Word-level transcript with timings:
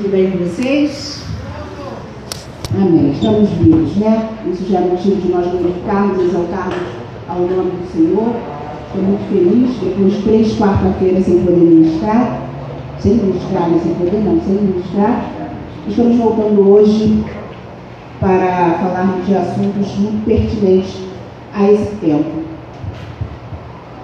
Tudo 0.00 0.12
bem 0.12 0.30
com 0.30 0.38
vocês? 0.38 1.22
Amém. 2.74 3.12
Estamos 3.12 3.50
vivos, 3.50 3.96
né? 3.96 4.30
Isso 4.50 4.64
já 4.72 4.78
é 4.78 4.80
motivo 4.80 5.16
de 5.16 5.28
nós 5.28 5.46
glorificarmos 5.46 6.24
exaltarmos 6.24 6.74
ao 7.28 7.40
nome 7.40 7.72
do 7.72 7.92
Senhor. 7.92 8.34
Estou 8.86 9.02
muito 9.02 9.28
feliz, 9.28 9.76
depois 9.78 10.14
de 10.14 10.22
três 10.22 10.58
quarta-feiras 10.58 11.26
sem 11.26 11.42
poder 11.42 11.58
ministrar, 11.58 12.40
sem 12.98 13.12
ministrar, 13.12 13.68
né? 13.68 13.78
sem 13.82 13.94
poder 13.94 14.24
não, 14.24 14.40
sem 14.40 14.54
ministrar. 14.54 15.26
Estamos 15.86 16.16
voltando 16.16 16.66
hoje 16.66 17.22
para 18.20 18.78
falarmos 18.80 19.26
de 19.26 19.36
assuntos 19.36 19.98
muito 19.98 20.24
pertinentes 20.24 20.96
a 21.54 21.70
esse 21.70 21.94
tempo. 21.96 22.40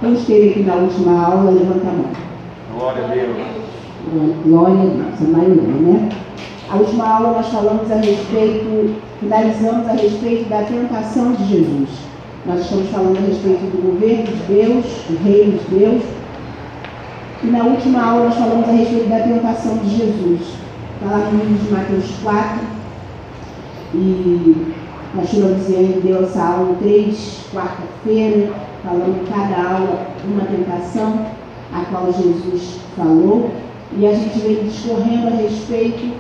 Quem 0.01 0.13
esteve 0.13 0.51
aqui 0.51 0.63
na 0.63 0.75
última 0.75 1.25
aula, 1.25 1.53
levanta 1.53 1.89
a 1.89 1.93
mão. 1.93 2.11
Glória 2.75 3.03
a 3.03 3.09
Deus. 3.09 3.66
Glória 4.09 4.83
a 4.83 4.87
Deus, 4.87 5.21
a 5.21 5.37
maioria, 5.37 5.63
né? 5.63 6.09
A 6.71 6.77
última 6.77 7.09
aula 7.09 7.33
nós 7.33 7.49
falamos 7.49 7.91
a 7.91 7.97
respeito, 7.97 8.95
finalizamos 9.19 9.89
a 9.89 9.93
respeito 9.93 10.49
da 10.49 10.63
tentação 10.63 11.33
de 11.33 11.45
Jesus. 11.45 11.89
Nós 12.47 12.61
estamos 12.61 12.89
falando 12.91 13.17
a 13.17 13.21
respeito 13.23 13.63
do 13.73 13.93
governo 13.93 14.25
de 14.27 14.43
Deus, 14.45 14.85
do 15.09 15.25
reino 15.25 15.59
de 15.59 15.77
Deus. 15.77 16.03
E 17.43 17.47
na 17.49 17.65
última 17.65 18.01
aula 18.01 18.27
nós 18.27 18.35
falamos 18.37 18.69
a 18.69 18.73
respeito 18.73 19.09
da 19.09 19.19
tentação 19.19 19.77
de 19.79 19.97
Jesus. 19.97 20.41
Está 20.95 21.11
lá 21.11 21.31
no 21.31 21.45
livro 21.45 21.67
de 21.67 21.73
Mateus 21.73 22.11
4. 22.23 22.61
E 23.93 24.75
nós 25.17 25.29
finalizamos 25.31 26.01
deu 26.01 26.23
essa 26.23 26.45
aula 26.45 26.77
três, 26.81 27.41
quarta-feira, 27.53 28.53
falando 28.85 29.29
cada 29.29 29.69
aula 29.69 30.07
uma 30.25 30.45
tentação, 30.45 31.27
a 31.73 31.81
qual 31.91 32.13
Jesus 32.13 32.79
falou. 32.97 33.66
E 33.99 34.07
a 34.07 34.13
gente 34.13 34.39
vem 34.41 34.65
discorrendo 34.65 35.29
a 35.29 35.31
respeito 35.31 36.13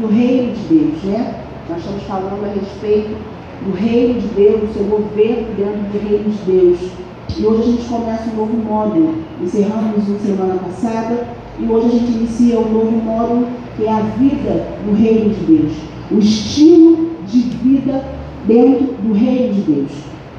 do 0.00 0.06
reino 0.08 0.52
de 0.52 0.74
Deus, 0.74 1.02
né? 1.04 1.34
Nós 1.68 1.78
estamos 1.78 2.02
falando 2.02 2.44
a 2.44 2.60
respeito 2.60 3.16
do 3.64 3.72
reino 3.74 4.20
de 4.20 4.26
Deus, 4.28 4.60
do 4.60 4.74
seu 4.74 4.84
governo 4.84 5.46
dentro 5.56 5.80
do 5.92 6.08
reino 6.08 6.30
de 6.30 6.52
Deus. 6.52 6.78
E 7.38 7.46
hoje 7.46 7.62
a 7.62 7.66
gente 7.66 7.88
começa 7.88 8.30
um 8.30 8.36
novo 8.36 8.56
módulo. 8.56 9.14
Encerramos 9.40 10.08
o 10.08 10.18
semana 10.18 10.54
passada 10.56 11.28
e 11.58 11.66
hoje 11.66 11.86
a 11.86 11.90
gente 11.90 12.12
inicia 12.12 12.58
um 12.58 12.72
novo 12.72 12.90
módulo 12.90 13.46
que 13.76 13.84
é 13.84 13.92
a 13.92 14.00
vida 14.00 14.66
no 14.86 14.94
reino 14.94 15.30
de 15.30 15.44
Deus. 15.44 15.72
O 16.10 16.18
estilo 16.18 17.10
de 17.26 17.38
vida 17.38 18.04
dentro 18.46 18.94
do 19.02 19.12
reino 19.14 19.54
de 19.54 19.60
Deus. 19.62 19.90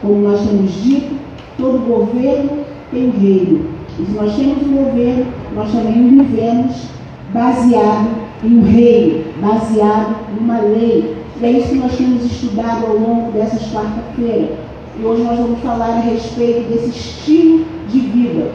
Como 0.02 0.22
nós 0.22 0.42
temos 0.42 0.72
dito, 0.84 1.16
todo 1.58 1.88
governo 1.88 2.66
tem 2.92 3.08
um 3.08 3.20
reino. 3.20 3.66
E 4.00 4.06
se 4.06 4.12
nós 4.12 4.36
temos 4.36 4.64
um 4.64 4.84
governo, 4.84 5.26
nós 5.56 5.72
também 5.72 6.10
vivemos 6.10 6.88
baseado 7.34 8.10
em 8.44 8.58
um 8.58 8.64
reino, 8.64 9.24
baseado 9.42 10.16
numa 10.40 10.60
lei. 10.60 11.16
E 11.40 11.46
é 11.46 11.52
isso 11.52 11.70
que 11.70 11.76
nós 11.76 11.96
temos 11.96 12.24
estudado 12.26 12.86
ao 12.86 12.96
longo 12.96 13.32
dessas 13.32 13.72
quarta-feira. 13.72 14.58
E 15.00 15.04
hoje 15.04 15.24
nós 15.24 15.40
vamos 15.40 15.60
falar 15.62 15.90
a 15.90 16.00
respeito 16.00 16.70
desse 16.70 16.90
estilo 16.90 17.66
de 17.90 18.00
vida. 18.00 18.52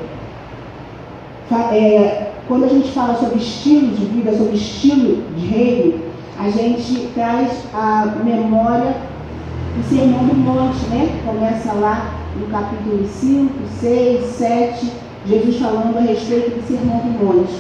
É, 1.73 2.33
quando 2.47 2.65
a 2.65 2.69
gente 2.69 2.91
fala 2.93 3.15
sobre 3.17 3.39
estilo 3.39 3.89
de 3.89 4.05
vida, 4.07 4.33
sobre 4.37 4.57
estilo 4.57 5.23
de 5.37 5.47
reino, 5.47 6.01
a 6.39 6.49
gente 6.51 7.09
traz 7.15 7.65
a 7.75 8.15
memória 8.25 8.95
do 9.77 9.89
Sermão 9.89 10.25
do 10.25 10.35
Monte, 10.37 10.87
né? 10.91 11.21
Começa 11.27 11.73
lá 11.73 12.15
no 12.39 12.47
capítulo 12.47 13.07
5, 13.07 13.53
6, 13.81 14.25
7, 14.25 14.93
Jesus 15.29 15.57
falando 15.57 15.99
a 15.99 16.01
respeito 16.01 16.57
do 16.57 16.67
Sermão 16.67 17.01
do 17.01 17.23
Monte. 17.23 17.53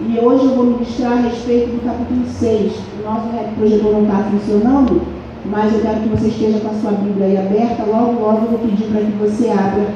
E 0.00 0.18
hoje 0.24 0.44
eu 0.44 0.54
vou 0.54 0.64
ministrar 0.66 1.12
a 1.14 1.20
respeito 1.22 1.70
do 1.72 1.84
capítulo 1.84 2.24
6. 2.24 2.72
O 2.72 3.02
nosso 3.04 3.28
projetor 3.56 3.92
não 3.92 4.02
está 4.04 4.30
funcionando, 4.30 5.02
mas 5.44 5.74
eu 5.74 5.80
quero 5.80 6.00
que 6.02 6.08
você 6.08 6.28
esteja 6.28 6.60
com 6.60 6.68
a 6.68 6.80
sua 6.80 6.92
Bíblia 6.92 7.26
aí 7.26 7.36
aberta. 7.36 7.82
Logo, 7.84 8.22
logo 8.22 8.44
eu 8.44 8.50
vou 8.50 8.58
pedir 8.60 8.84
para 8.84 9.00
que 9.00 9.10
você 9.18 9.50
abra 9.50 9.92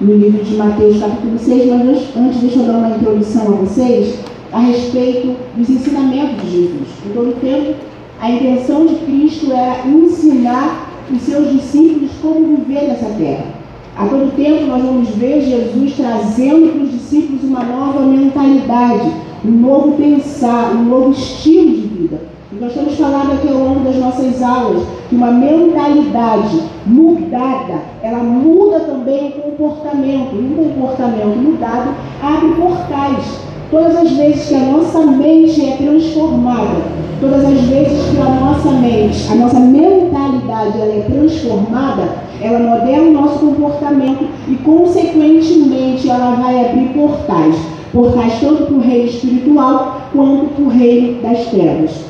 no 0.00 0.14
livro 0.14 0.44
de 0.44 0.54
Mateus, 0.54 1.00
capítulo 1.00 1.36
6. 1.36 1.68
Mas 1.68 2.16
antes, 2.16 2.40
deixa 2.40 2.58
eu 2.60 2.66
dar 2.66 2.78
uma 2.78 2.96
introdução 2.96 3.42
a 3.48 3.56
vocês 3.56 4.20
a 4.52 4.60
respeito 4.60 5.34
dos 5.56 5.68
ensinamentos 5.68 6.42
de 6.42 6.50
Jesus. 6.50 6.88
Em 7.04 7.12
todo 7.12 7.40
tempo, 7.40 7.74
a 8.20 8.30
intenção 8.30 8.86
de 8.86 8.94
Cristo 9.04 9.50
era 9.50 9.84
ensinar 9.88 10.88
os 11.12 11.22
seus 11.22 11.50
discípulos 11.50 12.12
como 12.22 12.58
viver 12.58 12.86
nessa 12.86 13.06
terra. 13.18 13.61
A 13.94 14.06
todo 14.06 14.34
tempo 14.34 14.66
nós 14.68 14.82
vamos 14.82 15.10
ver 15.10 15.42
Jesus 15.42 15.94
trazendo 15.96 16.72
para 16.72 16.82
os 16.82 16.92
discípulos 16.92 17.44
uma 17.44 17.62
nova 17.62 18.00
mentalidade, 18.00 19.12
um 19.44 19.50
novo 19.50 19.92
pensar, 19.92 20.72
um 20.74 20.84
novo 20.84 21.10
estilo 21.10 21.70
de 21.72 21.82
vida. 21.88 22.20
E 22.50 22.54
nós 22.58 22.70
estamos 22.70 22.94
falando 22.94 23.32
aqui 23.32 23.48
ao 23.48 23.58
longo 23.58 23.80
das 23.80 23.96
nossas 23.96 24.42
aulas 24.42 24.82
que 25.10 25.14
uma 25.14 25.30
mentalidade 25.30 26.62
mudada, 26.86 27.82
ela 28.02 28.22
muda 28.22 28.80
também 28.80 29.28
o 29.28 29.42
comportamento. 29.42 30.36
E 30.36 30.38
um 30.38 30.72
comportamento 30.74 31.36
mudado 31.36 31.94
abre 32.22 32.48
portais. 32.54 33.40
Todas 33.70 33.96
as 33.96 34.10
vezes 34.12 34.48
que 34.48 34.54
a 34.54 34.58
nossa 34.58 35.00
mente 35.00 35.66
é 35.66 35.76
transformada, 35.76 36.82
todas 37.20 37.44
as 37.44 37.60
vezes 37.60 38.10
que 38.10 38.20
a 38.20 38.24
nossa 38.24 38.70
mente, 38.70 39.32
a 39.32 39.34
nossa 39.34 39.60
mentalidade 39.60 40.78
ela 40.78 40.92
é 40.92 41.06
transformada, 41.10 42.31
ela 42.42 42.58
modela 42.58 43.06
o 43.06 43.12
nosso 43.12 43.38
comportamento 43.38 44.26
e, 44.48 44.54
consequentemente, 44.56 46.08
ela 46.08 46.36
vai 46.36 46.66
abrir 46.66 46.88
portais 46.88 47.56
portais 47.92 48.40
tanto 48.40 48.64
para 48.64 48.74
o 48.74 48.80
reino 48.80 49.08
espiritual 49.08 50.00
quanto 50.12 50.54
para 50.54 50.64
o 50.64 50.68
reino 50.68 51.22
das 51.22 51.46
trevas. 51.46 52.04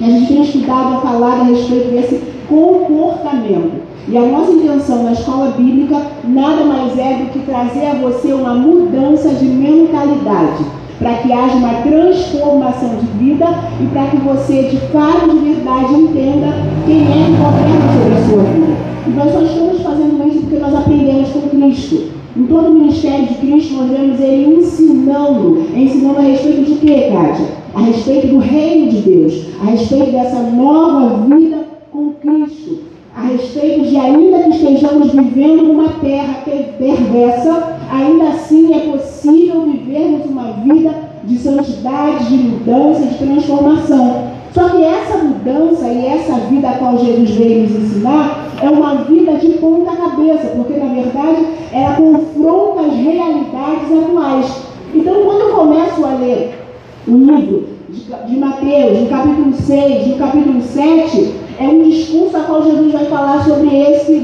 A 0.00 0.04
gente 0.04 0.26
tem 0.26 0.42
estudado 0.42 0.96
a 0.96 1.00
falar 1.00 1.40
a 1.40 1.44
respeito 1.44 1.92
desse 1.92 2.20
comportamento. 2.48 3.82
E 4.08 4.18
a 4.18 4.22
nossa 4.22 4.50
intenção 4.50 5.04
na 5.04 5.12
escola 5.12 5.54
bíblica 5.56 6.02
nada 6.24 6.64
mais 6.64 6.98
é 6.98 7.18
do 7.18 7.30
que 7.32 7.38
trazer 7.46 7.86
a 7.86 7.94
você 7.94 8.32
uma 8.32 8.54
mudança 8.54 9.28
de 9.28 9.44
mentalidade, 9.44 10.64
para 10.98 11.14
que 11.14 11.32
haja 11.32 11.54
uma 11.54 11.74
transformação 11.82 12.96
de 12.96 13.06
vida 13.24 13.46
e 13.80 13.86
para 13.86 14.06
que 14.06 14.16
você 14.16 14.64
de 14.64 14.76
fato, 14.88 15.30
de 15.30 15.52
verdade, 15.52 15.94
entenda 15.94 16.48
quem 16.84 17.02
é 17.02 17.26
que 17.26 17.36
governa 17.36 17.92
sobre 17.92 18.14
a 18.14 18.28
sua 18.28 18.42
vida. 18.42 18.91
Nós 19.08 19.32
só 19.32 19.42
estamos 19.42 19.82
fazendo 19.82 20.28
isso 20.28 20.40
porque 20.42 20.58
nós 20.58 20.74
aprendemos 20.74 21.28
com 21.30 21.48
Cristo. 21.48 22.12
Em 22.36 22.44
todo 22.44 22.68
o 22.68 22.74
ministério 22.74 23.26
de 23.26 23.34
Cristo, 23.34 23.74
nós 23.74 23.90
vemos 23.90 24.20
ele 24.20 24.56
ensinando, 24.58 25.66
ensinando 25.74 26.18
a 26.18 26.22
respeito 26.22 26.62
de 26.62 26.74
quê, 26.76 27.10
Kátia? 27.12 27.46
A 27.74 27.80
respeito 27.80 28.28
do 28.28 28.38
reino 28.38 28.90
de 28.90 28.98
Deus, 28.98 29.46
a 29.60 29.70
respeito 29.70 30.12
dessa 30.12 30.40
nova 30.40 31.26
vida 31.26 31.58
com 31.90 32.12
Cristo, 32.12 32.78
a 33.14 33.22
respeito 33.22 33.88
de 33.88 33.96
ainda 33.96 34.38
que 34.38 34.50
estejamos 34.50 35.10
vivendo 35.10 35.62
numa 35.64 35.88
terra 36.00 36.44
perversa, 36.78 37.76
ainda 37.90 38.28
assim 38.28 38.72
é 38.72 38.78
possível 38.92 39.62
vivermos 39.62 40.26
uma 40.26 40.52
vida 40.64 40.94
de 41.24 41.38
santidade, 41.38 42.26
de 42.28 42.36
mudança, 42.36 43.04
de 43.04 43.18
transformação. 43.18 44.41
Só 44.54 44.68
que 44.68 44.84
essa 44.84 45.18
mudança 45.18 45.86
e 45.88 46.06
essa 46.06 46.34
vida 46.34 46.68
a 46.68 46.74
qual 46.74 46.98
Jesus 46.98 47.30
veio 47.30 47.62
nos 47.62 47.70
ensinar 47.70 48.48
é 48.62 48.68
uma 48.68 48.96
vida 49.04 49.32
de 49.36 49.48
ponta 49.52 49.96
cabeça, 49.96 50.48
porque 50.48 50.74
na 50.74 50.92
verdade 50.92 51.46
ela 51.72 51.96
confronta 51.96 52.82
as 52.82 52.94
realidades 52.94 54.04
atuais. 54.04 54.62
Então, 54.94 55.14
quando 55.24 55.40
eu 55.40 55.54
começo 55.54 56.04
a 56.04 56.14
ler 56.16 56.54
o 57.08 57.16
livro 57.16 57.64
de 58.26 58.36
Mateus, 58.36 59.00
no 59.00 59.06
capítulo 59.06 59.52
6, 59.54 60.06
no 60.08 60.16
capítulo 60.18 60.60
7, 60.60 61.34
é 61.58 61.64
um 61.64 61.82
discurso 61.88 62.36
a 62.36 62.40
qual 62.40 62.62
Jesus 62.62 62.92
vai 62.92 63.06
falar 63.06 63.44
sobre 63.44 63.74
esse 63.74 64.20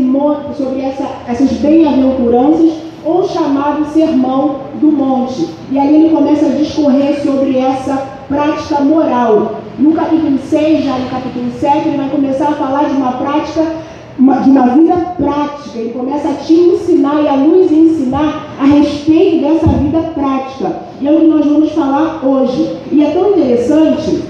sobre 0.56 0.81
essa, 0.81 1.06
essas 1.27 1.53
bem-aventuranças 1.53 2.72
ou 3.05 3.27
chamado 3.27 3.87
sermão 3.93 4.56
do 4.81 4.88
monte. 4.88 5.49
E 5.71 5.78
aí 5.78 5.94
ele 5.94 6.15
começa 6.15 6.47
a 6.47 6.50
discorrer 6.50 7.22
sobre 7.22 7.56
essa 7.56 7.97
prática 8.28 8.81
moral. 8.81 9.57
No 9.79 9.93
capítulo 9.93 10.37
6, 10.39 10.85
já 10.85 10.99
no 10.99 11.09
capítulo 11.09 11.53
7, 11.53 11.89
ele 11.89 11.99
vai 11.99 12.09
começar 12.09 12.49
a 12.49 12.55
falar 12.55 12.89
de 12.89 12.97
uma 12.97 13.13
prática, 13.13 13.77
uma, 14.19 14.41
de 14.41 14.51
uma 14.51 14.67
vida 14.71 14.97
prática. 15.17 15.79
Ele 15.79 15.91
começa 15.91 16.31
a 16.31 16.35
te 16.35 16.53
ensinar 16.53 17.23
e 17.23 17.29
a 17.29 17.37
nos 17.37 17.71
ensinar 17.71 18.57
a 18.59 18.65
respeito 18.65 19.47
dessa 19.47 19.69
vida 19.69 20.01
prática. 20.15 20.81
E 21.01 21.07
é 21.07 21.13
o 21.13 21.21
que 21.21 21.27
nós 21.27 21.47
vamos 21.47 21.71
falar 21.71 22.27
hoje. 22.27 22.77
E 22.91 23.05
é 23.05 23.11
tão 23.11 23.31
interessante 23.31 24.25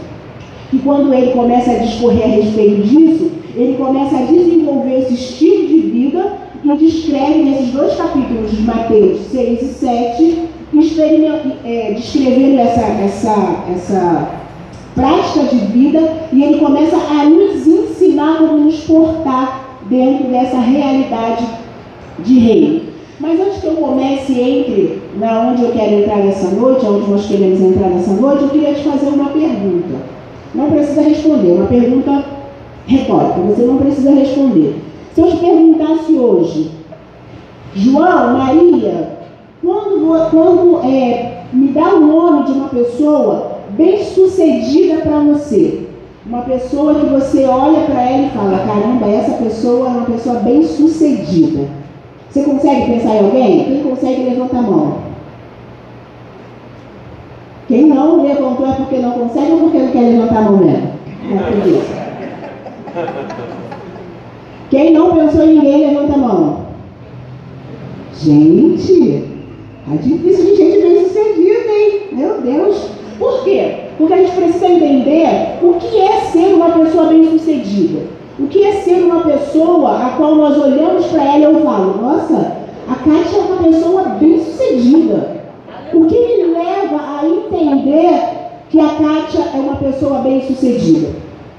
que 0.71 0.79
quando 0.81 1.15
ele 1.15 1.33
começa 1.33 1.71
a 1.71 1.79
discorrer 1.79 2.25
a 2.25 2.29
respeito 2.29 2.83
disso, 2.83 3.31
ele 3.55 3.75
começa 3.79 4.19
a 4.19 4.27
desenvolver 4.27 4.99
esse 4.99 5.15
estilo 5.15 5.67
de 5.67 5.81
vida 5.81 6.33
e 6.62 6.77
descreve 6.77 7.43
nesses 7.45 7.73
dois 7.73 7.95
capítulos 7.97 8.50
de 8.50 8.62
Mateus 8.65 9.21
6 9.31 9.62
e 9.62 9.65
7, 9.65 10.43
é, 11.65 11.95
descrevendo 11.95 12.61
essa, 12.61 12.83
essa, 12.83 13.65
essa 13.75 14.48
prática 14.99 15.45
de 15.45 15.56
vida 15.67 16.00
e 16.33 16.43
ele 16.43 16.59
começa 16.59 16.97
a 16.97 17.25
nos 17.25 17.65
ensinar 17.65 18.39
como 18.39 18.59
nos 18.59 18.81
portar 18.81 19.79
dentro 19.89 20.27
dessa 20.27 20.59
realidade 20.59 21.47
de 22.19 22.39
reino. 22.41 22.81
Mas 23.21 23.41
antes 23.41 23.61
que 23.61 23.67
eu 23.67 23.77
comece 23.77 24.33
entre 24.33 25.03
na 25.17 25.50
onde 25.50 25.62
eu 25.62 25.71
quero 25.71 26.00
entrar 26.00 26.19
nessa 26.19 26.49
noite, 26.50 26.85
onde 26.85 27.11
nós 27.11 27.27
queremos 27.27 27.61
entrar 27.61 27.89
nessa 27.89 28.12
noite, 28.12 28.43
eu 28.43 28.49
queria 28.49 28.75
te 28.75 28.83
fazer 28.83 29.09
uma 29.09 29.31
pergunta. 29.31 29.95
Não 30.55 30.71
precisa 30.71 31.03
responder, 31.03 31.53
uma 31.53 31.67
pergunta 31.67 32.25
retórica, 32.87 33.41
você 33.41 33.62
não 33.62 33.77
precisa 33.79 34.11
responder. 34.11 34.77
Se 35.15 35.21
eu 35.21 35.31
te 35.31 35.37
perguntasse 35.37 36.12
hoje, 36.12 36.71
João, 37.75 38.39
Maria, 38.39 39.19
quando, 39.62 40.31
quando 40.31 40.81
é, 40.85 41.43
me 41.53 41.69
dá 41.69 41.95
o 41.95 42.00
nome 42.00 42.47
de 42.47 42.53
uma 42.53 42.69
pessoa 42.69 43.57
bem 43.78 44.04
sucedida 44.04 44.96
para 45.02 45.20
você, 45.20 45.86
uma 46.26 46.42
pessoa 46.42 46.96
que 46.96 47.06
você 47.06 47.44
olha 47.44 47.82
para 47.82 48.02
ela 48.02 48.26
e 48.26 48.30
fala: 48.30 48.58
caramba, 48.66 49.06
essa 49.06 49.42
pessoa 49.42 49.86
é 49.86 49.90
uma 49.90 50.06
pessoa 50.06 50.40
bem 50.40 50.62
sucedida. 50.64 51.69
Você 52.28 52.42
consegue 52.42 52.92
pensar 52.92 53.14
em 53.14 53.25
alguém? 53.25 53.64
Quem 53.64 53.82
consegue, 53.82 54.25
levanta 54.25 54.58
a 54.58 54.62
mão. 54.62 54.98
Quem 57.69 57.86
não 57.86 58.26
levantou 58.26 58.66
é 58.66 58.72
porque 58.72 58.98
não 58.98 59.12
consegue 59.12 59.52
ou 59.52 59.60
porque 59.60 59.78
não 59.78 59.90
quer 59.90 60.00
levantar 60.00 60.38
a 60.38 60.42
mão 60.42 60.56
mesmo? 60.58 60.88
É 61.30 63.06
Quem 64.70 64.92
não 64.92 65.16
pensou 65.16 65.44
em 65.44 65.54
ninguém, 65.54 65.94
levanta 65.94 66.14
a 66.14 66.19
mão. 66.19 66.66
Gente, 68.20 69.25
tá 69.86 69.96
difícil 69.96 70.44
de 70.44 70.56
gente 70.56 70.78
bem 70.80 71.04
sucedida, 71.04 71.72
hein? 71.72 72.00
Meu 72.12 72.40
Deus. 72.40 72.98
Quê? 73.49 73.75
Porque 73.97 74.12
a 74.12 74.17
gente 74.19 74.33
precisa 74.33 74.69
entender 74.69 75.59
o 75.62 75.75
que 75.75 76.00
é 76.00 76.21
ser 76.21 76.55
uma 76.55 76.71
pessoa 76.71 77.06
bem-sucedida. 77.06 78.00
O 78.39 78.47
que 78.47 78.62
é 78.62 78.73
ser 78.73 79.03
uma 79.03 79.23
pessoa 79.23 79.97
a 79.97 80.11
qual 80.11 80.35
nós 80.35 80.56
olhamos 80.59 81.06
para 81.06 81.25
ela 81.25 81.39
e 81.39 81.43
eu 81.45 81.61
falo, 81.62 82.03
nossa, 82.03 82.53
a 82.89 82.95
Kátia 82.95 83.39
é 83.39 83.41
uma 83.41 83.62
pessoa 83.62 84.03
bem-sucedida. 84.21 85.41
O 85.95 86.05
que 86.05 86.15
me 86.15 86.45
leva 86.53 87.00
a 87.00 87.27
entender 87.27 88.21
que 88.69 88.79
a 88.79 88.89
Kátia 88.89 89.45
é 89.55 89.59
uma 89.59 89.77
pessoa 89.77 90.19
bem-sucedida? 90.19 91.09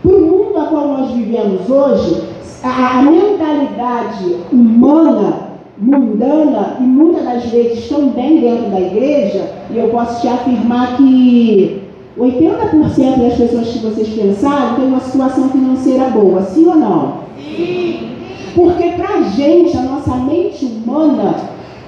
Para 0.04 0.12
o 0.12 0.22
mundo 0.22 0.58
a 0.60 0.66
qual 0.68 0.88
nós 0.90 1.12
vivemos 1.12 1.68
hoje, 1.70 2.24
a, 2.64 3.00
a 3.00 3.02
mentalidade 3.02 4.36
humana 4.52 5.49
mundana 5.80 6.78
e 6.80 6.84
muitas 6.84 7.24
das 7.24 7.46
vezes 7.46 7.88
também 7.88 8.42
dentro 8.42 8.70
da 8.70 8.80
igreja, 8.80 9.52
e 9.70 9.78
eu 9.78 9.90
posso 9.90 10.22
te 10.22 10.28
afirmar 10.28 10.98
que 10.98 11.81
80% 12.18 13.18
das 13.18 13.34
pessoas 13.36 13.68
que 13.70 13.80
vocês 13.80 14.10
pensaram 14.10 14.76
têm 14.76 14.86
uma 14.86 15.00
situação 15.00 15.50
financeira 15.50 16.06
boa, 16.06 16.42
sim 16.42 16.68
ou 16.68 16.76
não? 16.76 17.14
Sim. 17.38 18.10
Porque 18.56 18.90
para 18.90 19.20
a 19.20 19.22
gente, 19.24 19.78
a 19.78 19.84
nossa 19.84 20.16
mente 20.16 20.66
humana, 20.66 21.36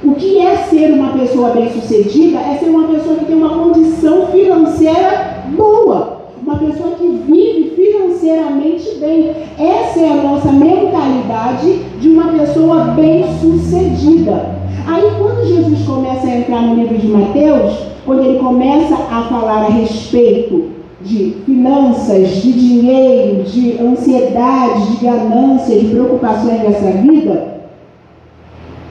o 0.03 0.13
que 0.13 0.37
é 0.37 0.55
ser 0.55 0.93
uma 0.93 1.11
pessoa 1.13 1.49
bem-sucedida 1.49 2.39
é 2.39 2.57
ser 2.57 2.69
uma 2.69 2.87
pessoa 2.87 3.17
que 3.17 3.25
tem 3.25 3.35
uma 3.35 3.49
condição 3.49 4.27
financeira 4.27 5.43
boa 5.55 6.20
uma 6.45 6.57
pessoa 6.57 6.95
que 6.95 7.07
vive 7.07 7.71
financeiramente 7.75 8.95
bem. 8.99 9.31
Essa 9.57 9.99
é 9.99 10.11
a 10.11 10.23
nossa 10.23 10.51
mentalidade 10.51 11.83
de 11.99 12.09
uma 12.09 12.33
pessoa 12.33 12.85
bem-sucedida. 12.95 14.59
Aí, 14.87 15.03
quando 15.17 15.47
Jesus 15.47 15.85
começa 15.85 16.27
a 16.27 16.37
entrar 16.37 16.61
no 16.61 16.75
livro 16.75 16.97
de 16.97 17.07
Mateus, 17.07 17.91
quando 18.05 18.23
ele 18.23 18.39
começa 18.39 18.95
a 18.95 19.21
falar 19.29 19.65
a 19.65 19.69
respeito 19.69 20.69
de 21.01 21.35
finanças, 21.45 22.29
de 22.41 22.51
dinheiro, 22.51 23.43
de 23.43 23.77
ansiedade, 23.79 24.91
de 24.91 25.05
ganância, 25.05 25.79
de 25.79 25.87
preocupações 25.87 26.61
dessa 26.61 26.91
vida, 26.91 27.61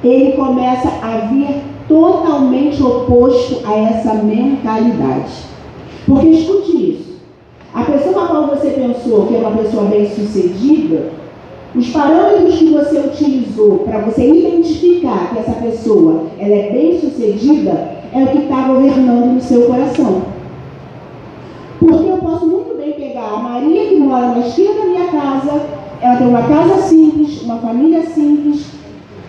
ele 0.03 0.33
começa 0.33 0.89
a 1.03 1.27
vir 1.27 1.63
totalmente 1.89 2.83
oposto 2.83 3.61
a 3.67 3.75
essa 3.77 4.15
mentalidade. 4.15 5.51
Porque 6.07 6.29
escute 6.29 6.91
isso. 6.93 7.10
A 7.73 7.83
pessoa 7.83 8.25
a 8.25 8.29
qual 8.29 8.47
você 8.49 8.71
pensou 8.71 9.27
que 9.27 9.37
era 9.37 9.49
uma 9.49 9.63
pessoa 9.63 9.85
bem-sucedida, 9.85 11.11
os 11.75 11.89
parâmetros 11.91 12.59
que 12.59 12.73
você 12.73 12.99
utilizou 12.99 13.79
para 13.79 14.01
você 14.01 14.29
identificar 14.29 15.31
que 15.33 15.39
essa 15.39 15.53
pessoa 15.53 16.25
ela 16.39 16.55
é 16.55 16.71
bem-sucedida 16.73 18.01
é 18.13 18.25
o 18.25 18.27
que 18.27 18.39
está 18.39 18.63
governando 18.67 19.35
no 19.35 19.41
seu 19.41 19.63
coração. 19.67 20.23
Porque 21.79 22.09
eu 22.09 22.19
posso 22.19 22.47
muito 22.47 22.77
bem 22.77 22.93
pegar 22.93 23.35
a 23.35 23.39
Maria 23.39 23.87
que 23.87 23.97
mora 23.97 24.29
na 24.29 24.41
esquina 24.41 24.75
da 24.75 24.85
minha 24.87 25.07
casa, 25.07 25.63
ela 26.01 26.17
tem 26.17 26.27
uma 26.27 26.43
casa 26.43 26.83
simples, 26.83 27.43
uma 27.43 27.59
família 27.59 28.03
simples, 28.03 28.67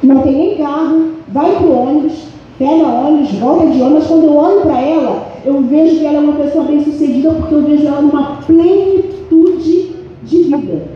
não 0.01 0.21
tem 0.21 0.33
nem 0.33 0.57
carro, 0.57 1.11
vai 1.27 1.55
para 1.57 1.67
o 1.67 1.79
ônibus, 1.79 2.23
pega 2.57 2.87
ônibus, 2.87 3.31
volta 3.33 3.67
de 3.67 3.81
ônibus, 3.81 4.07
quando 4.07 4.23
eu 4.25 4.35
olho 4.35 4.61
para 4.61 4.81
ela, 4.81 5.27
eu 5.45 5.61
vejo 5.61 5.99
que 5.99 6.05
ela 6.05 6.17
é 6.17 6.19
uma 6.19 6.33
pessoa 6.33 6.65
bem-sucedida 6.65 7.31
porque 7.31 7.55
eu 7.55 7.63
vejo 7.63 7.87
ela 7.87 8.01
numa 8.01 8.37
plenitude 8.45 9.95
de 10.23 10.44
vida. 10.44 10.87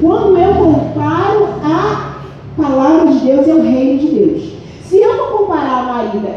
Quando 0.00 0.36
eu 0.36 0.54
comparo 0.54 1.48
a 1.62 2.14
palavra 2.56 3.12
de 3.12 3.18
Deus 3.18 3.46
e 3.46 3.50
o 3.50 3.62
reino 3.62 3.98
de 3.98 4.06
Deus. 4.08 4.54
Se 4.82 4.98
eu 4.98 5.16
vou 5.16 5.38
comparar 5.38 5.88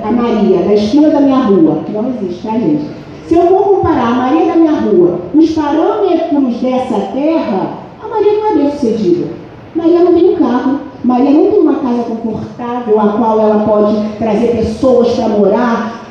a 0.03 0.11
Maria, 0.37 0.73
esquina 0.73 1.09
da 1.09 1.19
minha 1.19 1.39
rua, 1.39 1.79
que 1.85 1.91
não 1.91 2.09
existe, 2.09 2.43
tá, 2.43 2.53
gente? 2.53 2.85
Se 3.27 3.35
eu 3.35 3.47
vou 3.47 3.59
comparar 3.59 4.09
a 4.09 4.15
Maria 4.15 4.45
da 4.45 4.55
minha 4.55 4.79
rua, 4.79 5.19
os 5.33 5.49
parâmetros 5.49 6.55
dessa 6.61 6.99
terra, 7.13 7.71
a 8.03 8.07
Maria 8.07 8.33
não 8.33 8.47
é 8.47 8.55
bem-sucedida. 8.55 9.27
Maria 9.75 9.99
não 9.99 10.13
tem 10.13 10.29
um 10.29 10.35
carro, 10.35 10.79
Maria 11.03 11.31
não 11.31 11.51
tem 11.51 11.59
uma 11.59 11.75
casa 11.75 12.03
confortável 12.03 12.99
a 12.99 13.07
qual 13.09 13.39
ela 13.39 13.65
pode 13.65 13.97
trazer 14.19 14.57
pessoas 14.57 15.09
para 15.13 15.29
morar, 15.29 16.05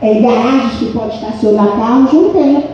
é, 0.00 0.14
garagens 0.14 0.78
que 0.78 0.92
pode 0.92 1.14
estacionar 1.14 1.76
carros, 1.76 2.12
não 2.12 2.30
tem. 2.30 2.64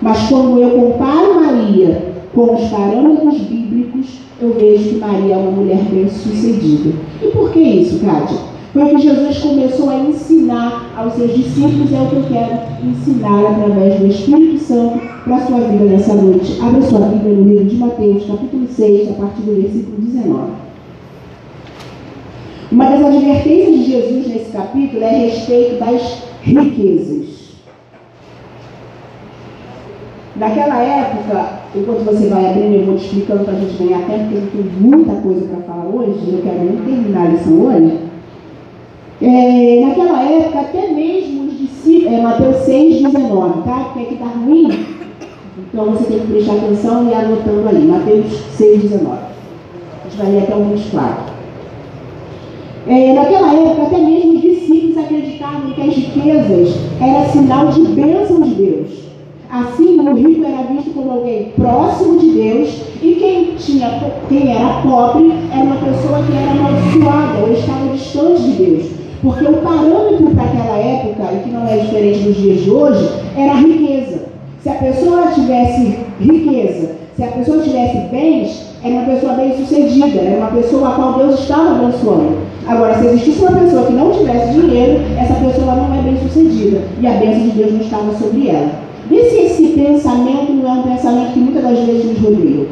Mas 0.00 0.28
quando 0.28 0.58
eu 0.58 0.70
comparo 0.70 1.40
Maria 1.40 2.12
com 2.34 2.54
os 2.54 2.68
parâmetros 2.68 3.40
bíblicos, 3.42 4.20
eu 4.40 4.52
vejo 4.54 4.90
que 4.90 4.94
Maria 4.96 5.34
é 5.34 5.38
uma 5.38 5.52
mulher 5.52 5.82
bem 5.90 6.08
sucedida. 6.08 6.94
E 7.22 7.28
por 7.28 7.50
que 7.50 7.60
isso, 7.60 8.04
Kátia? 8.04 8.51
Foi 8.72 8.88
que 8.88 9.02
Jesus 9.02 9.38
começou 9.38 9.90
a 9.90 9.98
ensinar 9.98 10.94
aos 10.96 11.12
seus 11.12 11.34
discípulos, 11.34 11.90
e 11.90 11.94
é 11.94 12.00
o 12.00 12.06
que 12.06 12.16
eu 12.16 12.24
quero 12.24 12.58
ensinar 12.82 13.40
através 13.50 14.00
do 14.00 14.06
Espírito 14.06 14.58
Santo 14.60 14.98
para 15.24 15.36
a 15.36 15.46
sua 15.46 15.60
vida 15.60 15.84
nessa 15.84 16.14
noite. 16.14 16.58
Abra 16.58 16.80
sua 16.80 17.00
Bíblia 17.00 17.34
no 17.34 17.44
livro 17.44 17.66
de 17.66 17.76
Mateus, 17.76 18.24
capítulo 18.24 18.66
6, 18.66 19.10
a 19.10 19.12
partir 19.12 19.42
do 19.42 19.60
versículo 19.60 19.98
19. 19.98 20.52
Uma 22.72 22.86
das 22.86 23.04
advertências 23.04 23.76
de 23.76 23.84
Jesus 23.84 24.26
nesse 24.28 24.50
capítulo 24.50 25.04
é 25.04 25.08
a 25.08 25.18
respeito 25.18 25.78
das 25.78 26.22
riquezas. 26.40 27.52
Naquela 30.34 30.80
época, 30.80 31.60
enquanto 31.76 32.04
você 32.06 32.26
vai 32.28 32.46
abrindo, 32.46 32.76
eu 32.76 32.86
vou 32.86 32.96
te 32.96 33.04
explicando 33.04 33.44
para 33.44 33.52
a 33.52 33.60
gente 33.60 33.76
ganhar 33.76 34.06
tempo, 34.06 34.30
porque 34.30 34.38
eu 34.38 34.64
tenho 34.64 34.80
muita 34.80 35.12
coisa 35.16 35.46
para 35.46 35.60
falar 35.60 35.84
hoje, 35.84 36.32
eu 36.32 36.40
quero 36.42 36.64
nem 36.64 36.76
terminar 36.78 37.26
a 37.26 37.28
lição 37.28 37.66
hoje. 37.66 38.11
É, 39.24 39.84
naquela 39.86 40.20
época, 40.20 40.58
até 40.58 40.90
mesmo 40.90 41.44
os 41.44 41.56
discípulos, 41.56 42.12
é, 42.12 42.20
Mateus 42.20 42.56
6, 42.64 43.02
19, 43.02 43.62
tá? 43.62 43.84
Porque 43.84 44.00
aqui 44.00 44.14
está 44.14 44.26
ruim, 44.26 44.84
então 45.56 45.84
você 45.92 46.04
tem 46.06 46.18
que 46.18 46.26
prestar 46.26 46.54
atenção 46.54 47.04
e 47.04 47.10
ir 47.10 47.14
anotando 47.14 47.68
aí, 47.68 47.84
Mateus 47.84 48.32
6, 48.56 48.82
19. 48.82 49.12
A 49.12 50.08
gente 50.08 50.18
vai 50.18 50.26
ler 50.32 50.42
até 50.42 50.56
o 50.56 50.64
24. 50.64 51.32
É, 52.88 53.12
naquela 53.12 53.54
época, 53.54 53.82
até 53.82 53.98
mesmo 53.98 54.34
os 54.34 54.40
discípulos 54.40 54.98
acreditavam 54.98 55.70
que 55.70 55.82
as 55.82 55.94
riquezas 55.94 56.76
era 57.00 57.28
sinal 57.28 57.68
de 57.68 57.80
bênção 57.92 58.40
de 58.40 58.54
Deus. 58.56 59.02
Assim, 59.48 60.00
o 60.00 60.14
rico 60.14 60.44
era 60.44 60.64
visto 60.64 60.90
como 60.94 61.12
alguém 61.12 61.52
próximo 61.54 62.18
de 62.18 62.30
Deus 62.30 62.82
e 63.00 63.14
quem, 63.20 63.54
tinha, 63.54 64.02
quem 64.28 64.50
era 64.50 64.82
pobre 64.82 65.30
era 65.52 65.62
uma 65.62 65.76
pessoa 65.76 66.24
que 66.24 66.32
era 66.32 66.50
amaldiçoada 66.50 67.38
ou 67.46 67.52
estava 67.52 67.88
distante 67.92 68.42
de 68.42 68.52
Deus. 68.52 69.01
Porque 69.22 69.44
o 69.44 69.58
parâmetro 69.58 70.30
para 70.34 70.44
aquela 70.44 70.76
época, 70.78 71.22
e 71.32 71.44
que 71.44 71.50
não 71.50 71.68
é 71.68 71.76
diferente 71.76 72.18
dos 72.24 72.36
dias 72.36 72.60
de 72.62 72.70
hoje, 72.70 73.08
era 73.36 73.52
a 73.52 73.56
riqueza. 73.56 74.22
Se 74.60 74.68
a 74.68 74.74
pessoa 74.74 75.28
tivesse 75.28 75.98
riqueza, 76.20 76.96
se 77.16 77.22
a 77.22 77.28
pessoa 77.28 77.62
tivesse 77.62 77.98
bens, 78.10 78.72
era 78.82 78.94
uma 78.96 79.04
pessoa 79.04 79.34
bem 79.34 79.56
sucedida, 79.56 80.20
era 80.20 80.38
uma 80.38 80.50
pessoa 80.50 80.88
a 80.88 80.92
qual 80.92 81.12
Deus 81.14 81.38
estava 81.38 81.76
abençoando. 81.76 82.38
Agora, 82.66 82.98
se 82.98 83.06
existisse 83.06 83.40
uma 83.42 83.60
pessoa 83.60 83.86
que 83.86 83.92
não 83.92 84.10
tivesse 84.10 84.54
dinheiro, 84.54 85.02
essa 85.16 85.34
pessoa 85.34 85.74
não 85.76 85.94
é 85.94 86.02
bem 86.02 86.16
sucedida 86.16 86.82
e 87.00 87.06
a 87.06 87.12
bênção 87.12 87.42
de 87.42 87.50
Deus 87.50 87.72
não 87.72 87.80
estava 87.80 88.12
sobre 88.14 88.48
ela. 88.48 88.70
Vê 89.08 89.24
se 89.24 89.36
esse 89.36 89.66
pensamento 89.68 90.52
não 90.52 90.68
é 90.68 90.72
um 90.78 90.82
pensamento 90.82 91.32
que 91.32 91.40
muitas 91.40 91.62
das 91.62 91.78
vezes 91.78 92.06
nos 92.06 92.18
rodeia. 92.18 92.66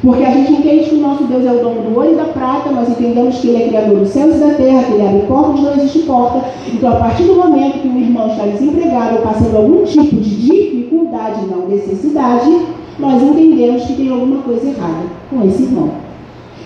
Porque 0.00 0.24
a 0.24 0.30
gente 0.30 0.52
entende 0.52 0.90
que 0.90 0.94
o 0.94 1.00
nosso 1.00 1.24
Deus 1.24 1.44
é 1.44 1.50
o 1.50 1.58
dono 1.58 1.82
do 1.82 1.96
ouro 1.96 2.12
e 2.12 2.14
da 2.14 2.24
prata, 2.24 2.70
nós 2.70 2.88
entendemos 2.88 3.38
que 3.38 3.48
Ele 3.48 3.64
é 3.64 3.68
criador 3.68 3.98
dos 3.98 4.10
céus 4.10 4.36
e 4.36 4.38
da 4.38 4.54
terra, 4.54 4.84
que 4.84 4.92
Ele 4.92 5.06
abre 5.06 5.26
portas, 5.26 5.60
não 5.60 5.74
existe 5.74 6.00
porta. 6.00 6.44
Então, 6.72 6.92
a 6.92 6.96
partir 6.96 7.24
do 7.24 7.34
momento 7.34 7.80
que 7.80 7.88
o 7.88 7.98
irmão 7.98 8.28
está 8.28 8.44
desempregado 8.46 9.16
ou 9.16 9.22
passando 9.22 9.56
algum 9.56 9.84
tipo 9.84 10.16
de 10.16 10.36
dificuldade, 10.36 11.46
não 11.46 11.68
necessidade, 11.68 12.58
nós 12.98 13.22
entendemos 13.22 13.82
que 13.84 13.94
tem 13.94 14.10
alguma 14.10 14.42
coisa 14.42 14.68
errada 14.68 15.06
com 15.30 15.46
esse 15.46 15.64
irmão. 15.64 15.90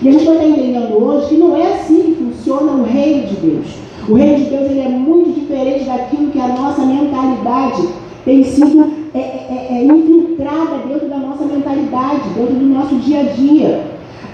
E 0.03 0.09
a 0.09 0.13
gente 0.13 0.25
vai 0.25 0.35
estar 0.35 0.49
entendendo 0.49 1.03
hoje 1.03 1.29
que 1.29 1.37
não 1.37 1.57
é 1.57 1.75
assim 1.75 2.03
que 2.03 2.25
funciona 2.25 2.73
o 2.73 2.83
reino 2.83 3.27
de 3.29 3.37
Deus. 3.37 3.67
O 4.09 4.15
reino 4.15 4.37
de 4.37 4.51
Deus 4.51 4.71
ele 4.71 4.81
é 4.81 4.89
muito 4.89 5.41
diferente 5.41 5.85
daquilo 5.85 6.31
que 6.31 6.41
a 6.41 6.49
nossa 6.49 6.85
mentalidade 6.85 7.89
tem 8.25 8.43
sido 8.43 9.02
é, 9.15 9.19
é, 9.19 9.69
é, 9.71 9.85
infiltrada 9.85 10.79
dentro 10.89 11.03
dentro 12.35 12.55
do 12.55 12.67
nosso 12.67 12.95
dia 12.97 13.21
a 13.21 13.23
dia. 13.25 13.85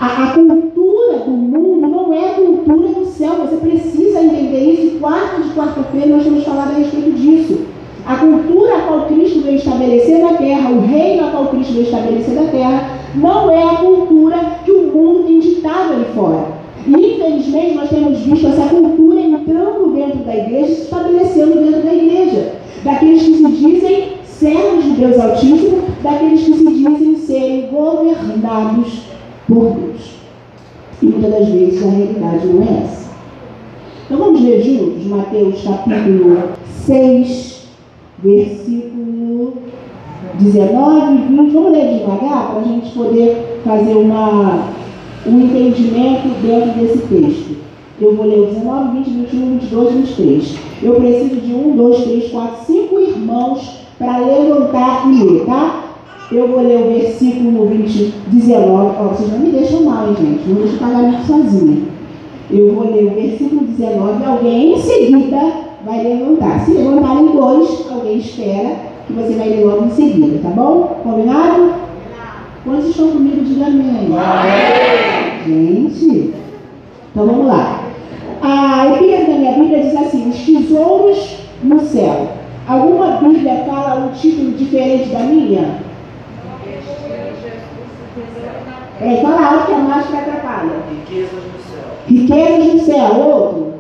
A, 0.01 0.07
a, 0.07 0.33
cultura 0.33 1.19
do 1.25 1.31
mundo 1.31 1.89
não 1.89 2.13
é 2.13 2.31
a 2.31 2.35
cultura 2.35 2.89
do 2.89 3.07
céu. 3.07 3.35
Você 3.37 3.57
precisa 3.57 4.23
entender 4.23 4.73
isso. 4.73 4.99
Quarta 4.99 5.43
de 5.43 5.51
quarta-feira 5.51 6.07
nós 6.07 6.25
temos 6.25 6.45
falado 6.45 6.71
a 6.71 6.79
respeito 6.79 7.11
disso. 7.13 7.67
A 8.07 8.17
cultura 8.17 8.77
a 8.77 8.81
qual 8.83 9.07
Cristo 9.07 9.41
veio 9.41 9.57
estabelecer 9.57 10.19
na 10.21 10.35
terra, 10.35 10.71
o 10.71 10.81
reino 10.81 11.27
a 11.27 11.31
qual 11.31 11.49
Cristo 11.49 11.73
veio 11.75 11.85
estabelecer 11.85 12.35
na 12.35 12.51
terra, 12.51 12.91
não 13.17 13.51
é 13.51 13.63
a 13.63 13.77
cultura 13.77 14.39
que 14.65 14.71
o 14.71 14.93
mundo 14.95 15.25
tem 15.27 15.41
ditado 15.41 15.93
ali 15.93 16.07
fora. 16.15 16.47
E 16.87 16.91
infelizmente 16.93 17.75
nós 17.75 17.91
temos 17.91 18.19
visto 18.21 18.47
essa 18.47 18.69
cultura 18.69 19.21
entrando 19.21 19.93
dentro 19.95 20.19
da 20.21 20.35
igreja, 20.35 20.75
se 20.75 20.83
estabelecendo 20.83 21.61
dentro 21.61 21.83
da 21.83 21.93
igreja. 21.93 22.53
Daqueles 22.85 23.23
que 23.23 23.35
se 23.35 23.49
dizem 23.49 24.18
servos 24.39 24.85
de 24.85 24.91
Deus 24.93 25.19
Altíssimo, 25.19 25.83
daqueles 26.03 26.45
que 26.45 26.53
se 26.53 26.73
dizem 26.73 27.17
serem 27.17 27.69
governados 27.69 29.03
por 29.49 29.73
Deus. 29.73 30.19
E 31.03 31.07
muitas 31.07 31.31
das 31.31 31.49
vezes 31.49 31.83
a 31.83 31.91
realidade 31.91 32.47
não 32.47 32.63
é 32.63 32.85
essa. 32.85 33.11
Então 34.07 34.19
vamos 34.19 34.41
ler 34.41 34.63
juntos 34.63 35.05
Mateus 35.07 35.63
capítulo 35.63 36.51
6, 36.87 37.67
versículo 38.23 39.55
19 40.39 41.15
e 41.15 41.37
20. 41.37 41.53
Vamos 41.53 41.73
ler 41.73 41.99
devagar 41.99 42.51
para 42.51 42.61
a 42.61 42.65
gente 42.65 42.91
poder 42.93 43.61
fazer 43.65 43.95
uma, 43.95 44.69
um 45.27 45.41
entendimento 45.41 46.29
dentro 46.41 46.81
desse 46.81 46.99
texto. 47.09 47.59
Eu 48.01 48.15
vou 48.15 48.27
ler 48.27 48.55
19, 48.55 48.99
20, 48.99 49.11
21, 49.11 49.59
22 49.59 49.91
e 49.91 49.97
23. 49.97 50.57
Eu 50.81 50.95
preciso 50.95 51.41
de 51.41 51.53
um, 51.53 51.77
dois, 51.77 52.05
três, 52.05 52.31
quatro, 52.31 52.65
cinco 52.67 53.01
irmãos 53.01 53.88
para 53.99 54.19
levantar 54.19 55.09
e 55.11 55.25
ler, 55.25 55.45
tá? 55.45 55.85
Eu 56.31 56.47
vou 56.47 56.61
ler 56.61 56.81
o 56.81 57.01
versículo 57.01 57.67
20, 57.67 58.15
19. 58.29 58.97
Ó, 59.01 59.09
vocês 59.09 59.33
não 59.33 59.39
me 59.41 59.51
deixam 59.51 59.83
mal, 59.85 60.09
hein, 60.09 60.17
gente? 60.19 60.49
Não 60.49 60.57
deixo 60.57 60.79
pagamento 60.79 61.27
sozinha. 61.27 61.83
Eu 62.51 62.75
vou 62.75 62.93
ler 62.93 63.07
o 63.07 63.15
versículo 63.15 63.63
19. 63.63 64.25
Alguém 64.25 64.75
em 64.75 64.79
seguida 64.79 65.39
vai 65.85 66.03
levantar. 66.03 66.61
Se 66.61 66.73
levantarem 66.73 67.29
dois, 67.29 67.87
alguém 67.91 68.19
espera 68.19 68.77
que 69.07 69.13
você 69.15 69.33
vai 69.35 69.49
ler 69.49 69.65
logo 69.65 69.87
em 69.87 69.91
seguida, 69.91 70.39
tá 70.43 70.51
bom? 70.51 71.01
Combinado? 71.03 71.73
Quantos 72.65 72.91
estão 72.91 73.11
comigo? 73.11 73.43
Diga 73.43 73.67
amém. 73.67 74.09
amém. 74.11 75.45
Gente, 75.47 76.35
então 77.11 77.27
vamos 77.27 77.47
lá. 77.47 77.85
A 78.43 78.95
epígrafe 78.95 79.33
da 79.33 79.39
minha 79.39 79.53
Bíblia 79.53 79.83
diz 79.83 79.97
assim: 79.97 80.29
os 80.29 80.45
tesouros 80.45 81.39
no 81.63 81.81
céu. 81.81 82.38
Alguma 82.69 83.17
Bíblia 83.17 83.65
fala 83.65 83.95
um 83.95 84.13
título 84.13 84.53
diferente 84.53 85.09
da 85.09 85.21
minha? 85.21 85.79
É, 89.01 89.23
fala 89.23 89.55
alto 89.55 89.67
que 89.69 89.73
a 89.73 89.79
máscara 89.79 90.19
atrapalha. 90.19 90.73
Riquezas 90.91 91.45
do 91.45 91.63
céu. 91.63 91.85
Riquezas 92.07 92.73
do 92.73 92.81
céu. 92.81 93.15
Outro. 93.17 93.75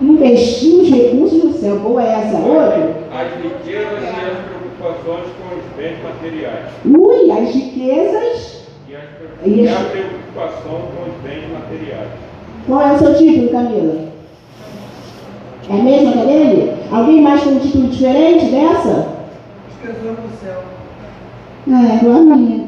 Investir 0.00 0.80
os 0.80 0.90
recursos 0.90 1.42
do 1.42 1.52
céu. 1.52 1.78
Boa 1.78 2.02
é 2.02 2.12
essa. 2.20 2.36
Outro. 2.38 2.94
As 3.14 3.32
riquezas 3.40 4.02
e 4.02 4.06
as 4.06 4.38
preocupações 4.44 5.26
com 5.38 5.56
os 5.56 5.76
bens 5.76 6.02
materiais. 6.02 6.66
Ui, 6.84 7.30
as 7.30 7.54
riquezas 7.54 8.66
e, 8.88 8.96
as, 8.96 9.02
e 9.44 9.68
a 9.68 9.88
preocupação 9.88 10.80
com 10.96 11.10
os 11.10 11.16
bens 11.22 11.52
materiais. 11.52 12.08
Qual 12.66 12.80
é 12.80 12.92
o 12.92 12.98
seu 12.98 13.14
título, 13.14 13.50
Camila? 13.50 14.15
É 15.68 15.72
a 15.72 15.82
mesma 15.82 16.12
que 16.12 16.18
a 16.18 16.24
dele? 16.24 16.72
Alguém 16.92 17.22
mais 17.22 17.42
com 17.42 17.50
um 17.50 17.58
título 17.58 17.88
diferente 17.88 18.46
dessa? 18.46 19.08
Os 19.68 19.76
tesouros 19.82 20.18
do 20.18 20.36
céu. 20.40 20.62
Ah, 21.72 21.92
é 21.92 21.96
igual 21.96 22.18
a 22.18 22.36
minha. 22.36 22.66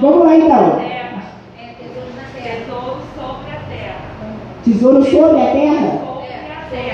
Vamos 0.00 0.24
lá 0.24 0.36
então. 0.36 0.80
Tesouro 4.64 5.04
sobre 5.04 5.40
a 5.40 5.46
terra? 5.46 6.00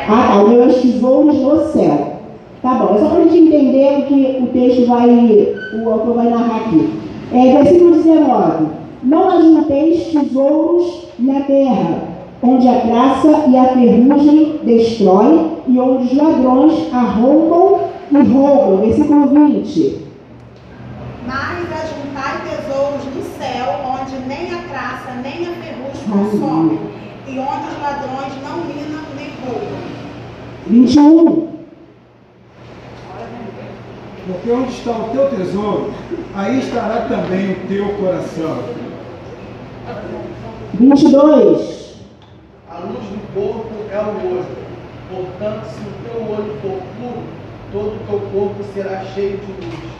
Ah, 0.08 0.28
tá. 0.28 0.42
O 0.42 0.48
meu 0.48 0.62
é 0.62 0.66
os 0.66 0.76
tesouros 0.76 1.36
no 1.36 1.72
céu. 1.72 2.16
Tá 2.62 2.74
bom. 2.74 2.94
É 2.94 2.98
só 2.98 3.08
para 3.10 3.18
a 3.18 3.24
gente 3.24 3.36
entender 3.36 3.98
o 3.98 4.02
que 4.06 4.38
o 4.42 4.46
texto 4.46 4.86
vai, 4.86 5.08
o 5.08 5.90
autor 5.90 6.14
vai 6.14 6.30
narrar 6.30 6.56
aqui. 6.56 6.90
É, 7.32 7.62
versículo 7.62 7.96
19. 7.96 8.66
Não 9.02 9.28
ajunteis 9.30 10.06
tesouros 10.06 11.08
na 11.18 11.40
terra, 11.40 12.15
onde 12.42 12.68
a 12.68 12.80
traça 12.80 13.48
e 13.48 13.56
a 13.56 13.64
ferrugem 13.68 14.60
destrói, 14.64 15.52
e 15.66 15.78
onde 15.78 16.06
os 16.06 16.16
ladrões 16.16 16.92
arrombam 16.92 17.88
e 18.10 18.18
roubam. 18.18 18.76
Versículo 18.78 19.26
20. 19.28 20.06
Mas 21.26 21.66
ajuntai 21.72 22.42
tesouros 22.44 23.04
no 23.14 23.22
céu, 23.22 23.80
onde 23.84 24.18
nem 24.28 24.52
a 24.52 24.58
traça 24.68 25.12
nem 25.22 25.46
a 25.46 25.52
ferrugem 25.52 26.08
consomem, 26.10 26.78
e 27.26 27.38
onde 27.38 27.68
os 27.68 27.82
ladrões 27.82 28.32
não 28.42 28.58
minam 28.64 29.02
nem 29.16 29.30
roubam. 29.44 29.96
21. 30.66 31.56
Porque 34.26 34.50
onde 34.50 34.72
está 34.72 34.90
o 34.90 35.10
teu 35.12 35.30
tesouro, 35.30 35.92
aí 36.34 36.58
estará 36.58 37.06
também 37.08 37.52
o 37.52 37.68
teu 37.68 37.88
coração. 37.94 38.58
22. 40.74 41.75
A 42.76 42.80
luz 42.80 43.08
do 43.08 43.32
corpo 43.32 43.72
é 43.90 43.98
o 43.98 44.36
olho. 44.36 44.44
Portanto, 45.08 45.64
se 45.64 45.80
o 45.80 45.92
teu 46.04 46.20
olho 46.28 46.60
for 46.60 46.78
puro, 46.98 47.22
todo 47.72 47.96
o 47.96 48.06
teu 48.06 48.20
corpo 48.30 48.62
será 48.74 49.02
cheio 49.02 49.38
de 49.38 49.52
luz. 49.52 49.92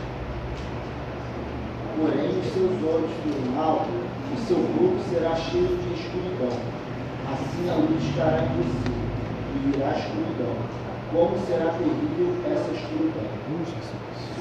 Porém, 1.97 2.29
os 2.39 2.53
seus 2.53 2.73
olhos 2.85 3.11
forem 3.25 3.55
mal, 3.57 3.87
o 4.31 4.39
seu 4.47 4.59
corpo 4.59 4.99
será 5.09 5.35
cheio 5.37 5.69
de 5.69 5.95
escuridão. 5.95 6.59
Assim 7.33 7.71
a 7.71 7.77
luz 7.77 8.05
estará 8.11 8.45
em 8.45 8.49
você, 8.59 8.93
e 8.93 9.71
virá 9.71 9.87
a 9.87 9.99
escuridão. 9.99 10.57
Como 11.11 11.47
será 11.47 11.73
terrível 11.79 12.35
essa 12.45 12.73
escuridão? 12.73 13.25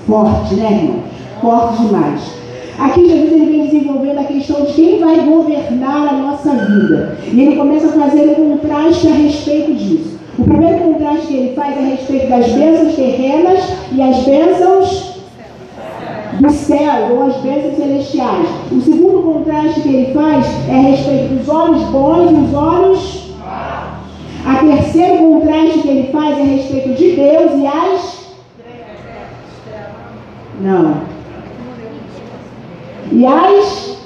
Forte, 0.06 0.56
né, 0.56 0.74
irmãos? 0.74 1.06
Forte 1.40 1.84
demais. 1.84 2.45
Aqui 2.78 3.08
Jesus 3.08 3.32
ele 3.32 3.46
vem 3.46 3.68
desenvolvendo 3.68 4.20
a 4.20 4.24
questão 4.26 4.66
de 4.66 4.74
quem 4.74 5.00
vai 5.00 5.20
governar 5.22 6.10
a 6.10 6.14
nossa 6.14 6.52
vida. 6.52 7.18
E 7.32 7.42
ele 7.42 7.56
começa 7.56 7.88
a 7.88 7.92
fazer 7.92 8.36
um 8.38 8.58
contraste 8.58 9.08
a 9.08 9.12
respeito 9.12 9.74
disso. 9.74 10.20
O 10.38 10.44
primeiro 10.44 10.80
contraste 10.80 11.28
que 11.28 11.36
ele 11.36 11.56
faz 11.56 11.78
é 11.78 11.80
a 11.80 11.84
respeito 11.84 12.28
das 12.28 12.52
bênçãos 12.52 12.96
terrenas 12.96 13.64
e 13.94 14.02
as 14.02 14.18
bênçãos 14.24 15.16
do 16.42 16.50
céu 16.52 17.12
ou 17.12 17.24
as 17.28 17.38
bênçãos 17.38 17.78
celestiais. 17.78 18.48
O 18.70 18.82
segundo 18.82 19.22
contraste 19.24 19.82
que 19.82 19.88
ele 19.88 20.14
faz 20.14 20.46
é 20.68 20.74
a 20.74 20.82
respeito 20.82 21.36
dos 21.36 21.48
olhos 21.48 21.82
bons 21.86 22.32
e 22.32 22.34
os 22.34 22.54
olhos. 22.54 23.26
A 24.46 24.56
terceiro 24.58 25.18
contraste 25.18 25.80
que 25.80 25.88
ele 25.88 26.10
faz 26.12 26.38
é 26.38 26.42
a 26.42 26.46
respeito 26.46 26.90
de 26.90 27.12
Deus 27.16 27.52
e 27.56 27.66
as. 27.66 28.26
Não. 30.62 31.15
E 33.12 33.26
as 33.26 33.98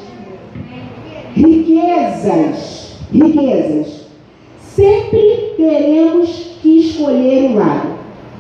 riquezas. 1.36 2.98
Riquezas. 3.12 4.08
Sempre 4.62 5.54
teremos 5.58 6.30
que 6.62 6.80
escolher 6.80 7.52
um 7.52 7.56
lado. 7.56 8.00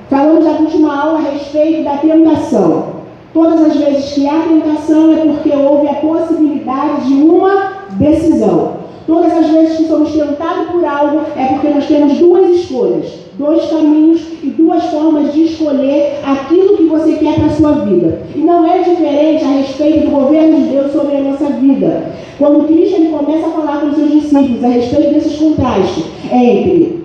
Falamos 0.09 0.43
na 0.43 0.51
última 0.51 0.95
aula 0.95 1.19
a 1.19 1.31
respeito 1.31 1.83
da 1.83 1.97
tentação. 1.97 2.99
Todas 3.33 3.61
as 3.61 3.77
vezes 3.77 4.13
que 4.13 4.27
há 4.27 4.41
tentação 4.41 5.13
é 5.13 5.25
porque 5.25 5.49
houve 5.49 5.87
a 5.87 5.95
possibilidade 5.95 7.07
de 7.07 7.13
uma 7.13 7.73
decisão. 7.91 8.79
Todas 9.05 9.31
as 9.31 9.47
vezes 9.47 9.77
que 9.77 9.87
somos 9.87 10.11
tentados 10.11 10.69
por 10.71 10.83
algo 10.85 11.21
é 11.35 11.45
porque 11.45 11.69
nós 11.69 11.87
temos 11.87 12.17
duas 12.17 12.49
escolhas, 12.49 13.11
dois 13.39 13.69
caminhos 13.69 14.21
e 14.43 14.47
duas 14.47 14.83
formas 14.85 15.33
de 15.33 15.45
escolher 15.45 16.19
aquilo 16.25 16.75
que 16.75 16.83
você 16.83 17.13
quer 17.13 17.35
para 17.35 17.45
a 17.45 17.55
sua 17.55 17.71
vida. 17.85 18.21
E 18.35 18.39
não 18.39 18.69
é 18.69 18.79
diferente 18.79 19.43
a 19.45 19.47
respeito 19.47 20.05
do 20.05 20.11
governo 20.11 20.57
de 20.57 20.67
Deus 20.67 20.91
sobre 20.91 21.15
a 21.15 21.21
nossa 21.21 21.45
vida. 21.45 22.11
Quando 22.37 22.67
Cristo 22.67 22.97
ele 22.97 23.09
começa 23.09 23.47
a 23.47 23.51
falar 23.51 23.79
com 23.79 23.87
os 23.87 23.95
seus 23.95 24.11
discípulos 24.11 24.63
a 24.63 24.67
respeito 24.67 25.13
desses 25.13 25.37
contrastes 25.39 26.03
entre 26.31 26.99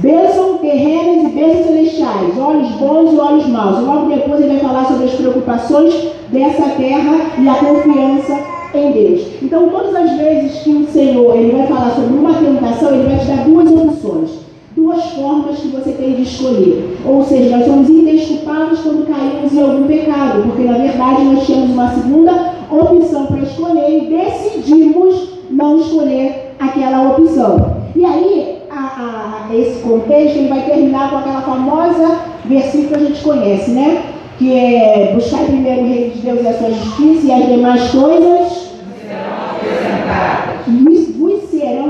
Bênção 0.00 0.56
terrenas 0.58 1.24
e 1.24 1.34
bênçãos 1.34 1.66
celestiais, 1.66 2.38
olhos 2.38 2.70
bons 2.70 3.12
e 3.12 3.18
olhos 3.18 3.46
maus. 3.48 3.84
Logo 3.84 4.08
depois 4.08 4.40
ele 4.40 4.54
vai 4.54 4.60
falar 4.60 4.86
sobre 4.86 5.04
as 5.04 5.12
preocupações 5.12 5.94
dessa 6.28 6.70
terra 6.70 7.32
e 7.38 7.46
a 7.46 7.54
confiança 7.56 8.38
em 8.72 8.92
Deus. 8.92 9.26
Então, 9.42 9.68
todas 9.68 9.94
as 9.94 10.16
vezes 10.16 10.62
que 10.62 10.70
o 10.70 10.86
Senhor 10.86 11.36
ele 11.36 11.52
vai 11.52 11.66
falar 11.66 11.90
sobre 11.90 12.16
uma 12.16 12.32
tentação, 12.32 12.94
ele 12.94 13.08
vai 13.08 13.18
te 13.18 13.26
dar 13.26 13.44
duas 13.44 13.70
opções, 13.70 14.30
duas 14.80 15.04
formas 15.10 15.58
que 15.58 15.68
você 15.68 15.92
tem 15.92 16.14
de 16.14 16.22
escolher. 16.22 16.96
Ou 17.04 17.22
seja, 17.22 17.56
nós 17.56 17.66
somos 17.66 17.90
indesculpáveis 17.90 18.80
quando 18.80 19.06
caímos 19.06 19.52
em 19.52 19.62
algum 19.62 19.86
pecado, 19.86 20.42
porque 20.42 20.62
na 20.62 20.78
verdade 20.78 21.24
nós 21.24 21.46
temos 21.46 21.70
uma 21.70 21.94
segunda 21.94 22.54
opção 22.70 23.26
para 23.26 23.40
escolher 23.40 23.90
e 23.90 24.16
decidimos 24.16 25.30
não 25.50 25.78
escolher 25.80 26.54
aquela 26.58 27.10
opção. 27.10 27.76
E 27.94 28.04
aí, 28.04 28.58
a, 28.70 29.48
a, 29.50 29.54
esse 29.54 29.82
contexto, 29.82 30.38
ele 30.38 30.48
vai 30.48 30.64
terminar 30.64 31.10
com 31.10 31.16
aquela 31.18 31.42
famosa 31.42 32.20
versículo 32.44 32.88
que 32.88 32.94
a 32.94 32.98
gente 32.98 33.22
conhece, 33.22 33.70
né? 33.72 34.02
Que 34.38 34.54
é 34.54 35.12
buscar 35.14 35.44
primeiro 35.44 35.82
o 35.82 35.88
reino 35.88 36.14
de 36.14 36.18
Deus 36.20 36.40
e 36.42 36.48
a 36.48 36.54
sua 36.54 36.70
justiça 36.70 37.26
e 37.26 37.32
as 37.32 37.46
demais 37.46 37.90
coisas 37.90 38.70
vos 40.66 40.99
vos 40.99 40.99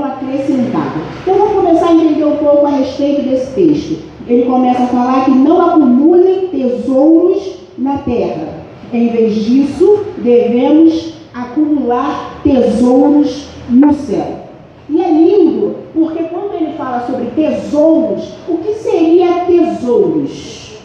serão 0.01 0.05
acrescentadas. 0.05 1.03
Então 1.21 1.35
vamos 1.35 1.53
começar 1.53 1.89
a 1.89 1.93
entender 1.93 2.25
um 2.25 2.37
pouco 2.37 2.65
a 2.65 2.69
respeito 2.71 3.29
desse 3.29 3.53
texto. 3.53 3.99
Ele 4.27 4.45
começa 4.45 4.83
a 4.83 4.87
falar 4.87 5.25
que 5.25 5.31
não 5.31 5.69
acumulem 5.69 6.47
tesouros 6.47 7.57
na 7.77 7.97
terra. 7.99 8.61
Em 8.93 9.07
vez 9.09 9.35
disso, 9.35 10.05
devemos 10.17 11.13
acumular 11.33 12.41
tesouros 12.43 13.47
no 13.69 13.93
céu. 13.93 14.41
E 14.89 15.01
é 15.01 15.09
lindo, 15.09 15.75
porque 15.93 16.23
quando 16.23 16.55
ele 16.55 16.73
fala 16.73 17.05
sobre 17.05 17.25
tesouros, 17.27 18.33
o 18.47 18.57
que 18.57 18.73
seria 18.73 19.45
tesouros? 19.45 20.79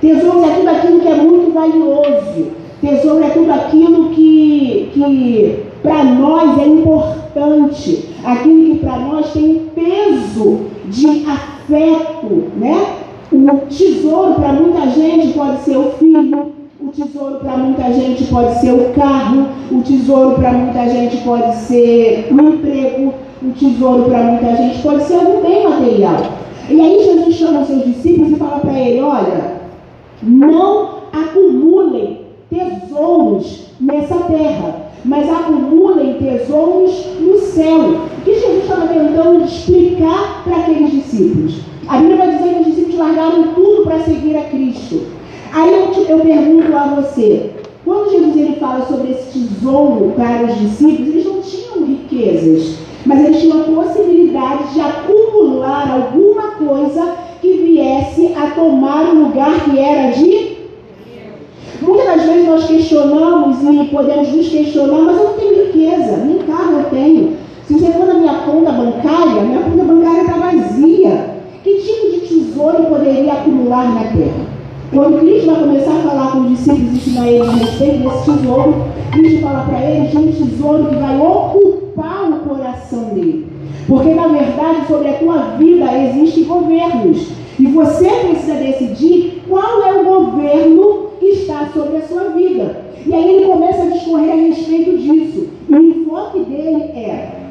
Tesouros 0.00 0.50
é 0.50 0.54
tudo 0.56 0.68
aquilo 0.68 1.00
que 1.00 1.08
é 1.08 1.14
muito 1.14 1.52
valioso. 1.54 2.48
Tesouro 2.82 3.24
é 3.24 3.30
tudo 3.30 3.50
aquilo 3.50 4.10
que, 4.10 4.90
que 4.92 5.64
para 5.82 6.04
nós 6.04 6.58
é 6.58 6.66
importante. 6.66 8.05
Aquilo 8.26 8.74
que 8.74 8.78
para 8.80 8.98
nós 8.98 9.32
tem 9.32 9.70
peso 9.72 10.62
de 10.86 11.24
afeto, 11.26 12.50
né? 12.56 12.96
O 13.32 13.66
tesouro 13.68 14.34
para 14.34 14.52
muita 14.52 14.90
gente 14.90 15.32
pode 15.32 15.60
ser 15.60 15.76
o 15.76 15.92
filho, 15.92 16.52
o 16.80 16.88
tesouro 16.88 17.36
para 17.36 17.56
muita 17.56 17.92
gente 17.92 18.24
pode 18.24 18.58
ser 18.58 18.72
o 18.72 18.92
carro, 18.94 19.46
o 19.70 19.80
tesouro 19.80 20.34
para 20.34 20.52
muita 20.52 20.88
gente 20.88 21.18
pode 21.18 21.54
ser 21.54 22.28
o 22.32 22.40
emprego, 22.40 23.14
o 23.42 23.50
tesouro 23.52 24.10
para 24.10 24.22
muita 24.24 24.56
gente 24.56 24.82
pode 24.82 25.04
ser 25.04 25.14
algum 25.14 25.42
bem 25.42 25.68
material. 25.68 26.16
E 26.68 26.80
aí 26.80 27.04
Jesus 27.04 27.34
chama 27.36 27.64
seus 27.64 27.84
discípulos 27.84 28.32
e 28.32 28.36
fala 28.36 28.58
para 28.58 28.76
ele: 28.76 29.02
olha, 29.02 29.56
não 30.20 30.88
acumulem 31.12 32.22
tesouros 32.50 33.66
nessa 33.80 34.16
terra, 34.16 34.85
mas 35.06 35.30
acumulem 35.30 36.14
tesouros 36.14 37.06
no 37.20 37.38
céu. 37.38 37.78
O 38.18 38.24
que 38.24 38.34
Jesus 38.34 38.64
estava 38.64 38.88
tentando 38.88 39.44
explicar 39.44 40.42
para 40.44 40.56
aqueles 40.56 40.90
discípulos? 40.90 41.60
A 41.88 41.98
Bíblia 41.98 42.16
vai 42.16 42.36
dizer 42.36 42.54
que 42.54 42.60
os 42.60 42.66
discípulos 42.66 42.98
largaram 42.98 43.54
tudo 43.54 43.84
para 43.84 44.00
seguir 44.00 44.36
a 44.36 44.44
Cristo. 44.44 45.02
Aí 45.52 45.72
eu, 45.72 45.90
te, 45.92 46.10
eu 46.10 46.18
pergunto 46.18 46.76
a 46.76 47.00
você, 47.00 47.50
quando 47.84 48.10
Jesus 48.10 48.36
ele 48.36 48.56
fala 48.56 48.84
sobre 48.84 49.12
esse 49.12 49.38
tesouro 49.38 50.12
para 50.16 50.44
os 50.44 50.58
discípulos, 50.58 51.08
eles 51.08 51.24
não 51.24 51.40
tinham 51.40 51.86
riquezas, 51.86 52.78
mas 53.06 53.24
eles 53.24 53.40
tinham 53.40 53.60
a 53.60 53.64
possibilidade 53.64 54.74
de 54.74 54.80
acumular 54.80 55.92
alguma 55.92 56.48
coisa 56.52 57.14
que 57.40 57.52
viesse 57.52 58.34
a 58.34 58.50
tomar 58.50 59.08
o 59.08 59.26
lugar 59.26 59.64
que 59.64 59.78
era 59.78 60.10
de. 60.10 60.55
Muitas 61.82 62.06
das 62.06 62.22
vezes 62.22 62.46
nós 62.46 62.66
questionamos 62.66 63.58
e 63.62 63.84
podemos 63.88 64.32
nos 64.32 64.48
questionar, 64.48 65.02
mas 65.02 65.16
eu 65.16 65.24
não 65.24 65.32
tenho 65.34 65.66
riqueza, 65.66 66.16
nem 66.18 66.38
carro 66.38 66.78
eu 66.78 66.84
tenho. 66.90 67.36
Se 67.66 67.74
você 67.74 67.92
for 67.92 68.06
na 68.06 68.14
minha 68.14 68.34
conta 68.34 68.72
bancária, 68.72 69.42
minha 69.42 69.60
conta 69.60 69.84
bancária 69.84 70.20
está 70.22 70.34
vazia. 70.34 71.36
Que 71.62 71.74
tipo 71.74 72.12
de 72.12 72.20
tesouro 72.20 72.84
poderia 72.84 73.32
acumular 73.32 73.92
na 73.92 74.04
terra? 74.04 74.46
Quando 74.92 75.18
Cristo 75.18 75.46
vai 75.46 75.60
começar 75.60 75.90
a 75.90 76.08
falar 76.08 76.32
com 76.32 76.38
os 76.42 76.50
discípulos 76.50 76.92
e 76.92 76.96
ensinar 76.96 77.28
eles 77.28 77.48
a 77.48 77.52
respeito 77.52 78.08
desse 78.08 78.24
tesouro, 78.24 78.74
Cristo 79.10 79.42
fala 79.42 79.64
para 79.64 79.80
eles 79.80 80.10
de 80.12 80.16
um 80.16 80.32
tesouro 80.32 80.86
que 80.86 80.94
vai 80.94 81.20
ocupar 81.20 82.30
o 82.30 82.48
coração 82.48 83.04
dele. 83.14 83.46
Porque 83.88 84.14
na 84.14 84.28
verdade 84.28 84.86
sobre 84.86 85.08
a 85.08 85.14
tua 85.14 85.38
vida 85.58 85.86
existem 85.92 86.44
governos. 86.44 87.28
E 87.58 87.66
você 87.66 88.08
precisa 88.08 88.54
decidir 88.54 89.42
qual 89.48 89.82
é 89.82 90.00
o 90.00 90.04
governo 90.04 91.05
está 91.28 91.68
sobre 91.72 91.98
a 91.98 92.02
sua 92.02 92.30
vida. 92.30 92.84
E 93.04 93.14
aí 93.14 93.36
ele 93.36 93.46
começa 93.46 93.82
a 93.82 93.90
discorrer 93.90 94.32
a 94.32 94.36
respeito 94.36 94.96
disso. 94.96 95.48
E 95.68 95.74
o 95.74 95.82
enfoque 95.82 96.40
dele 96.40 96.82
é 96.94 97.46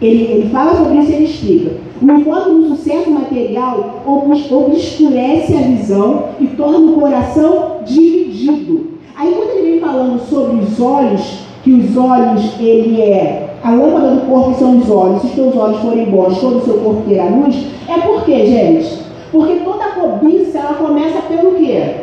ele, 0.00 0.24
ele 0.24 0.48
fala 0.48 0.76
sobre 0.76 0.98
isso 0.98 1.10
e 1.10 1.14
ele 1.14 1.24
explica. 1.24 1.70
O 2.00 2.10
enfoque 2.10 2.50
no 2.50 2.76
sucesso 2.76 3.10
material 3.10 4.02
obscurece 4.06 5.54
a 5.54 5.60
visão 5.60 6.24
e 6.40 6.46
torna 6.48 6.78
o 6.78 7.00
coração 7.00 7.80
dividido. 7.84 8.88
Aí 9.14 9.34
quando 9.34 9.50
ele 9.50 9.70
vem 9.72 9.80
falando 9.80 10.18
sobre 10.20 10.56
os 10.64 10.80
olhos, 10.80 11.40
que 11.62 11.72
os 11.72 11.94
olhos, 11.96 12.58
ele 12.58 13.02
é 13.02 13.50
a 13.62 13.72
lâmpada 13.72 14.14
do 14.14 14.26
corpo 14.26 14.58
são 14.58 14.78
os 14.78 14.90
olhos. 14.90 15.20
Se 15.20 15.26
os 15.26 15.32
teus 15.34 15.56
olhos 15.56 15.80
forem 15.80 16.06
bons, 16.06 16.40
todo 16.40 16.56
o 16.56 16.64
seu 16.64 16.78
corpo 16.78 17.02
terá 17.06 17.24
luz. 17.24 17.66
É 17.86 17.98
por 17.98 18.24
quê, 18.24 18.46
gente? 18.46 19.00
Porque 19.30 19.56
toda 19.56 19.84
cobiça, 19.90 20.58
ela 20.58 20.74
começa 20.74 21.20
pelo 21.22 21.56
quê? 21.56 21.94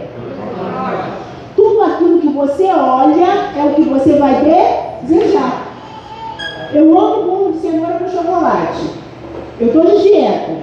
Tudo 1.78 1.92
aquilo 1.92 2.20
que 2.20 2.30
você 2.30 2.64
olha 2.72 3.52
é 3.56 3.66
o 3.70 3.76
que 3.76 3.84
você 3.84 4.14
vai 4.14 4.42
desejar. 5.04 5.68
Eu 6.74 6.98
amo 6.98 7.24
bolo 7.24 7.52
de 7.52 7.60
cenoura 7.60 8.00
com 8.00 8.10
chocolate. 8.10 8.82
Eu 9.60 9.68
estou 9.68 9.86
de 9.86 10.02
dieta. 10.02 10.54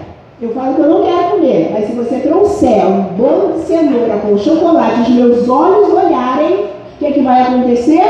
Eu 0.42 0.52
falo 0.52 0.74
que 0.74 0.80
eu 0.80 0.88
não 0.88 1.04
quero 1.04 1.30
comer. 1.30 1.70
Mas 1.72 1.86
se 1.86 1.92
você 1.92 2.18
trouxer 2.18 2.84
um 2.84 3.02
bolo 3.16 3.52
de 3.52 3.60
cenoura 3.60 4.16
com 4.16 4.36
chocolate, 4.36 5.02
os 5.02 5.08
meus 5.10 5.48
olhos 5.48 5.88
olharem, 5.88 6.64
o 6.64 6.98
que, 6.98 7.06
é 7.06 7.12
que 7.12 7.20
vai 7.20 7.42
acontecer? 7.42 8.02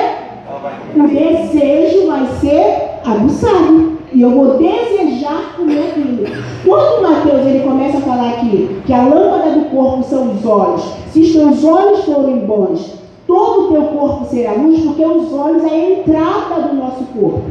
O 0.97 1.07
desejo 1.07 2.07
vai 2.07 2.27
ser 2.41 3.01
aguçado. 3.05 3.94
E 4.15 4.23
eu 4.23 4.31
vou 4.31 4.57
desejar 4.57 5.57
comer 5.57 5.91
aquilo. 5.91 6.25
Quando 6.65 7.03
Mateus 7.03 7.47
ele 7.47 7.65
começa 7.65 7.99
a 7.99 8.03
falar 8.03 8.29
aqui 8.31 8.71
que 8.87 8.93
a 8.93 9.03
lâmpada 9.03 9.51
do 9.51 9.65
corpo 9.71 10.05
são 10.05 10.31
os 10.31 10.47
olhos, 10.47 10.85
se 11.11 11.21
os 11.21 11.33
teus 11.33 11.65
olhos 11.65 12.05
forem 12.05 12.39
bons, 12.39 12.95
todo 13.27 13.65
o 13.65 13.73
teu 13.73 13.83
corpo 13.83 14.27
será 14.27 14.53
luz, 14.53 14.81
porque 14.85 15.05
os 15.05 15.33
olhos 15.33 15.65
é 15.65 15.71
a 15.71 15.91
entrada 15.91 16.69
do 16.69 16.77
nosso 16.77 17.05
corpo. 17.07 17.43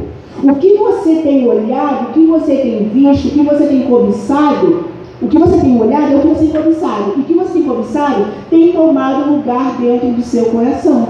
O 0.42 0.56
que 0.56 0.78
você 0.78 1.16
tem 1.18 1.48
olhado, 1.48 2.10
o 2.10 2.14
que 2.14 2.26
você 2.26 2.56
tem 2.56 2.90
visto, 2.90 3.28
o 3.28 3.32
que 3.32 3.44
você 3.44 3.68
tem 3.68 3.84
cobiçado, 3.84 4.86
o 5.22 5.28
que 5.28 5.38
você 5.38 5.58
tem 5.58 5.82
olhado 5.82 6.14
é 6.14 6.16
o 6.16 6.22
que 6.22 6.28
você 6.28 6.46
tem 6.46 6.64
cobiçado. 6.64 7.12
O 7.12 7.24
que 7.24 7.34
você 7.34 7.54
tem 7.54 7.64
cobiçado 7.64 8.26
tem 8.50 8.72
tomado 8.72 9.32
lugar 9.32 9.78
dentro 9.80 10.12
do 10.12 10.22
seu 10.22 10.46
coração. 10.46 11.08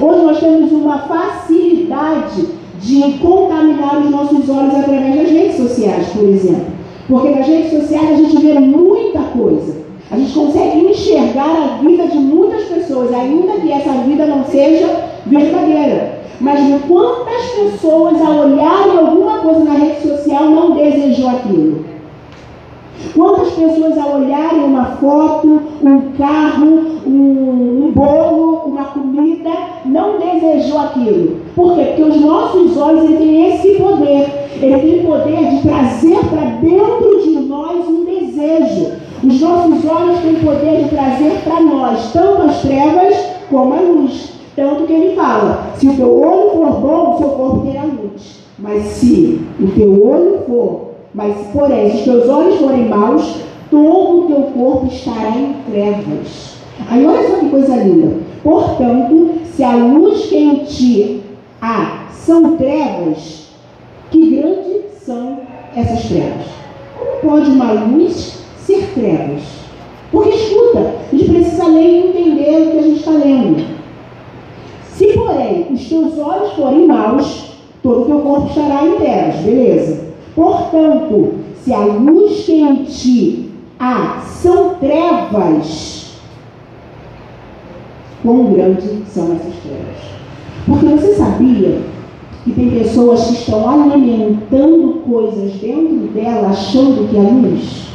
Hoje 0.00 0.22
nós 0.22 0.40
temos 0.40 0.72
uma 0.72 0.98
facilidade 0.98 2.57
de 2.80 3.18
contaminar 3.18 4.00
os 4.00 4.10
nossos 4.10 4.48
olhos 4.48 4.74
através 4.74 5.16
das 5.16 5.30
redes 5.30 5.56
sociais, 5.56 6.08
por 6.08 6.28
exemplo. 6.28 6.78
Porque 7.08 7.30
nas 7.30 7.46
redes 7.46 7.70
sociais 7.70 8.10
a 8.10 8.16
gente 8.16 8.36
vê 8.36 8.58
muita 8.58 9.20
coisa. 9.20 9.78
A 10.10 10.16
gente 10.16 10.32
consegue 10.32 10.86
enxergar 10.86 11.50
a 11.50 11.82
vida 11.82 12.06
de 12.06 12.18
muitas 12.18 12.64
pessoas, 12.64 13.12
ainda 13.12 13.54
que 13.54 13.72
essa 13.72 13.92
vida 14.04 14.26
não 14.26 14.44
seja 14.44 14.88
verdadeira. 15.26 16.18
Mas 16.40 16.60
quantas 16.86 17.46
pessoas, 17.56 18.20
ao 18.20 18.38
olharem 18.38 18.96
alguma 18.96 19.38
coisa 19.38 19.64
na 19.64 19.72
rede 19.72 20.00
social, 20.02 20.44
não 20.44 20.72
desejou 20.72 21.28
aquilo? 21.28 21.84
Quantas 23.14 23.50
pessoas, 23.50 23.98
ao 23.98 24.20
olharem 24.20 24.64
uma 24.64 24.84
foto, 24.96 25.62
um 25.82 26.00
carro, 26.16 27.00
um, 27.06 27.86
um 27.86 27.92
bolo, 27.92 28.62
uma 28.66 28.84
comida, 28.84 29.50
não 29.84 30.18
desejou 30.18 30.78
aquilo? 30.78 31.37
Por 31.58 31.74
quê? 31.74 31.86
Porque 31.86 32.02
os 32.02 32.20
nossos 32.20 32.76
olhos 32.76 33.02
ele 33.02 33.16
têm 33.16 33.52
esse 33.52 33.82
poder. 33.82 34.28
Ele 34.62 34.78
tem 34.78 35.00
o 35.00 35.06
poder 35.08 35.50
de 35.50 35.62
trazer 35.62 36.18
para 36.30 36.50
dentro 36.60 37.20
de 37.20 37.30
nós 37.48 37.84
um 37.88 38.04
desejo. 38.04 38.92
Os 39.24 39.40
nossos 39.40 39.84
olhos 39.84 40.20
têm 40.20 40.34
o 40.34 40.40
poder 40.40 40.84
de 40.84 40.90
trazer 40.90 41.32
para 41.42 41.60
nós 41.60 42.12
tanto 42.12 42.42
as 42.42 42.62
trevas 42.62 43.16
como 43.50 43.74
a 43.74 43.80
luz. 43.80 44.34
Tanto 44.54 44.84
que 44.84 44.92
ele 44.92 45.16
fala: 45.16 45.72
se 45.74 45.88
o 45.88 45.96
teu 45.96 46.20
olho 46.20 46.50
for 46.50 46.80
bom, 46.80 47.14
o 47.14 47.18
seu 47.18 47.28
corpo 47.30 47.66
terá 47.66 47.82
luz. 47.82 48.38
Mas 48.56 48.84
se 48.84 49.40
o 49.60 49.66
teu 49.66 50.08
olho 50.08 50.38
for, 50.46 50.90
mas 51.12 51.34
porém, 51.52 51.90
se 51.90 51.96
os 51.96 52.04
teus 52.04 52.28
olhos 52.28 52.54
forem 52.60 52.88
maus, 52.88 53.34
todo 53.68 54.20
o 54.20 54.26
teu 54.28 54.42
corpo 54.42 54.86
estará 54.86 55.30
em 55.30 55.56
trevas. 55.68 56.56
Aí 56.88 57.04
olha 57.04 57.28
só 57.28 57.36
que 57.38 57.48
coisa 57.48 57.74
linda. 57.74 58.12
Portanto, 58.44 59.30
se 59.56 59.64
a 59.64 59.74
luz 59.74 60.26
que 60.26 60.36
em 60.36 60.54
ti 60.64 61.22
há 61.60 62.06
são 62.12 62.56
trevas, 62.56 63.48
que 64.10 64.36
grandes 64.36 65.02
são 65.02 65.40
essas 65.74 66.08
trevas? 66.08 66.46
Como 66.98 67.32
pode 67.34 67.50
uma 67.50 67.72
luz 67.72 68.44
ser 68.58 68.90
trevas? 68.94 69.42
Porque 70.10 70.30
escuta, 70.30 70.94
a 71.12 71.16
gente 71.16 71.30
precisa 71.30 71.66
ler 71.66 71.82
e 71.82 72.08
entender 72.08 72.68
o 72.68 72.70
que 72.70 72.78
a 72.78 72.82
gente 72.82 72.98
está 72.98 73.10
lendo. 73.10 73.78
Se, 74.92 75.06
porém, 75.12 75.66
os 75.72 75.88
teus 75.88 76.18
olhos 76.18 76.52
forem 76.54 76.86
maus, 76.86 77.52
todo 77.82 78.02
o 78.02 78.04
teu 78.06 78.18
corpo 78.20 78.48
estará 78.48 78.84
em 78.86 78.96
trevas, 78.96 79.36
beleza? 79.36 80.08
Portanto, 80.34 81.34
se 81.62 81.72
a 81.72 81.80
luz 81.80 82.44
que 82.44 82.60
em 82.60 82.84
ti 82.84 83.50
há 83.78 84.20
são 84.20 84.74
trevas, 84.76 86.16
quão 88.22 88.52
grandes 88.52 89.08
são 89.08 89.24
essas 89.32 89.54
trevas? 89.62 90.17
Porque 90.68 90.84
você 90.84 91.14
sabia 91.14 91.80
que 92.44 92.52
tem 92.52 92.70
pessoas 92.70 93.26
que 93.26 93.34
estão 93.34 93.68
alimentando 93.70 95.00
coisas 95.08 95.52
dentro 95.54 96.08
dela 96.08 96.48
achando 96.48 97.08
que 97.08 97.16
é 97.16 97.20
luz? 97.20 97.88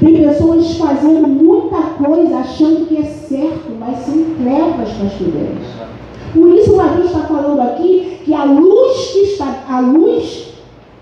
Tem 0.00 0.22
pessoas 0.22 0.76
fazendo 0.76 1.26
muita 1.26 1.78
coisa 2.04 2.36
achando 2.36 2.86
que 2.86 2.98
é 2.98 3.04
certo, 3.04 3.72
mas 3.80 4.00
são 4.00 4.22
trevas, 4.42 4.90
pastor 4.90 5.28
Deus. 5.28 5.86
Por 6.34 6.48
isso 6.54 6.74
o 6.74 6.76
Mateus 6.76 7.06
está 7.06 7.20
falando 7.20 7.60
aqui 7.60 8.18
que 8.22 8.34
a 8.34 8.44
luz 8.44 9.12
que 9.12 9.18
está, 9.20 9.64
a 9.70 9.80
luz 9.80 10.48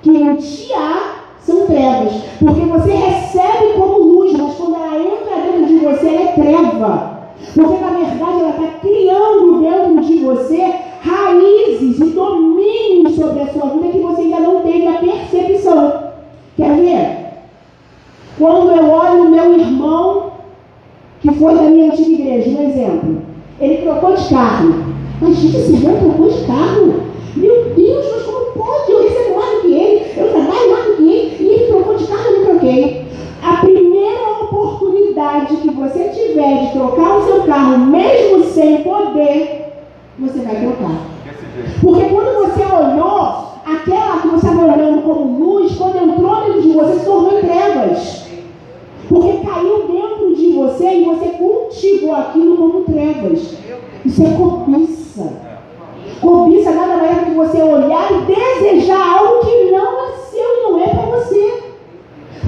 que 0.02 0.10
em 0.10 0.36
ti 0.36 0.72
há 0.72 1.14
são 1.40 1.66
trevas. 1.66 2.12
Porque 2.38 2.60
você 2.60 2.92
recebe 2.92 3.72
como 3.76 3.98
luz, 3.98 4.32
mas 4.32 4.54
quando 4.54 4.76
ela 4.76 4.98
entra 4.98 5.52
dentro 5.52 5.66
de 5.66 5.78
você, 5.84 6.06
ela 6.06 6.22
é 6.22 6.32
treva. 6.32 7.13
Porque 7.54 7.78
na 7.78 7.90
verdade 7.90 8.40
ela 8.40 8.50
está 8.50 8.78
criando 8.80 9.60
dentro 9.60 10.04
de 10.04 10.24
você 10.24 10.74
raízes 11.00 11.98
e 12.00 12.04
domínios 12.10 13.14
sobre 13.14 13.42
a 13.42 13.46
sua 13.48 13.68
vida 13.70 13.88
que 13.88 13.98
você 13.98 14.22
ainda 14.22 14.40
não 14.40 14.60
teve 14.60 14.86
a 14.86 14.92
percepção. 14.94 16.04
Quer 16.56 16.76
ver? 16.76 17.24
Quando 18.38 18.70
eu 18.70 18.90
olho 18.90 19.24
o 19.24 19.30
meu 19.30 19.58
irmão, 19.58 20.32
que 21.20 21.30
foi 21.32 21.54
da 21.54 21.62
minha 21.62 21.92
antiga 21.92 22.10
igreja, 22.10 22.50
um 22.50 22.68
exemplo, 22.68 23.22
ele 23.60 23.76
trocou 23.78 24.14
de 24.14 24.28
carro. 24.28 24.74
Mas, 25.20 25.36
gente, 25.36 25.56
esse 25.56 25.72
irmão 25.72 25.98
trocou 25.98 26.28
de 26.28 26.44
carro. 26.46 26.94
Meu 27.36 27.64
Deus, 27.76 28.04
mas 28.12 28.22
como 28.24 28.46
pode? 28.52 28.92
Eu 28.92 29.02
recebo 29.02 29.36
mais 29.36 29.50
do 29.50 29.60
que 29.62 29.72
ele, 29.72 30.04
eu 30.16 30.28
trabalho 30.30 30.70
mais 30.72 30.84
do 30.84 30.96
que 30.96 31.02
ele, 31.02 31.36
e 31.40 31.46
ele 31.46 31.66
trocou 31.66 31.96
de 31.96 32.06
carro, 32.06 32.24
eu 32.26 32.38
não 32.38 32.44
troquei. 32.46 33.06
A 33.42 33.56
primeira 33.56 34.30
oportunidade 34.42 35.56
que 35.56 35.70
você 35.70 36.08
tiver 36.08 36.66
de 36.66 36.72
trocar 36.72 37.18
o 37.18 37.24
seu 37.24 37.42
carro, 37.44 37.78
mesmo 37.78 38.44
sem 38.44 38.82
poder, 38.82 39.72
você 40.18 40.38
vai 40.40 40.56
trocar. 40.56 41.14
Porque 41.80 42.04
quando 42.04 42.38
você 42.38 42.62
olhou, 42.62 43.44
aquela 43.66 44.20
que 44.20 44.28
você 44.28 44.46
estava 44.46 44.72
olhando 44.72 45.02
como 45.02 45.38
luz, 45.38 45.74
quando 45.76 45.96
entrou 45.96 46.36
dentro 46.44 46.62
de 46.62 46.72
você, 46.72 46.98
se 46.98 47.04
tornou 47.04 47.38
em 47.38 47.42
trevas. 47.42 48.24
Porque 49.08 49.46
caiu 49.46 49.86
dentro 49.86 50.34
de 50.34 50.52
você 50.52 50.94
e 50.94 51.04
você 51.04 51.26
cultivou 51.30 52.14
aquilo 52.14 52.56
como 52.56 52.84
trevas. 52.84 53.56
Isso 54.04 54.22
é 54.22 54.30
cobiça. 54.30 55.32
Cobiça 56.20 56.70
nada 56.70 56.96
mais 56.96 57.18
é 57.18 57.24
que 57.24 57.30
você 57.32 57.62
olhar 57.62 58.10
e 58.12 58.22
desejar 58.22 59.18
algo 59.18 59.44
que 59.44 59.70
não 59.70 60.06
é 60.06 60.12
seu 60.30 60.40
e 60.40 60.62
não 60.62 60.82
é 60.82 60.88
para 60.88 61.02
você. 61.02 61.64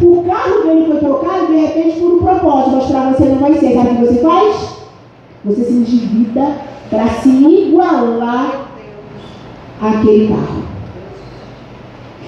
O 0.02 0.24
carro 0.24 0.62
dele 0.62 0.86
foi 0.86 0.98
trocado 0.98 1.46
de 1.46 1.56
repente 1.56 2.00
por 2.00 2.14
um 2.14 2.18
propósito, 2.18 2.76
mas 2.76 2.86
para 2.86 3.10
você 3.10 3.24
não 3.24 3.38
vai 3.38 3.54
ser. 3.54 3.74
Sabe 3.74 3.88
o 3.88 3.96
que 3.96 4.06
você 4.06 4.18
faz? 4.20 4.76
Você 5.44 5.64
se 5.64 5.72
endivida 5.72 6.56
para 6.90 7.06
se 7.08 7.28
igualar 7.28 8.68
àquele 9.80 10.28
carro. 10.28 10.62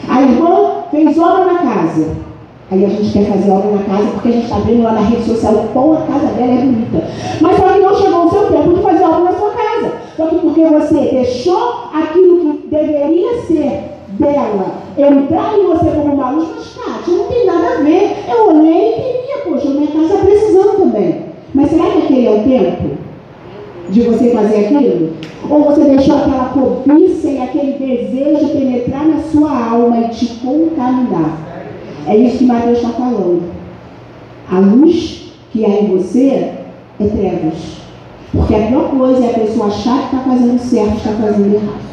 A 0.08 0.22
irmã 0.22 0.84
fez 0.90 1.18
obra 1.18 1.44
na 1.44 1.58
casa. 1.58 2.28
Aí 2.70 2.84
a 2.84 2.88
gente 2.88 3.12
quer 3.12 3.24
fazer 3.24 3.50
obra 3.50 3.70
na 3.70 3.82
casa 3.82 4.10
porque 4.12 4.28
a 4.28 4.32
gente 4.32 4.44
está 4.44 4.58
vendo 4.58 4.82
lá 4.82 4.92
na 4.92 5.00
rede 5.00 5.24
social 5.24 5.54
o 5.54 5.68
quão 5.68 5.94
a 5.94 6.02
casa 6.02 6.26
dela 6.34 6.52
é 6.52 6.56
bonita. 6.56 7.08
Mas 7.40 7.56
só 7.56 7.68
que 7.68 7.80
não 7.80 7.96
chegou 7.96 8.26
o 8.26 8.30
seu 8.30 8.46
tempo 8.46 8.74
de 8.74 8.82
fazer 8.82 9.04
obra 9.04 9.20
na 9.20 9.32
sua 9.32 9.50
casa. 9.50 9.92
Só 10.16 10.26
que 10.26 10.36
porque 10.36 10.64
você 10.64 10.94
deixou 10.94 11.88
aquilo 11.94 12.40
que 12.40 12.68
deveria 12.68 13.40
ser 13.42 13.84
dela 14.18 14.66
entrar 14.98 15.56
em 15.56 15.66
você 15.66 15.90
como 15.90 16.14
uma 16.14 16.30
luz, 16.30 16.48
mas 16.56 16.74
Kátia, 16.74 17.14
não 17.14 17.24
tem 17.28 17.46
nada 17.46 17.68
a 17.68 17.80
ver. 17.80 18.16
Eu 18.28 18.48
olhei 18.48 18.90
e 18.90 18.94
queria, 18.94 19.44
poxa, 19.44 19.68
minha 19.68 19.86
casa 19.86 20.14
está 20.14 20.26
precisando 20.26 20.76
também. 20.78 21.22
Mas 21.54 21.70
será 21.70 21.84
que 21.84 21.98
aquele 21.98 22.26
é 22.26 22.30
o 22.30 22.42
tempo 22.42 22.98
de 23.88 24.02
você 24.02 24.30
fazer 24.30 24.66
aquilo? 24.66 25.12
Ou 25.48 25.64
você 25.64 25.84
deixou 25.84 26.16
aquela 26.16 26.50
cobiça 26.50 27.28
e 27.28 27.38
aquele 27.40 27.72
desejo 27.78 28.48
penetrar 28.48 29.06
na 29.06 29.20
sua 29.22 29.70
alma 29.70 30.00
e 30.00 30.08
te 30.08 30.26
contaminar? 30.40 31.48
Mateus 32.58 32.78
está 32.78 32.90
falando. 32.90 33.42
A 34.50 34.58
luz 34.58 35.32
que 35.52 35.64
há 35.64 35.68
em 35.68 35.96
você 35.96 36.52
é 37.00 37.06
trevas. 37.06 37.78
Porque 38.32 38.54
a 38.54 38.66
pior 38.66 38.90
coisa 38.90 39.24
é 39.24 39.30
a 39.30 39.38
pessoa 39.38 39.68
achar 39.68 39.98
que 40.00 40.16
está 40.16 40.28
fazendo 40.28 40.58
certo, 40.58 40.96
está 40.96 41.12
fazendo 41.12 41.54
errado. 41.54 41.88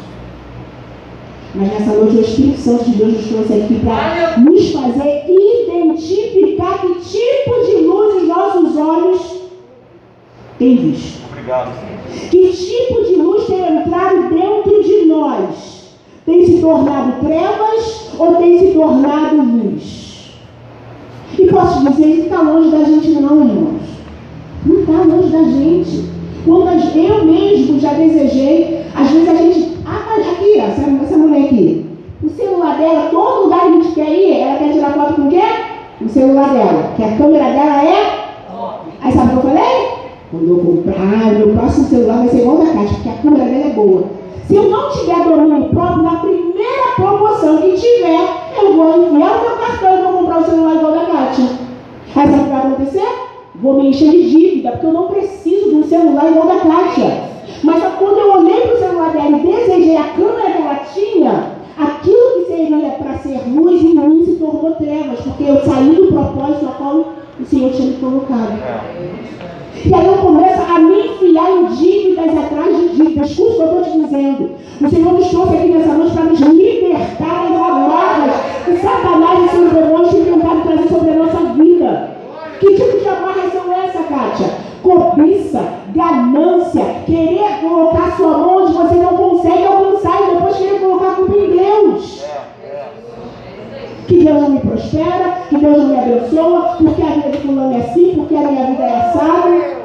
Mas 1.54 1.68
nessa 1.72 1.92
noite 1.92 2.16
o 2.16 2.20
Espírito 2.20 2.60
Santo 2.60 2.84
de 2.84 2.96
Deus 2.96 3.12
nos 3.14 3.28
trouxe 3.28 3.52
aqui 3.54 3.80
para 3.82 4.38
nos 4.38 4.72
fazer 4.72 5.24
identificar 5.28 6.80
que 6.80 6.94
tipo 6.96 7.66
de 7.66 7.86
luz 7.86 8.22
os 8.22 8.28
nossos 8.28 8.76
olhos 8.76 9.42
têm 10.58 10.76
visto. 10.76 11.22
Obrigado. 11.30 11.70
Que 12.30 12.52
tipo 12.52 13.04
de 13.04 13.16
luz 13.16 13.46
tem 13.46 13.78
entrado 13.78 14.28
dentro 14.28 14.82
de 14.82 15.06
nós? 15.06 15.96
Tem 16.26 16.44
se 16.44 16.60
tornado 16.60 17.24
trevas 17.24 18.10
ou 18.18 18.34
tem 18.34 18.58
se 18.58 18.74
tornado 18.74 19.36
luz? 19.36 20.06
E 21.38 21.46
posso 21.48 21.84
dizer 21.84 22.05
que 22.16 22.28
está 22.28 22.40
longe 22.40 22.70
da 22.70 22.84
gente 22.84 23.10
não, 23.10 23.40
irmãos. 23.40 23.82
Não 24.64 24.80
está 24.80 24.92
longe 24.92 25.28
da 25.28 25.42
gente. 25.44 26.04
Quando 26.44 26.68
eu 26.96 27.24
mesmo 27.24 27.80
já 27.80 27.92
desejei, 27.92 28.82
às 28.94 29.10
vezes 29.10 29.28
a 29.28 29.34
gente. 29.34 29.76
Ah, 29.84 30.16
aqui, 30.18 30.58
ó, 30.58 30.64
essa, 30.64 30.82
essa 31.04 31.18
mulher 31.18 31.44
aqui. 31.44 31.86
O 32.22 32.30
celular 32.30 32.78
dela, 32.78 33.08
todo 33.10 33.44
lugar 33.44 33.60
que 33.60 33.66
a 33.66 33.70
gente 33.72 33.94
quer 33.94 34.10
ir, 34.10 34.40
ela 34.40 34.58
quer 34.58 34.72
tirar 34.72 34.92
foto 34.94 35.14
com 35.14 35.22
o 35.22 35.28
quê? 35.28 35.42
O 36.00 36.08
celular 36.08 36.52
dela. 36.52 36.92
Que 36.96 37.04
a 37.04 37.16
câmera 37.16 37.50
dela 37.50 37.84
é. 37.84 38.26
Aí 39.02 39.12
sabe 39.12 39.26
o 39.26 39.40
que 39.40 39.46
eu 39.46 39.52
falei? 39.52 39.88
Quando 40.30 40.48
eu 40.48 40.58
comprar, 40.58 41.34
meu 41.34 41.48
próximo 41.50 41.86
celular 41.86 42.18
vai 42.18 42.28
ser 42.28 42.40
igual 42.40 42.58
da 42.58 42.72
caixa, 42.72 42.94
porque 42.94 43.08
a 43.08 43.22
câmera 43.22 43.44
dela 43.44 43.66
é 43.66 43.74
boa. 43.74 44.04
Se 44.46 44.56
eu 44.56 44.70
não 44.70 44.90
tiver 44.90 45.24
domínio 45.24 45.68
próprio, 45.70 46.02
na 46.02 46.16
primeira 46.16 46.94
promoção 46.96 47.58
que 47.58 47.72
tiver, 47.72 48.28
eu 48.60 48.76
vou 48.76 49.06
enviar 49.06 49.38
o 49.38 49.40
meu 49.42 49.56
cartão 49.56 49.98
e 49.98 50.02
vou 50.02 50.12
comprar 50.12 50.38
o 50.38 50.44
celular 50.44 50.74
igual 50.76 50.92
da 50.92 51.06
Kátia. 51.06 51.65
Aí 52.16 52.26
sabe 52.26 52.40
o 52.40 52.44
que 52.44 52.50
vai 52.50 52.58
acontecer? 52.60 53.06
Vou 53.56 53.74
me 53.74 53.88
encher 53.88 54.10
de 54.10 54.30
dívida, 54.30 54.70
porque 54.72 54.86
eu 54.86 54.92
não 54.92 55.08
preciso 55.08 55.68
de 55.68 55.76
um 55.76 55.84
celular 55.84 56.30
igual 56.30 56.46
da 56.46 56.60
Kátia. 56.60 57.36
Mas 57.62 57.82
quando 57.98 58.18
eu 58.18 58.32
olhei 58.32 58.60
para 58.62 58.74
o 58.74 58.78
celular 58.78 59.12
dela 59.12 59.38
e 59.38 59.46
desejei 59.46 59.96
a 59.96 60.04
câmera 60.04 60.50
que 60.50 60.62
ela 60.62 60.74
tinha, 60.94 61.50
aquilo 61.78 62.34
que 62.36 62.44
seria 62.46 62.90
para 62.92 63.18
ser 63.18 63.42
luz 63.48 63.82
em 63.82 63.94
mim 63.94 64.24
se 64.24 64.32
tornou 64.36 64.72
trevas, 64.76 65.20
porque 65.20 65.44
eu 65.44 65.60
saí 65.60 65.94
do 65.94 66.06
propósito 66.08 66.66
a 66.66 66.72
qual 66.72 67.12
o 67.38 67.44
Senhor 67.44 67.70
tinha 67.72 67.88
me 67.88 67.96
colocado. 67.96 68.58
E 69.86 69.94
aí 69.94 70.04
eu 70.04 70.14
começo 70.14 70.60
a 70.62 70.80
me 70.80 71.06
enfiar 71.06 71.48
em 71.48 71.66
dívidas 71.66 72.36
atrás 72.36 72.76
de 72.76 72.88
dívidas. 72.88 73.30
Escuta 73.30 73.52
o 73.52 73.54
que 73.54 73.62
eu 73.62 73.82
estou 73.82 73.84
te 73.84 74.00
dizendo. 74.00 74.50
O 74.80 74.90
Senhor 74.90 75.12
nos 75.12 75.28
trouxe 75.28 75.54
aqui 75.54 75.68
nessa 75.68 75.92
noite 75.92 76.12
para 76.12 76.24
nos 76.24 76.40
libertar 76.40 77.48
das 77.48 77.62
amarras 77.62 78.32
que 78.64 78.76
Satanás 78.78 79.44
e 79.44 79.48
seus 79.48 79.72
demônios 79.72 80.10
têm 80.10 80.24
tentado 80.24 80.62
trazer 80.62 80.88
sobre 80.88 81.10
a 81.10 81.14
nossa 81.14 81.38
vida. 81.54 82.10
Que 82.58 82.74
tipo 82.74 82.98
de 82.98 83.08
amarras 83.08 83.52
são 83.52 83.72
essa, 83.72 84.02
Kátia? 84.02 84.46
Cobiça, 84.82 85.62
ganância, 85.94 86.84
querer 87.06 87.60
colocar 87.60 88.16
sua 88.16 88.38
mão 88.38 88.64
onde 88.64 88.72
você 88.72 88.94
não 88.96 89.16
consegue 89.16 89.66
alcançar 89.66 90.20
e 90.20 90.34
depois 90.34 90.56
querer 90.56 90.80
colocar 90.80 91.10
a 91.10 91.14
culpa 91.14 91.36
em 91.38 91.50
Deus. 91.50 92.24
Que 94.06 94.24
Deus 94.24 94.42
não 94.42 94.50
me 94.50 94.60
prospera, 94.60 95.42
que 95.48 95.56
Deus 95.56 95.78
não 95.78 95.88
me 95.88 95.98
abençoa, 95.98 96.76
porque 96.78 97.02
a 97.02 97.06
vida 97.06 97.30
de 97.30 97.38
fulano 97.38 97.74
é 97.74 97.80
assim, 97.80 98.14
porque 98.16 98.36
a 98.36 98.40
minha 98.40 98.66
vida 98.66 98.82
é 98.84 98.96
assada. 98.96 99.76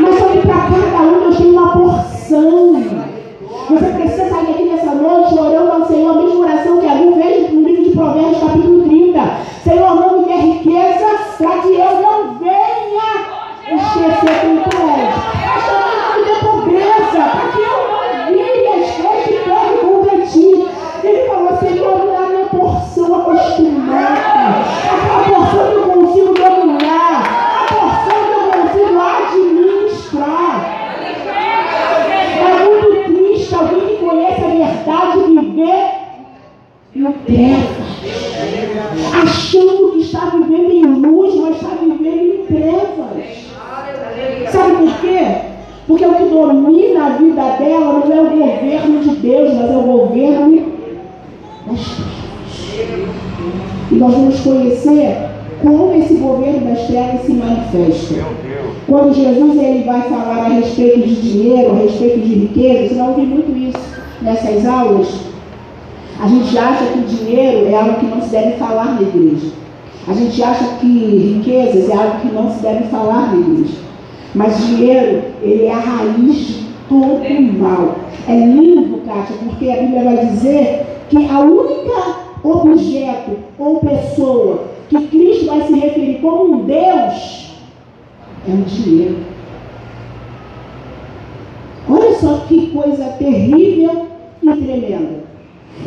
Mas 0.00 0.18
só 0.18 0.28
que 0.28 0.38
para 0.38 0.56
cada 0.56 1.02
um 1.02 1.20
Deus 1.20 1.36
tem 1.36 1.50
uma 1.50 1.72
porção. 1.72 2.84
Você 3.68 3.84
precisa 3.84 4.30
sair 4.30 4.50
aqui 4.50 4.62
nessa 4.64 4.94
noite 4.94 5.38
orando 5.38 5.72
ao 5.72 5.86
Senhor, 5.86 6.10
a 6.10 6.22
mesma 6.22 6.46
oração 6.46 6.78
que 6.78 6.88
alguém 6.88 7.22
fez 7.22 7.52
no 7.52 7.68
livro 7.68 7.84
de 7.84 7.90
Provérbios, 7.90 8.38
capítulo 8.38 8.88
30. 8.88 9.20
Senhor, 9.64 9.94
não 9.94 10.18
me 10.20 10.24
dê 10.24 10.34
riqueza 10.36 11.06
para 11.36 11.58
que 11.58 11.74
eu 11.74 12.02
não 12.02 12.34
venha 12.38 13.08
esquecer 13.70 14.40
quem 14.40 14.56
tu 14.62 14.76
és. 14.76 15.97
Domina 46.46 47.06
a 47.06 47.08
vida 47.10 47.42
dela 47.58 48.04
não 48.04 48.12
é 48.12 48.20
o 48.20 48.30
governo 48.30 49.00
de 49.00 49.16
Deus, 49.16 49.54
mas 49.54 49.70
é 49.70 49.76
o 49.76 49.82
governo 49.82 50.72
das 51.66 51.96
trevas. 52.76 53.77
E 53.90 53.94
nós 53.94 54.12
vamos 54.12 54.40
conhecer 54.40 55.16
como 55.62 55.94
esse 55.94 56.14
governo 56.14 56.68
das 56.68 56.86
trevas 56.86 57.22
se 57.22 57.32
manifesta. 57.32 58.14
Quando 58.86 59.14
Jesus 59.14 59.56
ele 59.56 59.84
vai 59.84 60.02
falar 60.02 60.46
a 60.46 60.48
respeito 60.48 61.08
de 61.08 61.14
dinheiro, 61.20 61.72
a 61.72 61.78
respeito 61.78 62.20
de 62.20 62.34
riqueza, 62.34 62.88
você 62.88 62.94
vai 62.94 63.08
ouvir 63.08 63.26
muito 63.26 63.56
isso 63.56 63.98
nessas 64.22 64.64
aulas. 64.66 65.08
A 66.20 66.26
gente 66.26 66.58
acha 66.58 66.84
que 66.86 67.00
dinheiro 67.00 67.68
é 67.68 67.74
algo 67.74 68.00
que 68.00 68.06
não 68.06 68.20
se 68.20 68.30
deve 68.30 68.52
falar 68.56 68.94
na 68.94 69.02
igreja. 69.02 69.52
A 70.06 70.12
gente 70.12 70.42
acha 70.42 70.64
que 70.80 71.36
riquezas 71.36 71.90
é 71.90 71.94
algo 71.94 72.20
que 72.20 72.34
não 72.34 72.50
se 72.50 72.60
deve 72.60 72.84
falar 72.84 73.34
neles. 73.34 73.70
Mas 74.34 74.56
dinheiro, 74.66 75.22
ele 75.42 75.66
é 75.66 75.72
a 75.72 75.78
raiz 75.78 76.36
de 76.36 76.66
todo 76.88 77.22
o 77.22 77.52
mal. 77.58 77.96
É 78.26 78.34
lindo, 78.34 79.00
Kátia, 79.06 79.36
porque 79.44 79.70
a 79.70 79.76
Bíblia 79.76 80.04
vai 80.04 80.26
dizer 80.26 80.86
que 81.08 81.26
a 81.28 81.40
única 81.40 82.27
objeto 82.42 83.32
ou 83.58 83.80
pessoa 83.80 84.68
que 84.88 85.06
Cristo 85.08 85.46
vai 85.46 85.62
se 85.66 85.74
referir 85.74 86.18
como 86.20 86.54
um 86.54 86.64
Deus 86.64 87.48
é 88.46 88.52
o 88.52 88.62
dinheiro. 88.62 89.18
Olha 91.88 92.14
só 92.14 92.44
que 92.48 92.70
coisa 92.70 93.04
terrível 93.18 94.06
e 94.42 94.46
tremenda. 94.46 95.28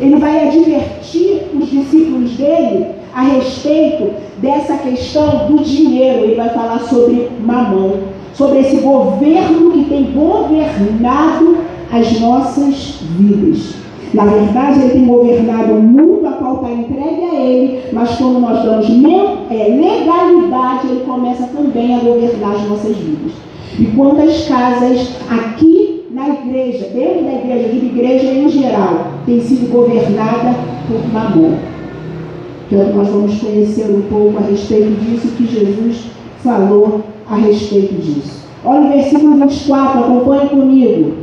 Ele 0.00 0.16
vai 0.16 0.48
advertir 0.48 1.42
os 1.54 1.70
discípulos 1.70 2.36
dele 2.36 2.86
a 3.14 3.22
respeito 3.22 4.12
dessa 4.38 4.78
questão 4.78 5.46
do 5.46 5.62
dinheiro. 5.62 6.24
Ele 6.24 6.34
vai 6.34 6.48
falar 6.50 6.80
sobre 6.80 7.28
mamão, 7.44 7.98
sobre 8.34 8.60
esse 8.60 8.76
governo 8.76 9.72
que 9.72 9.84
tem 9.84 10.12
governado 10.12 11.58
as 11.92 12.20
nossas 12.20 13.00
vidas. 13.18 13.81
Na 14.14 14.26
verdade, 14.26 14.80
ele 14.80 14.90
tem 14.90 15.06
governado 15.06 15.72
o 15.72 15.82
mundo 15.82 16.26
a 16.26 16.32
qual 16.32 16.56
está 16.56 16.70
entregue 16.70 17.24
a 17.24 17.40
ele, 17.40 17.80
mas 17.92 18.16
quando 18.16 18.40
nós 18.40 18.62
damos 18.62 18.86
é, 19.50 19.68
legalidade, 19.68 20.88
ele 20.88 21.04
começa 21.06 21.44
também 21.44 21.94
a 21.94 22.00
governar 22.00 22.56
as 22.56 22.68
nossas 22.68 22.96
vidas. 22.96 23.32
E 23.78 23.86
quantas 23.96 24.46
casas 24.46 25.16
aqui 25.30 26.04
na 26.10 26.28
igreja, 26.28 26.88
dentro 26.92 27.24
da 27.24 27.32
igreja, 27.32 27.68
de 27.70 27.86
igreja 27.86 28.26
em 28.26 28.48
geral, 28.50 29.06
tem 29.24 29.40
sido 29.40 29.72
governada 29.72 30.54
por 30.86 31.10
mamon? 31.10 31.56
Então 32.70 32.92
nós 32.94 33.08
vamos 33.08 33.40
conhecer 33.40 33.90
um 33.90 34.02
pouco 34.02 34.38
a 34.38 34.42
respeito 34.42 34.90
disso 35.00 35.28
que 35.36 35.46
Jesus 35.46 36.04
falou 36.42 37.00
a 37.30 37.36
respeito 37.36 37.94
disso. 37.94 38.42
Olha 38.64 38.88
o 38.88 38.92
versículo 38.92 39.36
24, 39.36 40.00
acompanhe 40.00 40.48
comigo. 40.50 41.21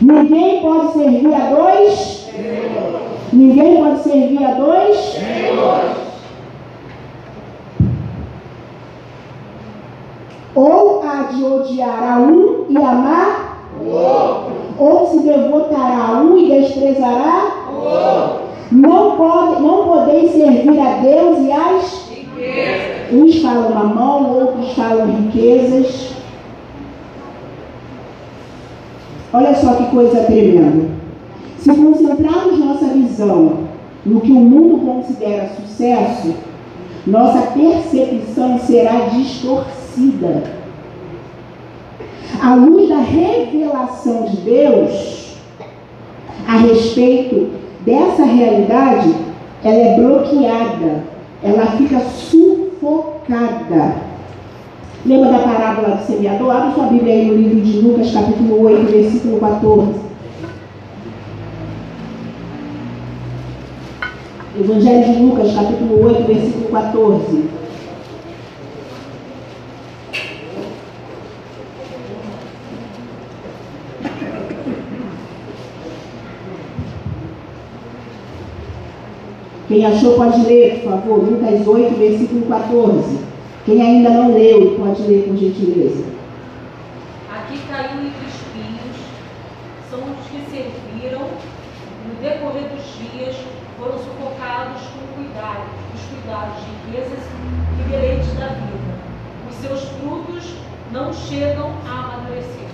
Ninguém 0.00 0.60
pode 0.60 0.92
servir 0.92 1.34
a 1.34 1.50
dois. 1.50 2.28
Ninguém 3.32 3.82
pode 3.82 4.02
servir 4.02 4.44
a 4.44 4.54
dois. 4.54 5.18
Ou 10.54 11.02
há 11.02 11.22
de 11.32 11.44
odiar 11.44 12.12
a 12.12 12.18
um 12.18 12.66
e 12.68 12.76
amar 12.76 13.58
o 13.80 13.90
outro. 13.90 14.52
Ou 14.78 15.06
se 15.08 15.20
devotará 15.20 16.08
a 16.08 16.20
um 16.20 16.38
e 16.38 16.60
desprezará 16.60 17.50
o 17.70 17.74
outro. 17.74 18.48
Não, 18.70 19.16
pode, 19.16 19.62
não 19.62 19.84
podeis 19.84 20.30
servir 20.32 20.78
a 20.78 20.98
Deus 20.98 21.38
e 21.40 21.52
as 21.52 22.10
riquezas. 22.10 23.12
Uns 23.12 23.42
falam 23.42 23.70
mamão, 23.70 24.38
outros 24.38 24.72
falam 24.74 25.06
riquezas. 25.06 26.17
Olha 29.32 29.54
só 29.54 29.74
que 29.74 29.90
coisa 29.90 30.24
tremenda. 30.24 30.88
Se 31.58 31.74
concentrarmos 31.74 32.58
nossa 32.58 32.86
visão 32.86 33.58
no 34.06 34.20
que 34.20 34.32
o 34.32 34.40
mundo 34.40 34.86
considera 34.86 35.48
sucesso, 35.48 36.34
nossa 37.06 37.52
percepção 37.52 38.58
será 38.60 39.08
distorcida. 39.08 40.44
A 42.40 42.54
luz 42.54 42.88
da 42.88 42.98
revelação 42.98 44.24
de 44.26 44.36
Deus 44.38 45.36
a 46.46 46.56
respeito 46.56 47.50
dessa 47.84 48.24
realidade, 48.24 49.14
ela 49.62 49.76
é 49.76 49.96
bloqueada, 49.96 51.04
ela 51.42 51.66
fica 51.72 52.00
sufocada. 52.00 54.07
Lembra 55.06 55.30
da 55.30 55.38
parábola 55.38 55.96
do 55.96 56.06
semeador? 56.06 56.50
Abre 56.50 56.74
sua 56.74 56.86
Bíblia 56.86 57.14
aí 57.14 57.26
no 57.26 57.34
livro 57.34 57.60
de 57.60 57.80
Lucas, 57.80 58.10
capítulo 58.12 58.64
8, 58.64 58.90
versículo 58.90 59.38
14. 59.38 60.08
Evangelho 64.60 65.04
de 65.04 65.22
Lucas, 65.22 65.54
capítulo 65.54 66.04
8, 66.04 66.26
versículo 66.26 66.68
14. 66.70 67.44
Quem 79.68 79.86
achou 79.86 80.14
pode 80.14 80.40
ler, 80.44 80.80
por 80.80 80.90
favor, 80.90 81.18
Lucas 81.18 81.66
8, 81.66 81.94
versículo 81.96 82.46
14. 82.46 83.27
Quem 83.68 83.82
ainda 83.82 84.08
não 84.08 84.32
leu, 84.32 84.78
pode 84.78 85.02
ler 85.02 85.24
por 85.24 85.36
gentileza. 85.36 86.02
Aqui 87.30 87.58
caiu 87.68 88.00
entre 88.00 88.26
espinhos, 88.26 88.96
são 89.90 89.98
os 89.98 90.26
que 90.26 90.40
serviram, 90.50 91.20
no 91.20 92.14
decorrer 92.22 92.70
dos 92.70 92.82
dias, 92.96 93.36
foram 93.78 93.98
sufocados 93.98 94.80
com 94.84 95.20
cuidado, 95.20 95.68
os 95.94 96.00
cuidados 96.00 96.64
de 96.64 96.92
riquezas 96.96 97.18
e 97.78 97.90
deleites 97.90 98.32
da 98.38 98.46
vida. 98.46 98.94
Os 99.50 99.56
seus 99.56 99.82
frutos 100.00 100.54
não 100.90 101.12
chegam 101.12 101.70
a 101.86 102.14
amadurecer. 102.14 102.68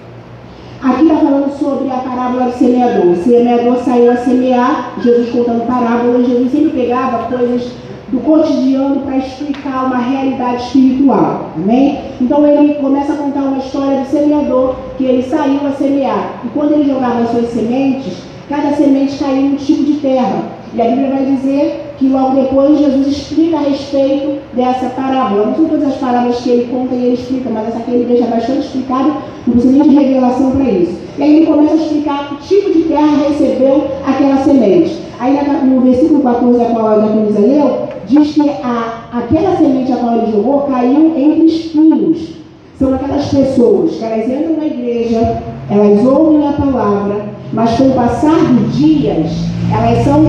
Aqui 0.80 1.02
está 1.02 1.16
falando 1.16 1.58
sobre 1.58 1.90
a 1.90 1.96
parábola 1.96 2.52
do 2.52 2.56
semeador. 2.56 3.06
O 3.06 3.16
semeador 3.16 3.76
saiu 3.78 4.12
a 4.12 4.16
semear, 4.18 4.94
Jesus 5.02 5.30
contando 5.30 5.66
parábolas, 5.66 6.28
Jesus 6.28 6.52
sempre 6.52 6.70
pegava 6.70 7.36
coisas 7.36 7.83
do 8.14 8.20
cotidiano 8.20 9.00
para 9.00 9.16
explicar 9.16 9.86
uma 9.86 9.98
realidade 9.98 10.62
espiritual. 10.62 11.50
Amém? 11.56 11.98
Então 12.20 12.46
ele 12.46 12.74
começa 12.74 13.12
a 13.12 13.16
contar 13.16 13.40
uma 13.40 13.58
história 13.58 14.02
do 14.02 14.06
semeador, 14.06 14.76
que 14.96 15.04
ele 15.04 15.22
saiu 15.22 15.66
a 15.66 15.72
semear. 15.72 16.40
E 16.44 16.48
quando 16.48 16.74
ele 16.74 16.92
jogava 16.92 17.22
as 17.22 17.30
suas 17.30 17.48
sementes, 17.48 18.18
cada 18.48 18.72
semente 18.76 19.18
caiu 19.18 19.36
em 19.36 19.52
um 19.54 19.56
tipo 19.56 19.82
de 19.82 19.94
terra. 19.94 20.44
E 20.72 20.80
a 20.80 20.84
Bíblia 20.84 21.10
vai 21.10 21.24
dizer 21.24 21.94
que 21.98 22.08
logo 22.08 22.40
depois 22.40 22.78
Jesus 22.78 23.06
explica 23.08 23.56
a 23.56 23.60
respeito 23.60 24.38
dessa 24.54 24.90
parábola. 24.90 25.46
Não 25.46 25.54
são 25.56 25.64
todas 25.66 25.88
as 25.88 25.96
parábolas 25.96 26.40
que 26.40 26.50
ele 26.50 26.68
conta 26.70 26.94
e 26.94 27.04
ele 27.06 27.14
explica, 27.14 27.50
mas 27.50 27.68
essa 27.68 27.78
aqui 27.78 27.90
ele 27.90 28.04
deixa 28.04 28.26
bastante 28.26 28.60
explicado, 28.60 29.12
não 29.46 29.54
precisa 29.54 29.72
nem 29.72 29.88
de 29.88 29.94
revelação 29.96 30.52
para 30.52 30.70
isso. 30.70 30.98
E 31.18 31.22
aí 31.22 31.36
ele 31.36 31.46
começa 31.46 31.74
a 31.74 31.76
explicar 31.76 32.28
que 32.28 32.48
tipo 32.48 32.72
de 32.72 32.82
terra 32.84 33.28
recebeu 33.28 33.88
aquela 34.06 34.36
semente. 34.38 34.98
Aí 35.18 35.36
no 35.64 35.80
versículo 35.80 36.20
14, 36.20 36.62
a 36.62 36.64
qual 36.66 36.86
a 36.88 36.98
Diaconisa 36.98 37.38
leu, 37.38 37.93
diz 38.06 38.34
que 38.34 38.48
a, 38.48 39.08
aquela 39.12 39.56
semente 39.56 39.92
a 39.92 39.96
qual 39.96 40.18
ele 40.18 40.32
jogou 40.32 40.62
caiu 40.62 41.16
entre 41.16 41.46
espinhos. 41.46 42.34
São 42.78 42.94
aquelas 42.94 43.26
pessoas 43.28 43.96
que 43.96 44.04
elas 44.04 44.28
entram 44.28 44.56
na 44.56 44.66
igreja, 44.66 45.42
elas 45.70 46.04
ouvem 46.04 46.48
a 46.48 46.52
palavra, 46.52 47.26
mas 47.52 47.76
com 47.76 47.88
o 47.88 47.94
passar 47.94 48.52
dos 48.52 48.76
dias, 48.76 49.30
elas 49.72 50.04
são 50.04 50.24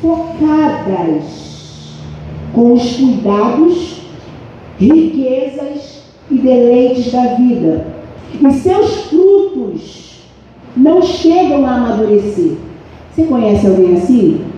sufocadas 0.00 1.42
com 2.54 2.74
os 2.74 2.96
cuidados, 2.96 4.02
riquezas 4.78 6.02
e 6.30 6.34
deleites 6.38 7.10
da 7.12 7.34
vida. 7.34 7.86
E 8.40 8.52
seus 8.52 9.04
frutos 9.04 10.20
não 10.76 11.02
chegam 11.02 11.66
a 11.66 11.74
amadurecer. 11.74 12.52
Você 13.14 13.24
conhece 13.24 13.66
alguém 13.66 13.96
assim? 13.96 14.51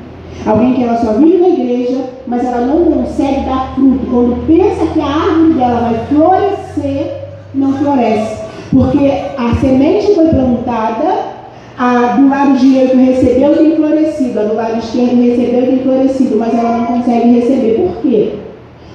Alguém 0.47 0.75
que 0.75 0.83
ela 0.83 0.99
só 0.99 1.15
vive 1.15 1.39
na 1.39 1.49
igreja, 1.49 2.05
mas 2.27 2.45
ela 2.45 2.67
não 2.67 2.85
consegue 2.85 3.47
dar 3.47 3.75
fruto. 3.75 4.07
Quando 4.11 4.47
pensa 4.47 4.87
que 4.93 5.01
a 5.01 5.07
árvore 5.07 5.55
dela 5.55 5.81
vai 5.81 6.07
florescer, 6.07 7.25
não 7.55 7.73
floresce. 7.73 8.45
Porque 8.71 9.07
a 9.39 9.55
semente 9.61 10.15
foi 10.15 10.29
plantada, 10.29 11.35
a 11.79 12.17
do 12.17 12.29
lado 12.29 12.59
direito 12.59 12.97
recebeu 12.97 13.57
tem 13.57 13.77
florescido, 13.77 14.41
a 14.41 14.45
do 14.45 14.55
lado 14.55 14.79
esquerdo 14.79 15.23
recebeu 15.23 15.67
tem 15.67 15.79
florescido, 15.79 16.37
mas 16.37 16.53
ela 16.53 16.79
não 16.79 16.87
consegue 16.87 17.41
receber. 17.41 17.75
Por 17.75 18.03
quê? 18.03 18.33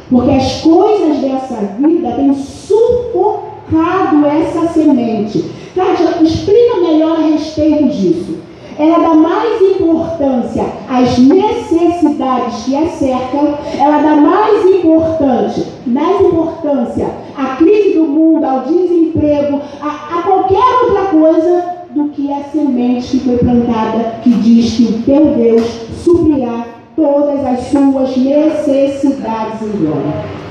Porque 0.10 0.32
as 0.32 0.62
coisas 0.62 1.18
dessa 1.18 1.56
vida 1.80 2.12
têm 2.12 2.34
sufocado 2.34 4.26
essa 4.28 4.68
semente. 4.68 5.46
Kátia, 5.74 6.22
explica 6.22 6.82
melhor 6.82 7.18
a 7.18 7.28
respeito 7.28 7.86
disso 7.86 8.49
ela 8.80 9.00
dá 9.00 9.14
mais 9.14 9.62
importância 9.62 10.66
às 10.90 11.18
necessidades 11.18 12.64
que 12.64 12.78
a 12.78 12.88
cercam, 12.88 13.58
ela 13.78 13.98
dá 14.00 14.16
mais 14.16 14.66
importante, 14.66 15.66
mais 15.86 16.22
importância 16.22 17.10
à 17.38 17.58
crise 17.58 17.96
do 17.96 18.06
mundo, 18.06 18.46
ao 18.46 18.62
desemprego, 18.62 19.60
a, 19.82 20.20
a 20.20 20.22
qualquer 20.24 20.64
outra 20.84 21.06
coisa 21.12 21.64
do 21.92 22.08
que 22.10 22.32
a 22.32 22.42
semente 22.46 23.18
que 23.18 23.20
foi 23.20 23.38
plantada, 23.38 24.16
que 24.24 24.30
diz 24.30 24.78
que 24.78 24.84
o 24.84 25.02
teu 25.04 25.26
Deus 25.36 25.64
suprirá 26.02 26.66
todas 26.96 27.46
as 27.46 27.60
suas 27.68 28.16
necessidades 28.16 29.62
em 29.62 29.78
glória. 29.78 30.49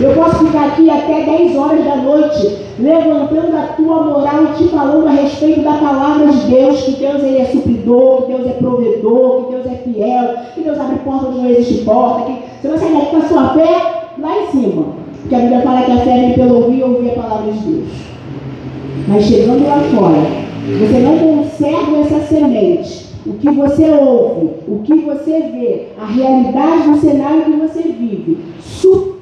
Eu 0.00 0.14
posso 0.14 0.46
ficar 0.46 0.68
aqui 0.68 0.88
até 0.88 1.22
10 1.22 1.56
horas 1.56 1.84
da 1.84 1.96
noite, 1.96 2.56
levantando 2.78 3.56
a 3.56 3.74
tua 3.76 4.02
moral 4.02 4.44
e 4.44 4.56
te 4.56 4.68
falando 4.68 5.06
a 5.06 5.10
respeito 5.10 5.60
da 5.60 5.74
palavra 5.74 6.26
de 6.28 6.38
Deus, 6.50 6.82
que 6.82 6.92
Deus 6.92 7.22
ele 7.22 7.38
é 7.38 7.44
supridor, 7.44 8.22
que 8.22 8.32
Deus 8.32 8.46
é 8.46 8.52
provedor, 8.54 9.44
que 9.44 9.52
Deus 9.52 9.66
é 9.66 9.76
fiel, 9.84 10.34
que 10.54 10.60
Deus 10.62 10.80
abre 10.80 10.96
porta 11.04 11.26
onde 11.26 11.38
não 11.38 11.50
existe 11.50 11.84
porta, 11.84 12.32
que 12.60 12.68
você 12.68 12.86
daqui 12.86 13.06
com 13.06 13.16
a 13.18 13.28
sua 13.28 13.48
fé 13.50 13.92
lá 14.18 14.40
em 14.40 14.46
cima. 14.50 14.84
Porque 15.20 15.34
a 15.34 15.38
Bíblia 15.38 15.60
fala 15.60 15.82
que 15.82 15.92
a 15.92 15.96
fé 15.98 16.20
vem 16.20 16.32
pelo 16.32 16.62
ouvir 16.62 16.78
e 16.78 16.82
ouvir 16.82 17.10
a 17.10 17.22
palavra 17.22 17.52
de 17.52 17.58
Deus. 17.58 17.88
Mas 19.08 19.24
chegando 19.24 19.66
lá 19.66 19.78
fora, 19.94 20.42
você 20.78 20.98
não 20.98 21.18
conserva 21.18 21.98
essa 21.98 22.20
semente. 22.26 23.12
O 23.24 23.34
que 23.34 23.50
você 23.50 23.88
ouve, 23.88 24.50
o 24.66 24.80
que 24.82 24.94
você 24.96 25.30
vê, 25.30 25.88
a 26.00 26.06
realidade 26.06 26.90
do 26.90 26.96
cenário 26.98 27.44
que 27.44 27.52
você 27.52 27.82
vive, 27.82 28.38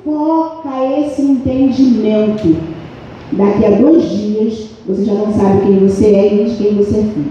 sufoca 0.02 0.70
esse 0.98 1.22
entendimento. 1.22 2.56
Daqui 3.32 3.64
a 3.64 3.70
dois 3.70 4.10
dias, 4.10 4.70
você 4.86 5.04
já 5.04 5.14
não 5.14 5.32
sabe 5.32 5.66
quem 5.66 5.78
você 5.78 6.06
é 6.06 6.32
e 6.32 6.36
nem 6.36 6.44
de 6.46 6.56
quem 6.56 6.74
você 6.76 6.98
é 6.98 7.02
filho. 7.02 7.30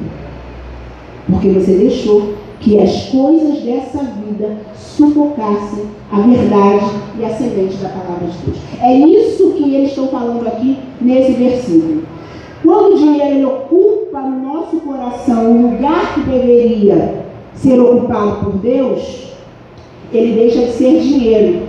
Porque 1.29 1.49
você 1.49 1.73
deixou 1.73 2.33
que 2.59 2.79
as 2.79 3.09
coisas 3.09 3.61
dessa 3.63 4.03
vida 4.03 4.57
sufocassem 4.75 5.85
a 6.11 6.21
verdade 6.21 6.85
e 7.19 7.25
a 7.25 7.29
semente 7.29 7.77
da 7.77 7.89
palavra 7.89 8.27
de 8.27 8.37
Deus. 8.45 8.57
É 8.81 8.97
isso 8.97 9.51
que 9.51 9.75
eles 9.75 9.89
estão 9.89 10.07
falando 10.07 10.47
aqui 10.47 10.77
nesse 11.01 11.33
versículo. 11.33 12.03
Quando 12.63 12.93
o 12.93 12.97
dinheiro 12.97 13.47
ocupa 13.47 14.21
no 14.21 14.53
nosso 14.53 14.77
coração 14.77 15.51
o 15.51 15.71
lugar 15.71 16.13
que 16.13 16.21
deveria 16.21 17.25
ser 17.53 17.79
ocupado 17.79 18.45
por 18.45 18.53
Deus, 18.57 19.33
ele 20.11 20.33
deixa 20.33 20.65
de 20.65 20.71
ser 20.71 20.99
dinheiro 20.99 21.68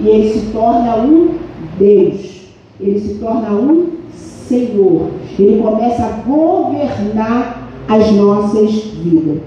e 0.00 0.08
ele 0.08 0.30
se 0.30 0.46
torna 0.52 0.96
um 0.96 1.34
Deus. 1.78 2.38
Ele 2.80 3.00
se 3.00 3.14
torna 3.14 3.50
um 3.50 3.90
Senhor. 4.14 5.10
Ele 5.38 5.60
começa 5.60 6.04
a 6.04 6.10
governar 6.26 7.68
as 7.88 8.12
nossas 8.12 8.70
vidas. 8.72 9.40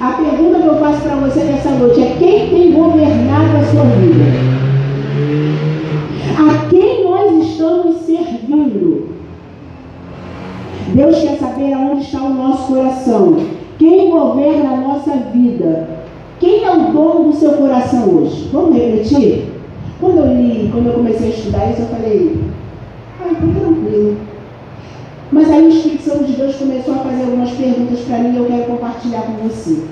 A 0.00 0.12
pergunta 0.12 0.60
que 0.60 0.66
eu 0.66 0.78
faço 0.78 1.02
para 1.02 1.16
você 1.16 1.44
nessa 1.44 1.70
noite 1.70 2.00
é: 2.00 2.16
quem 2.18 2.48
tem 2.50 2.72
governado 2.72 3.56
a 3.56 3.64
sua 3.64 3.84
vida? 3.84 4.24
A 6.38 6.68
quem 6.68 7.04
nós 7.04 7.46
estamos 7.46 7.96
servindo? 7.96 9.12
Deus 10.94 11.20
quer 11.20 11.38
saber 11.38 11.72
aonde 11.72 12.02
está 12.02 12.22
o 12.22 12.34
nosso 12.34 12.72
coração. 12.72 13.36
Quem 13.78 14.10
governa 14.10 14.70
a 14.70 14.76
nossa 14.76 15.12
vida? 15.32 15.88
Quem 16.40 16.64
é 16.64 16.70
o 16.70 16.92
dono 16.92 17.30
do 17.30 17.36
seu 17.36 17.52
coração 17.52 18.08
hoje? 18.08 18.48
Vamos 18.52 18.74
refletir? 18.76 19.52
Quando 20.02 20.18
eu 20.18 20.34
li, 20.34 20.68
quando 20.72 20.88
eu 20.88 20.94
comecei 20.94 21.28
a 21.28 21.30
estudar 21.30 21.70
isso, 21.70 21.82
eu 21.82 21.86
falei, 21.86 22.40
ai, 23.20 23.30
ah, 23.30 23.58
tranquilo. 23.60 24.16
Mas 25.30 25.48
aí 25.48 25.64
o 25.64 25.68
Espírito 25.68 26.02
Santo 26.02 26.24
de 26.24 26.32
Deus 26.32 26.56
começou 26.56 26.94
a 26.94 26.98
fazer 26.98 27.22
algumas 27.22 27.52
perguntas 27.52 28.00
para 28.00 28.18
mim 28.18 28.34
e 28.34 28.36
eu 28.36 28.46
quero 28.46 28.64
compartilhar 28.64 29.22
com 29.22 29.48
você. 29.48 29.84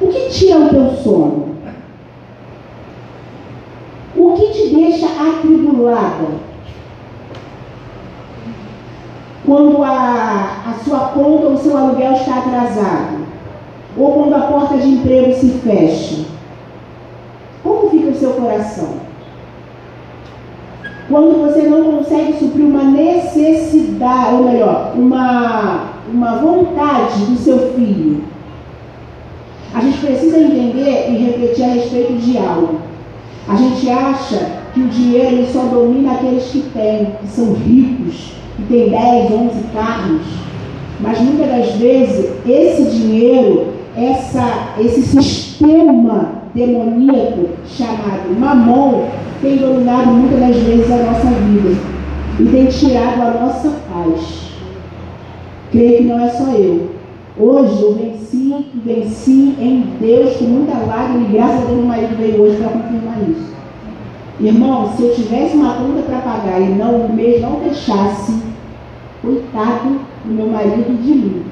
O 0.00 0.06
que 0.06 0.30
tira 0.30 0.60
o 0.60 0.68
teu 0.70 0.90
sono? 0.92 1.48
O 4.16 4.32
que 4.32 4.50
te 4.50 4.74
deixa 4.74 5.06
atribulada? 5.06 6.48
quando 9.44 9.82
a, 9.82 10.62
a 10.66 10.84
sua 10.84 10.98
conta 11.08 11.46
ou 11.46 11.52
o 11.54 11.58
seu 11.58 11.76
aluguel 11.76 12.12
está 12.12 12.38
atrasado, 12.38 13.26
ou 13.96 14.12
quando 14.12 14.34
a 14.34 14.40
porta 14.40 14.76
de 14.76 14.88
emprego 14.88 15.32
se 15.34 15.48
fecha, 15.60 16.37
como 17.68 17.90
fica 17.90 18.08
o 18.08 18.14
seu 18.14 18.30
coração? 18.30 19.08
Quando 21.08 21.46
você 21.46 21.62
não 21.62 21.84
consegue 21.84 22.38
suprir 22.38 22.64
uma 22.64 22.84
necessidade, 22.84 24.34
ou 24.34 24.44
melhor, 24.44 24.92
uma, 24.94 25.92
uma 26.12 26.36
vontade 26.36 27.24
do 27.24 27.36
seu 27.36 27.72
filho, 27.74 28.22
a 29.74 29.80
gente 29.80 29.98
precisa 29.98 30.38
entender 30.38 31.10
e 31.10 31.16
refletir 31.16 31.64
a 31.64 31.68
respeito 31.68 32.14
de 32.14 32.38
algo. 32.38 32.80
A 33.46 33.56
gente 33.56 33.88
acha 33.88 34.58
que 34.74 34.80
o 34.80 34.88
dinheiro 34.88 35.46
só 35.50 35.62
domina 35.62 36.12
aqueles 36.12 36.44
que 36.44 36.60
têm, 36.74 37.12
que 37.20 37.28
são 37.28 37.54
ricos, 37.54 38.32
que 38.56 38.62
tem 38.64 38.90
10, 38.90 39.32
11 39.32 39.62
carros, 39.72 40.22
mas 41.00 41.20
muitas 41.20 41.48
das 41.48 41.70
vezes 41.76 42.30
esse 42.46 42.82
dinheiro, 42.90 43.68
essa, 43.96 44.74
esse 44.78 45.02
sistema 45.02 46.37
demoníaco 46.54 47.48
chamado 47.66 48.38
mamon, 48.38 49.08
tem 49.40 49.58
dominado 49.58 50.10
muitas 50.10 50.40
das 50.40 50.56
vezes 50.56 50.90
a 50.90 50.96
nossa 50.96 51.26
vida 51.26 51.76
e 52.40 52.44
tem 52.44 52.66
tirado 52.66 53.22
a 53.22 53.40
nossa 53.40 53.70
paz. 53.92 54.48
Creio 55.70 55.98
que 55.98 56.04
não 56.04 56.24
é 56.24 56.28
só 56.30 56.52
eu. 56.52 56.90
Hoje 57.38 57.82
eu 57.82 57.94
venci, 57.94 58.66
venci 58.84 59.54
em 59.60 59.84
Deus 60.00 60.36
com 60.36 60.44
muita 60.44 60.78
lágrima 60.78 61.28
e 61.28 61.32
graças 61.32 61.62
a 61.62 61.66
Deus 61.66 61.78
meu 61.78 61.86
marido 61.86 62.16
veio 62.16 62.42
hoje 62.42 62.56
para 62.56 62.70
confirmar 62.70 63.18
isso. 63.28 63.48
Irmão, 64.40 64.92
se 64.96 65.02
eu 65.02 65.14
tivesse 65.14 65.56
uma 65.56 65.74
conta 65.74 66.02
para 66.02 66.18
pagar 66.18 66.60
e 66.60 66.68
não 66.68 67.06
o 67.06 67.12
mês 67.12 67.42
não 67.42 67.60
fechasse, 67.60 68.40
coitado 69.20 70.00
do 70.24 70.32
meu 70.32 70.46
marido 70.46 71.02
de 71.02 71.12
mim. 71.12 71.42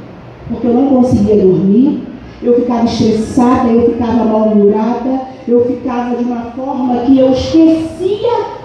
Porque 0.49 0.67
eu 0.67 0.75
não 0.75 0.87
conseguia 0.87 1.37
dormir, 1.37 2.03
eu 2.43 2.55
ficava 2.55 2.85
estressada, 2.85 3.69
eu 3.69 3.93
ficava 3.93 4.25
mal-humorada, 4.25 5.21
eu 5.49 5.65
ficava 5.65 6.17
de 6.17 6.25
uma 6.25 6.43
forma 6.53 6.99
que 7.01 7.19
eu 7.19 7.33
esquecia 7.33 8.57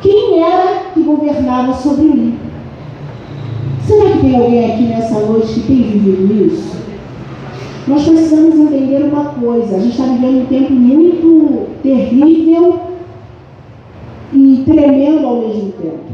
quem 0.00 0.42
era 0.42 0.84
que 0.94 1.00
governava 1.02 1.74
sobre 1.74 2.04
mim. 2.04 2.38
Será 3.86 4.10
que 4.10 4.18
tem 4.20 4.36
alguém 4.36 4.72
aqui 4.72 4.82
nessa 4.84 5.18
noite 5.20 5.54
que 5.54 5.60
tem 5.60 5.82
vivido 5.82 6.46
isso? 6.46 6.80
Nós 7.88 8.06
precisamos 8.06 8.54
entender 8.54 9.04
uma 9.04 9.24
coisa: 9.24 9.76
a 9.76 9.80
gente 9.80 9.92
está 9.92 10.04
vivendo 10.04 10.42
um 10.42 10.46
tempo 10.46 10.72
muito 10.72 11.66
terrível 11.82 12.80
e 14.32 14.62
tremendo 14.64 15.26
ao 15.26 15.36
mesmo 15.36 15.72
tempo. 15.72 16.09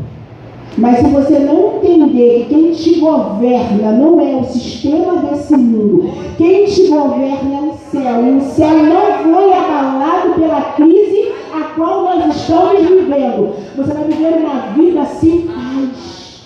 Mas 0.79 0.99
se 0.99 1.05
você 1.05 1.39
não 1.39 1.77
entender 1.77 2.47
que 2.49 2.55
quem 2.55 2.71
te 2.73 3.01
governa 3.01 3.93
não 3.93 4.21
é 4.21 4.37
o 4.37 4.45
sistema 4.45 5.17
desse 5.23 5.57
mundo, 5.57 6.11
quem 6.37 6.67
te 6.67 6.89
governa 6.89 7.57
é 7.57 7.61
o 7.61 7.75
céu, 7.91 8.27
e 8.27 8.37
o 8.37 8.41
céu 8.43 8.77
não 8.85 9.33
foi 9.33 9.53
abalado 9.55 10.35
pela 10.35 10.61
crise 10.73 11.33
a 11.55 11.65
qual 11.75 12.05
nós 12.05 12.37
estamos 12.37 12.87
vivendo. 12.87 13.55
Você 13.77 13.95
vai 13.95 14.05
viver 14.05 14.35
uma 14.35 14.73
vida 14.75 15.05
sem 15.07 15.43
paz, 15.43 16.43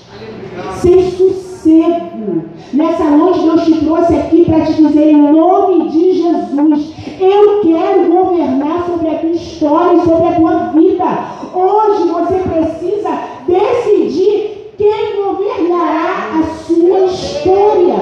sem 0.80 1.10
sossego. 1.10 2.44
Nessa 2.72 3.02
noite 3.04 3.40
Deus 3.40 3.64
te 3.64 3.84
trouxe 3.84 4.14
aqui 4.14 4.44
para 4.44 4.64
te 4.64 4.74
dizer 4.74 5.10
em 5.10 5.32
nome 5.32 5.88
de 5.88 6.12
Jesus, 6.12 6.94
eu 7.20 7.60
quero 7.62 8.04
governar 8.12 8.86
sobre 8.86 9.08
a 9.08 9.18
tua 9.18 9.30
história 9.30 9.96
e 9.96 10.04
sobre 10.04 10.28
a 10.28 10.32
tua 10.36 10.56
vida. 10.68 11.04
Hoje 11.52 12.08
você 12.08 12.38
precisa 12.48 13.10
decidir 13.48 14.72
quem 14.78 15.16
governará 15.16 16.38
a 16.38 16.42
sua 16.64 17.06
história. 17.06 17.96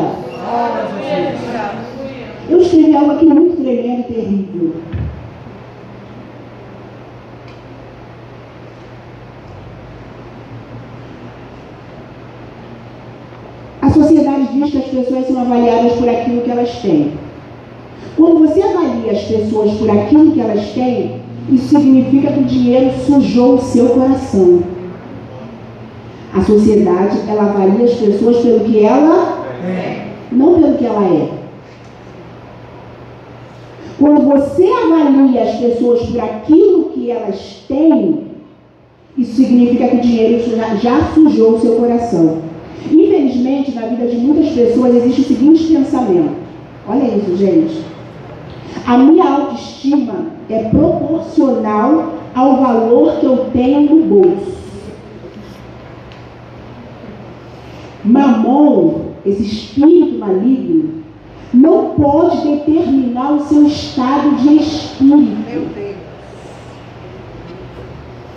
Eu 2.51 2.61
escrevi 2.61 2.95
algo 2.95 3.13
aqui 3.13 3.25
muito 3.25 3.63
tremendo 3.63 4.01
e 4.01 4.13
terrível. 4.13 4.73
Sociedade 14.03 14.49
diz 14.53 14.71
que 14.71 14.79
as 14.79 14.85
pessoas 14.85 15.27
são 15.27 15.41
avaliadas 15.41 15.93
por 15.93 16.09
aquilo 16.09 16.43
que 16.43 16.51
elas 16.51 16.71
têm. 16.81 17.13
Quando 18.17 18.41
você 18.41 18.63
avalia 18.63 19.13
as 19.13 19.23
pessoas 19.23 19.73
por 19.75 19.91
aquilo 19.91 20.33
que 20.33 20.41
elas 20.41 20.67
têm, 20.73 21.21
isso 21.51 21.69
significa 21.69 22.33
que 22.33 22.41
o 22.41 22.45
dinheiro 22.45 22.91
sujou 23.07 23.55
o 23.55 23.61
seu 23.61 23.89
coração. 23.91 24.63
A 26.35 26.43
sociedade, 26.43 27.19
ela 27.29 27.43
avalia 27.45 27.87
as 27.87 27.95
pessoas 27.95 28.39
pelo 28.39 28.61
que 28.61 28.85
ela 28.85 29.47
é, 29.65 30.09
não 30.31 30.61
pelo 30.61 30.77
que 30.77 30.85
ela 30.85 31.05
é. 31.05 31.29
Quando 33.99 34.29
você 34.29 34.65
avalia 34.65 35.43
as 35.43 35.57
pessoas 35.57 36.03
por 36.03 36.21
aquilo 36.21 36.91
que 36.91 37.11
elas 37.11 37.65
têm, 37.67 38.29
isso 39.17 39.35
significa 39.35 39.89
que 39.89 39.97
o 39.97 40.01
dinheiro 40.01 40.45
já, 40.81 41.01
sujou 41.15 41.55
o 41.55 41.61
seu 41.61 41.77
coração 41.77 42.48
vida 43.89 44.07
de 44.07 44.17
muitas 44.17 44.53
pessoas 44.53 44.95
existe 44.95 45.21
o 45.21 45.25
seguinte 45.25 45.65
pensamento: 45.65 46.37
olha 46.87 47.17
isso, 47.17 47.37
gente. 47.37 47.85
A 48.87 48.97
minha 48.99 49.25
autoestima 49.25 50.15
é 50.49 50.65
proporcional 50.69 52.15
ao 52.35 52.57
valor 52.57 53.19
que 53.19 53.27
eu 53.27 53.51
tenho 53.53 53.95
no 53.95 54.03
bolso. 54.05 54.59
Mamon, 58.05 59.09
esse 59.27 59.43
espírito 59.43 60.19
maligno, 60.19 61.03
não 61.53 61.91
pode 61.91 62.47
determinar 62.47 63.33
o 63.33 63.41
seu 63.41 63.67
estado 63.67 64.37
de 64.37 64.57
espírito. 64.57 65.51
Meu 65.51 65.63
Deus. 65.75 65.97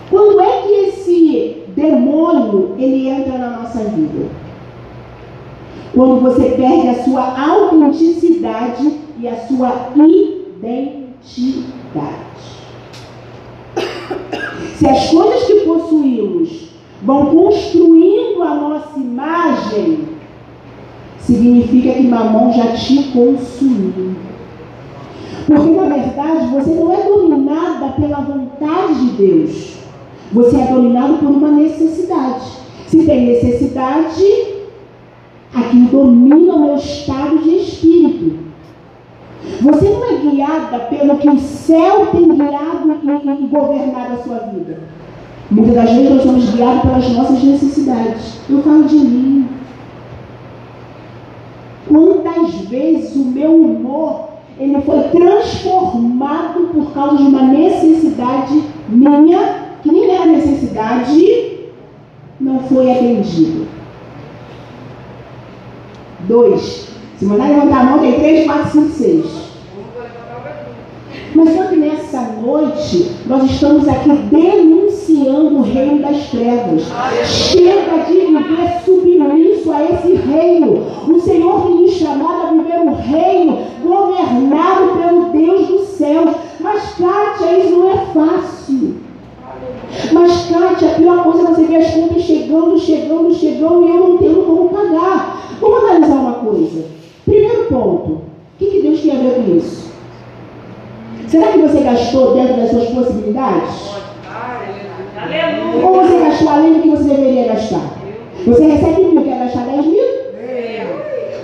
Quando 0.10 0.42
é 0.42 0.62
que 0.62 0.74
esse 0.88 1.64
demônio 1.76 2.76
ele 2.78 3.08
entra 3.08 3.38
na 3.38 3.50
nossa 3.62 3.80
vida? 3.86 4.41
Quando 5.94 6.22
você 6.22 6.52
perde 6.52 6.88
a 6.88 7.04
sua 7.04 7.38
autenticidade 7.38 9.00
e 9.20 9.28
a 9.28 9.36
sua 9.48 9.90
identidade. 9.96 11.72
Se 14.78 14.88
as 14.88 15.10
coisas 15.10 15.44
que 15.44 15.60
possuímos 15.62 16.70
vão 17.04 17.26
construindo 17.28 18.42
a 18.42 18.56
nossa 18.56 19.00
imagem, 19.00 20.08
significa 21.20 21.94
que 21.94 22.08
mamão 22.08 22.54
já 22.54 22.72
te 22.74 23.04
consumiu. 23.12 24.16
Porque 25.46 25.72
na 25.72 25.84
verdade 25.84 26.48
você 26.48 26.70
não 26.72 26.94
é 26.94 27.04
dominada 27.04 27.94
pela 28.00 28.22
vontade 28.22 28.96
de 28.96 29.18
Deus. 29.18 29.74
Você 30.32 30.56
é 30.56 30.68
dominado 30.68 31.18
por 31.18 31.30
uma 31.30 31.52
necessidade. 31.52 32.46
Se 32.88 33.06
tem 33.06 33.26
necessidade, 33.28 34.24
aquilo 35.54 35.88
domina 35.90 36.54
o 36.54 36.60
meu 36.60 36.76
estado 36.76 37.40
de 37.40 37.58
espírito. 37.58 38.40
Você 39.62 39.90
não 39.90 40.06
é 40.06 40.18
guiada 40.18 40.80
pelo 40.80 41.18
que 41.18 41.30
o 41.30 41.40
céu 41.40 42.08
tem 42.08 42.28
guiado 42.30 42.92
e, 43.04 43.48
governado 43.48 44.14
a 44.14 44.24
sua 44.24 44.38
vida. 44.38 44.80
Muitas 45.50 45.76
das 45.76 45.90
vezes 45.92 46.10
nós 46.10 46.24
somos 46.24 46.50
guiados 46.52 46.82
pelas 46.82 47.10
nossas 47.10 47.44
necessidades. 47.44 48.40
Eu 48.50 48.62
falo 48.62 48.84
de 48.84 48.96
mim. 48.96 49.48
Quantas 51.88 52.56
vezes 52.70 53.16
o 53.16 53.26
meu 53.26 53.54
humor 53.54 54.30
ele 54.60 54.80
foi 54.82 55.02
transformado 55.10 56.70
por 56.74 56.94
causa 56.94 57.18
de 57.18 57.24
uma 57.24 57.44
necessidade 57.44 58.64
minha, 58.88 59.56
que 59.82 59.92
nem 59.92 60.12
era 60.12 60.26
necessidade, 60.28 61.70
não 62.40 62.60
foi 62.60 62.92
atendido. 62.92 63.68
Dois. 66.32 66.88
Se 67.20 67.26
mandar 67.26 67.50
levantar 67.50 67.82
a 67.82 67.84
mão, 67.84 68.00
tem 68.00 68.14
três, 68.14 68.46
quatro, 68.46 68.72
cinco, 68.72 68.90
seis. 68.92 69.26
Mas 71.36 71.54
só 71.54 71.64
que 71.66 71.76
nessa 71.76 72.22
noite, 72.42 73.12
nós 73.26 73.52
estamos 73.52 73.86
aqui 73.86 74.10
denunciando 74.32 75.58
o 75.58 75.62
reino 75.62 76.02
das 76.02 76.30
trevas. 76.30 76.84
Chega 77.26 78.06
de 78.08 78.14
viver 78.14 78.82
submisso 78.86 79.74
a 79.74 79.84
esse 79.84 80.14
reino. 80.14 80.88
O 81.06 81.20
Senhor 81.20 81.64
tem 81.64 81.82
nos 81.82 81.92
chamado 81.96 82.48
a 82.48 82.52
viver 82.52 82.80
um 82.80 82.96
reino 82.96 83.58
governado 83.84 84.88
pelo 84.98 85.30
Deus 85.34 85.68
dos 85.68 85.88
céus. 85.98 86.34
Mas, 86.62 86.94
Kátia, 86.94 87.60
isso 87.60 87.76
não 87.76 87.92
é 87.92 88.06
fácil. 88.14 89.01
Mas, 90.12 90.50
Kátia, 90.50 90.92
a 90.92 90.96
pior 90.96 91.24
coisa 91.24 91.42
é 91.42 91.46
você 91.52 91.64
ver 91.64 91.76
as 91.78 91.92
contas 91.92 92.22
chegando, 92.24 92.80
chegando, 92.80 93.34
chegando 93.34 93.86
e 93.86 93.90
eu 93.90 94.08
não 94.10 94.18
tendo 94.18 94.46
como 94.46 94.70
pagar. 94.70 95.58
Vamos 95.60 95.84
analisar 95.84 96.16
uma 96.16 96.34
coisa. 96.34 96.86
Primeiro 97.26 97.66
ponto. 97.66 98.12
O 98.12 98.22
que, 98.58 98.66
que 98.68 98.82
Deus 98.82 99.02
tem 99.02 99.12
a 99.12 99.20
ver 99.22 99.36
com 99.36 99.58
isso? 99.58 99.92
Será 101.28 101.48
que 101.52 101.60
você 101.60 101.80
gastou 101.82 102.34
dentro 102.34 102.58
das 102.58 102.72
suas 102.72 102.90
possibilidades? 102.90 103.92
Aleluia. 105.18 105.86
Ou 105.86 106.04
você 106.04 106.20
gastou 106.20 106.50
além 106.50 106.74
do 106.74 106.82
que 106.82 106.90
você 106.90 107.04
deveria 107.04 107.54
gastar? 107.54 108.02
Você 108.46 108.66
recebe 108.66 109.04
mil, 109.04 109.24
quer 109.24 109.40
gastar 109.40 109.66
10 109.66 109.86
mil? 109.86 110.04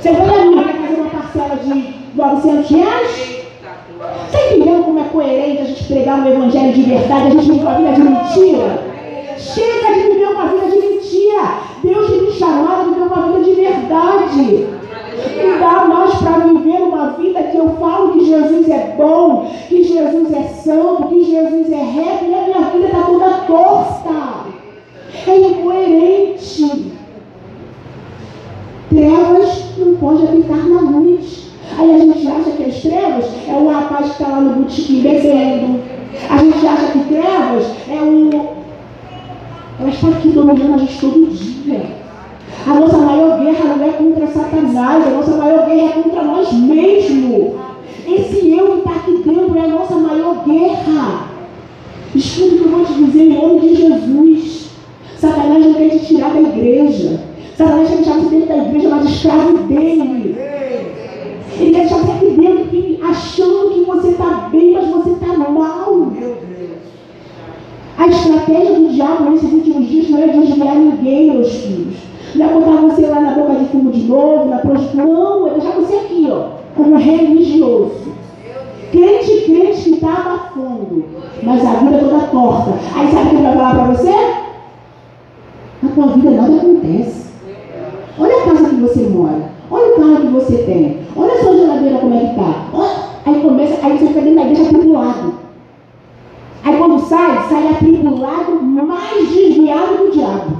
Você 0.01 0.11
ganha 0.11 0.45
mil, 0.45 0.63
quer 0.63 0.75
fazer 0.75 1.01
uma 1.01 1.09
parcela 1.09 1.55
de 1.57 1.93
900 2.15 2.69
reais? 2.69 3.36
Você 3.97 4.55
entendeu 4.55 4.83
como 4.83 4.99
é 4.99 5.03
coerente 5.05 5.61
a 5.61 5.65
gente 5.65 5.83
pregar 5.85 6.19
um 6.19 6.27
evangelho 6.27 6.73
de 6.73 6.83
verdade, 6.83 7.27
a 7.27 7.29
gente 7.31 7.51
vive 7.51 7.61
uma 7.61 7.75
vida 7.75 7.93
de 7.93 8.01
mentira? 8.01 8.97
Chega 9.37 9.93
de 9.93 9.99
viver 10.01 10.27
uma 10.27 10.47
vida 10.47 10.67
de 10.69 10.87
mentira. 10.87 11.43
Deus 11.83 12.09
tem 12.09 12.21
me 12.21 12.31
chamado 12.31 12.81
a 12.81 12.83
viver 12.83 13.01
uma 13.01 13.27
vida 13.27 13.43
de 13.43 13.53
verdade. 13.55 14.67
E 15.17 15.59
dá 15.59 15.85
mais 15.85 16.13
para 16.15 16.45
viver 16.45 16.81
uma 16.83 17.09
vida 17.11 17.41
que 17.43 17.57
eu 17.57 17.69
falo 17.79 18.13
que 18.13 18.25
Jesus 18.25 18.69
é 18.69 18.95
bom, 18.97 19.49
que 19.67 19.83
Jesus 19.83 20.33
é 20.33 20.43
santo, 20.43 21.07
que 21.07 21.23
Jesus 21.23 21.71
é 21.71 21.83
reto, 21.83 22.25
e 22.25 22.35
a 22.35 22.41
minha 22.43 22.69
vida 22.69 22.87
está 22.87 23.01
toda 23.01 23.29
torta. 23.47 24.47
É 25.25 25.37
incoerente. 25.37 26.91
Trevas 28.89 29.77
não 29.77 29.95
pode 29.95 30.27
habitar 30.27 30.67
na 30.67 30.81
luz. 30.81 31.46
Aí 31.77 31.93
a 31.93 31.97
gente 31.99 32.27
acha 32.27 32.49
que 32.51 32.63
as 32.63 32.81
trevas 32.81 33.25
é 33.47 33.53
o 33.53 33.67
rapaz 33.67 34.05
que 34.07 34.11
está 34.23 34.27
lá 34.29 34.41
no 34.41 34.63
botequim 34.63 35.01
bebendo. 35.01 35.79
A 36.27 36.37
gente 36.37 36.65
acha 36.65 36.91
que 36.91 36.99
trevas 37.05 37.67
é 37.87 38.01
o. 38.01 38.57
Ela 39.79 39.89
está 39.89 40.07
aqui 40.07 40.29
dominando 40.29 40.73
a 40.73 40.77
gente 40.79 40.99
todo 40.99 41.27
dia. 41.31 41.85
A 42.65 42.73
nossa 42.73 42.97
maior 42.97 43.39
guerra 43.39 43.75
não 43.75 43.85
é 43.85 43.91
contra 43.91 44.25
Satanás, 44.25 45.05
a 45.05 45.09
nossa 45.11 45.37
maior 45.37 45.67
guerra 45.67 45.89
é 45.89 46.01
contra 46.01 46.23
nós 46.23 46.51
mesmos. 46.51 47.53
Esse 48.07 48.57
eu 48.57 48.71
que 48.71 48.77
está 48.79 48.91
aqui 48.91 49.21
dentro 49.23 49.57
é 49.57 49.61
a 49.61 49.67
nossa 49.67 49.95
maior 49.95 50.43
guerra. 50.45 51.27
Escuta 52.15 52.55
o 52.55 52.57
que 52.57 52.63
eu 52.63 52.69
vou 52.71 52.85
te 52.85 52.93
dizer 52.93 53.23
em 53.23 53.33
nome 53.33 53.59
de 53.59 53.75
Jesus. 53.75 54.69
Satanás 55.19 55.63
não 55.63 55.73
quer 55.75 55.89
te 55.89 56.07
tirar 56.07 56.33
da 56.33 56.41
igreja. 56.41 57.19
Satanás 57.55 57.89
quer 57.89 57.97
te 57.97 58.03
tirar 58.03 58.17
dentro 58.17 58.47
da 58.47 58.57
igreja, 58.57 58.89
mas 58.89 59.09
escravo 59.09 59.57
dele. 59.59 60.56
Ele 61.59 61.71
quer 61.71 61.87
te 61.87 61.93
aqui 61.93 62.25
dentro, 62.39 63.07
achando 63.07 63.73
que 63.73 63.81
você 63.81 64.09
está 64.09 64.49
bem, 64.51 64.73
mas 64.73 64.89
você 64.89 65.09
está 65.11 65.33
mal. 65.37 66.11
A 67.97 68.07
estratégia 68.07 68.79
do 68.79 68.89
diabo 68.89 69.31
nesses 69.31 69.51
últimos 69.51 69.87
dias 69.87 70.09
não 70.09 70.21
é 70.21 70.27
desviar 70.27 70.75
ninguém, 70.75 71.31
meus 71.31 71.51
filhos. 71.51 71.95
Não 72.35 72.45
é 72.45 72.53
botar 72.53 72.81
você 72.81 73.07
lá 73.07 73.19
na 73.19 73.31
boca 73.31 73.55
de 73.55 73.65
fumo 73.65 73.91
de 73.91 74.03
novo, 74.03 74.49
na 74.49 74.57
prostituição. 74.57 75.13
Não, 75.13 75.47
é 75.47 75.51
deixar 75.51 75.71
você 75.71 75.95
aqui, 75.95 76.27
ó, 76.29 76.49
como 76.75 76.97
religioso. 76.97 78.13
Crente, 78.91 79.41
crente 79.45 79.81
que 79.81 79.89
está 79.95 80.13
abafando, 80.13 81.03
mas 81.41 81.65
a 81.65 81.73
vida 81.73 81.97
toda 81.97 82.27
torta. 82.27 82.73
Aí 82.95 83.11
sabe 83.11 83.25
o 83.25 83.29
que 83.29 83.35
ele 83.35 83.43
vai 83.43 83.57
falar 83.57 83.75
para 83.75 83.93
você? 83.93 84.11
Na 85.81 85.89
tua 85.89 86.07
vida 86.07 86.31
nada 86.31 86.55
acontece. 86.55 87.27
Olha 88.19 88.35
a 88.35 88.41
casa 88.41 88.69
que 88.69 88.75
você 88.75 89.01
mora. 89.01 89.56
Olha 89.69 89.93
o 89.93 89.95
carro 89.95 90.21
que 90.21 90.27
você 90.27 90.57
tem. 90.59 90.99
Olha 91.15 91.33
a 91.33 91.43
sua 91.43 91.57
geladeira 91.57 91.99
como 91.99 92.15
é 92.15 92.19
que 92.19 92.25
está. 92.27 92.67
Aí 93.25 93.41
começa, 93.41 93.85
aí 93.85 93.97
você 93.97 94.07
fica 94.07 94.21
dentro 94.21 94.35
da 94.35 94.41
igreja 94.43 94.63
atribulado. 94.63 95.33
Aí 96.63 96.77
quando 96.77 96.99
sai, 96.99 97.47
sai 97.49 97.67
atribulado, 97.67 98.61
mais 98.61 99.29
desviado 99.29 99.97
do 99.97 100.11
diabo. 100.11 100.57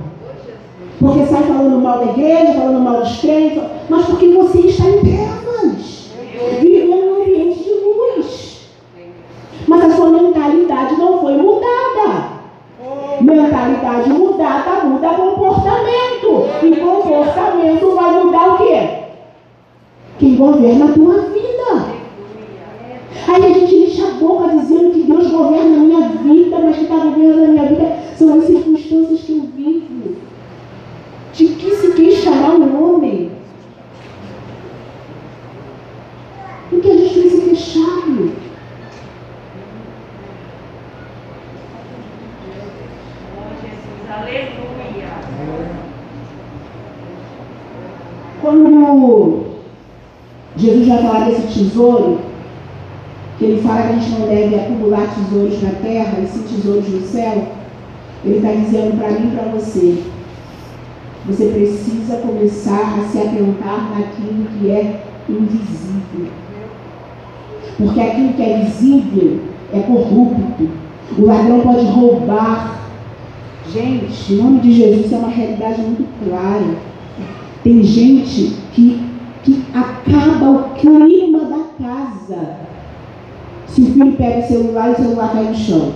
Porque 0.99 1.25
sai 1.25 1.43
falando 1.43 1.81
mal 1.81 1.99
da 1.99 2.11
igreja, 2.11 2.53
falando 2.53 2.79
mal 2.79 3.01
dos 3.01 3.19
crentes, 3.19 3.63
mas 3.89 4.05
porque 4.05 4.27
você 4.29 4.59
está 4.59 4.89
em 4.89 4.99
trevas, 4.99 6.11
vivendo 6.59 7.05
num 7.05 7.21
ambiente 7.21 7.63
de 7.63 7.69
luz. 7.71 8.67
Mas 9.67 9.83
a 9.85 9.95
sua 9.95 10.09
mentalidade 10.09 10.95
não 10.97 11.19
foi 11.19 11.37
mudada. 11.37 12.37
Mentalidade 13.21 14.09
mudada 14.09 14.83
muda 14.85 15.09
comportamento. 15.09 16.47
E 16.63 16.75
comportamento 16.75 17.95
vai 17.95 18.23
mudar 18.23 18.53
o 18.53 18.57
quê? 18.57 18.96
Quem 20.19 20.35
governa 20.35 20.85
a 20.85 20.93
tua 20.93 21.21
vida. 21.29 21.97
Aí 23.27 23.45
a 23.45 23.53
gente 23.53 23.75
enche 23.75 24.01
a 24.01 24.11
boca 24.13 24.57
dizendo 24.57 24.91
que 24.91 25.03
Deus 25.03 25.29
governa 25.29 25.75
a 25.75 25.79
minha 25.79 26.09
vida, 26.09 26.59
mas 26.59 26.75
que 26.75 26.83
está 26.83 26.95
governando 26.95 27.43
a 27.43 27.47
minha 27.47 27.65
vida 27.65 27.99
são 28.17 28.39
as 28.39 28.45
circunstâncias 28.45 29.21
que 29.21 29.31
eu 29.33 29.41
vivo. 29.55 30.15
De 31.33 31.47
que 31.47 31.75
se 31.75 31.91
queixará 31.91 32.55
o 32.55 32.95
homem? 32.95 33.31
O 36.71 36.79
que 36.79 36.89
a 36.89 36.97
gente 36.97 37.13
tem 37.13 37.29
se 37.29 37.41
queixado? 37.41 38.31
Aleluia. 44.09 45.07
Quando 48.41 49.56
Jesus 50.57 50.87
vai 50.87 51.01
falar 51.01 51.25
desse 51.25 51.59
tesouro, 51.59 52.19
que 53.37 53.45
ele 53.45 53.61
fala 53.61 53.83
que 53.83 53.87
a 53.89 53.93
gente 53.93 54.19
não 54.19 54.27
deve 54.27 54.55
acumular 54.55 55.13
tesouros 55.13 55.61
na 55.61 55.69
terra, 55.69 56.19
e 56.19 56.27
sim 56.27 56.43
tesouros 56.43 56.89
no 56.89 57.01
céu, 57.01 57.47
ele 58.25 58.37
está 58.37 58.51
dizendo 58.51 58.97
para 58.97 59.11
mim 59.11 59.27
e 59.27 59.35
para 59.35 59.51
você, 59.51 60.03
você 61.27 61.45
precisa 61.47 62.17
começar 62.17 62.99
a 62.99 63.07
se 63.07 63.19
atentar 63.19 63.91
naquilo 63.91 64.45
que 64.57 64.71
é 64.71 65.03
invisível. 65.29 66.31
Porque 67.77 68.01
aquilo 68.01 68.33
que 68.33 68.41
é 68.41 68.59
visível 68.63 69.39
é 69.71 69.79
corrupto. 69.81 70.69
O 71.17 71.25
ladrão 71.25 71.59
pode 71.59 71.85
roubar. 71.85 72.79
Gente, 73.71 74.33
em 74.33 74.37
nome 74.37 74.61
de 74.61 74.73
Jesus, 74.73 75.11
é 75.11 75.17
uma 75.17 75.29
realidade 75.29 75.81
muito 75.81 76.07
clara. 76.23 76.75
Tem 77.63 77.83
gente 77.83 78.55
que 78.73 79.06
acaba 79.79 80.49
o 80.49 80.63
clima 80.75 81.39
da 81.45 81.85
casa. 81.85 82.57
Se 83.67 83.81
o 83.81 83.85
filho 83.85 84.11
pega 84.13 84.39
o 84.39 84.47
celular 84.47 84.89
e 84.89 84.91
o 84.93 84.95
celular 84.95 85.31
cai 85.31 85.43
no 85.43 85.55
chão. 85.55 85.91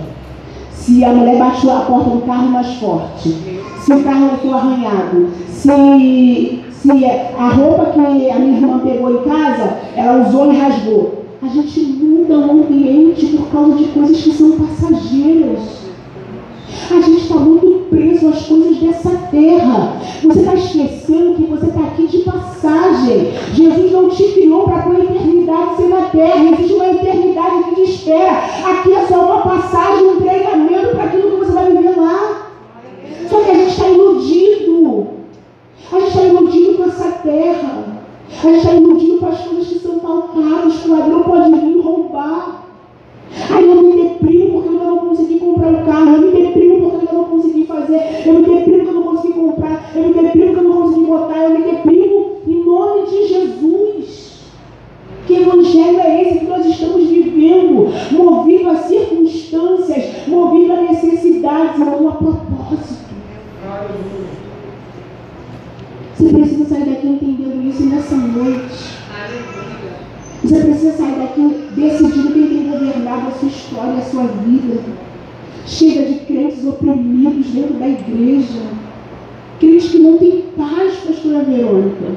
Se 0.70 1.04
a 1.04 1.10
mulher 1.10 1.38
bate 1.38 1.68
a 1.70 1.80
porta 1.80 2.10
do 2.10 2.22
carro 2.22 2.48
mais 2.48 2.74
forte, 2.74 3.36
se 3.80 3.92
o 3.92 4.02
carro 4.02 4.36
for 4.38 4.54
arranhado, 4.54 5.28
se, 5.48 6.60
se 6.70 7.04
a 7.38 7.48
roupa 7.50 7.92
que 7.92 8.00
a 8.30 8.38
minha 8.38 8.56
irmã 8.56 8.78
pegou 8.80 9.14
em 9.14 9.22
casa, 9.22 9.78
ela 9.96 10.26
usou 10.26 10.52
e 10.52 10.56
rasgou. 10.56 11.22
A 11.40 11.46
gente 11.46 11.80
muda 11.80 12.38
o 12.38 12.50
ambiente 12.50 13.26
por 13.26 13.46
causa 13.48 13.76
de 13.76 13.84
coisas 13.86 14.22
que 14.22 14.32
são 14.32 14.52
passageiras. 14.52 15.81
A 16.92 17.00
gente 17.00 17.22
está 17.22 17.36
muito 17.36 17.88
preso 17.88 18.28
às 18.28 18.46
coisas 18.46 18.76
dessa 18.76 19.10
terra. 19.30 19.96
Você 20.22 20.40
está 20.40 20.54
esquecendo 20.54 21.34
que 21.36 21.44
você 21.44 21.66
está 21.66 21.80
aqui 21.80 22.06
de 22.06 22.18
passagem. 22.18 23.32
Jesus 23.54 23.92
não 23.92 24.10
te 24.10 24.24
criou 24.24 24.64
para 24.64 24.76
a 24.76 24.82
tua 24.82 24.98
eternidade 25.02 25.76
ser 25.76 25.88
na 25.88 26.02
terra. 26.10 26.44
Existe 26.52 26.74
uma 26.74 26.90
eternidade 26.90 27.64
que 27.64 27.74
te 27.76 27.90
espera. 27.92 28.32
Aqui 28.32 28.92
é 28.92 29.06
só 29.06 29.24
uma 29.24 29.40
passagem, 29.40 30.06
um 30.06 30.20
treinamento 30.20 30.88
para 30.88 31.04
aquilo 31.04 31.30
que 31.30 31.36
você 31.36 31.52
vai 31.52 31.70
viver 31.70 31.98
lá. 31.98 32.50
Só 33.26 33.40
que 33.40 33.50
a 33.50 33.54
gente 33.54 33.70
está 33.70 33.88
iludido. 33.88 35.06
A 35.92 35.98
gente 35.98 36.08
está 36.08 36.24
iludido 36.24 36.74
com 36.74 36.84
essa 36.84 37.10
terra. 37.10 38.02
A 38.30 38.46
gente 38.46 38.58
está 38.58 38.74
iludido 38.74 39.18
com 39.18 39.26
as 39.28 39.40
coisas 39.40 39.66
que 39.66 39.78
são 39.78 39.98
faltadas, 39.98 40.74
que 40.74 40.90
o 40.90 40.98
ladrão 40.98 41.22
pode 41.22 41.52
vir 41.52 41.80
roubar. 41.80 42.71
Aí 43.50 43.66
eu 43.66 43.82
me 43.82 44.02
deprimo 44.02 44.52
porque 44.52 44.68
eu 44.68 44.72
ainda 44.72 44.84
não 44.84 44.98
consegui 44.98 45.38
comprar 45.38 45.68
um 45.68 45.84
carro, 45.84 46.16
eu 46.16 46.20
me 46.20 46.42
deprimo 46.42 46.80
porque 46.80 46.96
eu 46.96 47.00
ainda 47.00 47.12
não 47.12 47.24
consegui 47.24 47.64
fazer, 47.66 48.22
eu 48.26 48.34
me 48.34 48.42
deprimo 48.42 48.78
porque 48.78 48.88
eu 48.88 48.94
não 48.94 49.02
consegui 49.02 49.32
comprar, 49.32 49.92
eu 49.94 50.02
me 50.02 50.14
deprimo 50.14 50.46
porque 50.46 50.60
eu 50.60 50.68
não 50.68 50.82
consegui 50.82 51.06
botar, 51.06 51.38
eu 51.38 51.50
me 51.50 51.62
deprimo 51.62 52.36
em 52.46 52.64
nome 52.64 53.10
de 53.10 53.28
Jesus. 53.28 54.32
Que 55.26 55.34
evangelho 55.34 56.00
é 56.00 56.22
esse 56.22 56.38
que 56.40 56.46
nós 56.46 56.66
estamos 56.66 57.08
vivendo? 57.08 57.88
Movido 58.10 58.70
a 58.70 58.76
circunstâncias, 58.76 60.26
movido 60.26 60.72
a 60.72 60.82
necessidades, 60.82 61.78
não 61.78 62.08
a 62.08 62.12
propósito. 62.12 63.02
Você 66.16 66.32
precisa 66.32 66.64
sair 66.66 66.84
daqui 66.84 67.06
entendendo 67.06 67.68
isso 67.68 67.86
nessa 67.86 68.16
noite. 68.16 69.02
Você 70.42 70.58
precisa 70.58 70.92
sair 70.96 71.20
daqui 71.20 71.68
decidindo 71.76 72.32
quem 72.32 72.48
tem 72.48 72.68
governado 72.68 73.28
a 73.28 73.30
sua 73.38 73.48
história, 73.48 73.94
a 73.94 74.02
sua 74.02 74.24
vida. 74.24 74.80
Chega 75.64 76.02
de 76.06 76.14
crentes 76.26 76.66
oprimidos 76.66 77.46
dentro 77.46 77.74
da 77.74 77.88
igreja. 77.88 78.60
Crentes 79.60 79.90
que 79.90 79.98
não 79.98 80.18
têm 80.18 80.44
paz, 80.56 80.94
pastora 81.06 81.44
Verônica. 81.44 82.16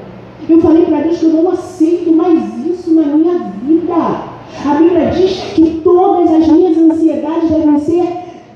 Eu 0.50 0.60
falei 0.60 0.86
para 0.86 1.02
Deus 1.02 1.20
que 1.20 1.26
eu 1.26 1.34
não 1.34 1.52
aceito 1.52 2.12
mais 2.12 2.66
isso 2.66 2.96
na 2.96 3.04
minha 3.04 3.38
vida. 3.64 3.94
A 3.94 4.74
Bíblia 4.76 5.12
diz 5.12 5.40
que 5.54 5.82
todas 5.84 6.34
as 6.34 6.48
minhas 6.48 6.78
ansiedades 6.78 7.50
devem 7.50 7.80
ser 7.80 8.08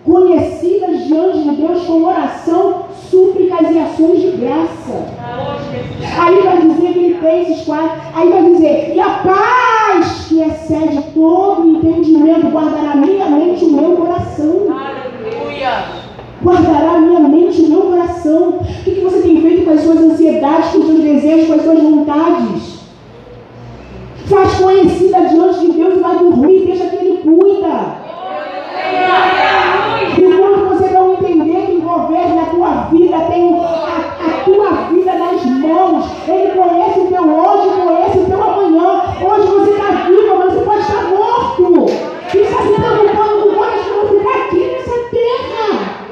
conhecidas 0.03 1.05
diante 1.05 1.43
de 1.43 1.55
Deus 1.57 1.83
com 1.83 2.05
oração, 2.05 2.85
súplicas 3.11 3.69
e 3.71 3.77
ações 3.77 4.21
de 4.21 4.31
graça. 4.37 5.05
Aí 6.19 6.41
vai 6.41 6.61
dizer 6.61 6.93
Filipenses 6.93 7.65
4, 7.65 7.91
aí 8.15 8.29
vai 8.29 8.43
dizer, 8.43 8.93
e 8.95 8.99
a 8.99 9.09
paz 9.09 9.58
mente 13.59 13.65
o 13.65 13.71
meu 13.71 13.97
coração. 13.97 14.67
Aleluia. 14.69 15.85
Guardará 16.41 16.99
minha 16.99 17.19
mente 17.19 17.61
o 17.61 17.69
meu 17.69 17.81
coração. 17.81 18.49
O 18.49 18.83
que, 18.83 18.91
que 18.91 19.01
você 19.01 19.21
tem 19.21 19.41
feito 19.41 19.65
com 19.65 19.71
as 19.71 19.81
suas 19.81 19.97
ansiedades, 19.97 20.71
com 20.71 20.79
os 20.79 20.85
seus 20.85 20.99
desejos, 20.99 21.47
com 21.47 21.53
as 21.53 21.61
suas 21.63 21.79
vontades? 21.83 22.79
Faz 24.27 24.53
conhecida 24.55 25.21
diante 25.25 25.59
de 25.59 25.71
Deus 25.71 25.97
e 25.97 25.99
vai 25.99 26.17
dormir, 26.17 26.65
deixa 26.65 26.85
que 26.85 26.95
Ele 26.95 27.17
cuida. 27.17 27.99
Enquanto 30.17 30.69
você 30.69 30.89
não 30.91 31.13
entender 31.13 31.65
que 31.65 31.77
o 31.77 31.81
governo 31.81 32.39
a 32.39 32.45
tua 32.45 32.73
vida 32.91 33.19
tem 33.21 33.59
a, 33.59 34.17
a 34.27 34.43
tua 34.43 34.71
vida 34.89 35.13
nas 35.13 35.45
mãos, 35.45 36.05
Ele 36.27 36.51
conhece 36.51 36.99
o 36.99 37.07
teu 37.07 37.23
hoje, 37.23 37.81
conhece 37.81 38.17
o 38.19 38.25
teu 38.25 38.43
amanhã. 38.43 39.03
Hoje 39.21 39.47
você 39.47 39.71
está 39.71 39.91
vivo, 40.07 40.37
mas 40.37 40.53
você 40.53 40.61
pode 40.61 40.81
estar 40.81 41.03
morto. 41.09 42.09
E 42.31 42.37
está 42.37 42.61
se 42.61 42.73
preocupando 42.73 43.41
com 43.41 43.55
coisas 43.55 43.81
que 43.81 43.89
vão 43.89 44.07
ficar 44.07 44.45
aqui 44.45 44.59
nessa 44.59 44.91
terra. 45.09 46.05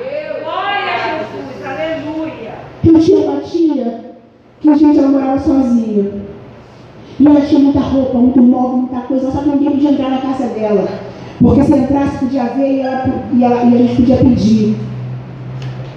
Glória 0.43 0.93
a 0.93 0.97
Jesus. 0.97 1.63
Aleluia. 1.63 2.53
Eu 2.83 2.99
tinha 2.99 3.19
uma 3.19 3.41
tia 3.41 4.15
que, 4.59 4.75
gente, 4.75 4.97
ela 4.97 5.09
morava 5.09 5.39
sozinha. 5.39 6.11
E 7.19 7.27
ela 7.27 7.41
tinha 7.41 7.59
muita 7.59 7.79
roupa, 7.79 8.17
muito 8.17 8.41
móvel, 8.41 8.77
muita 8.77 8.99
coisa, 9.01 9.31
só 9.31 9.41
que 9.41 9.49
ninguém 9.49 9.71
podia 9.71 9.91
entrar 9.91 10.09
na 10.09 10.21
casa 10.21 10.46
dela. 10.57 10.87
Porque 11.39 11.63
se 11.63 11.73
entrasse, 11.73 12.17
podia 12.17 12.45
ver 12.45 12.77
e, 12.77 12.81
ela, 12.81 13.05
e, 13.33 13.43
ela, 13.43 13.63
e 13.63 13.75
a 13.75 13.77
gente 13.77 13.95
podia 13.95 14.17
pedir. 14.17 14.75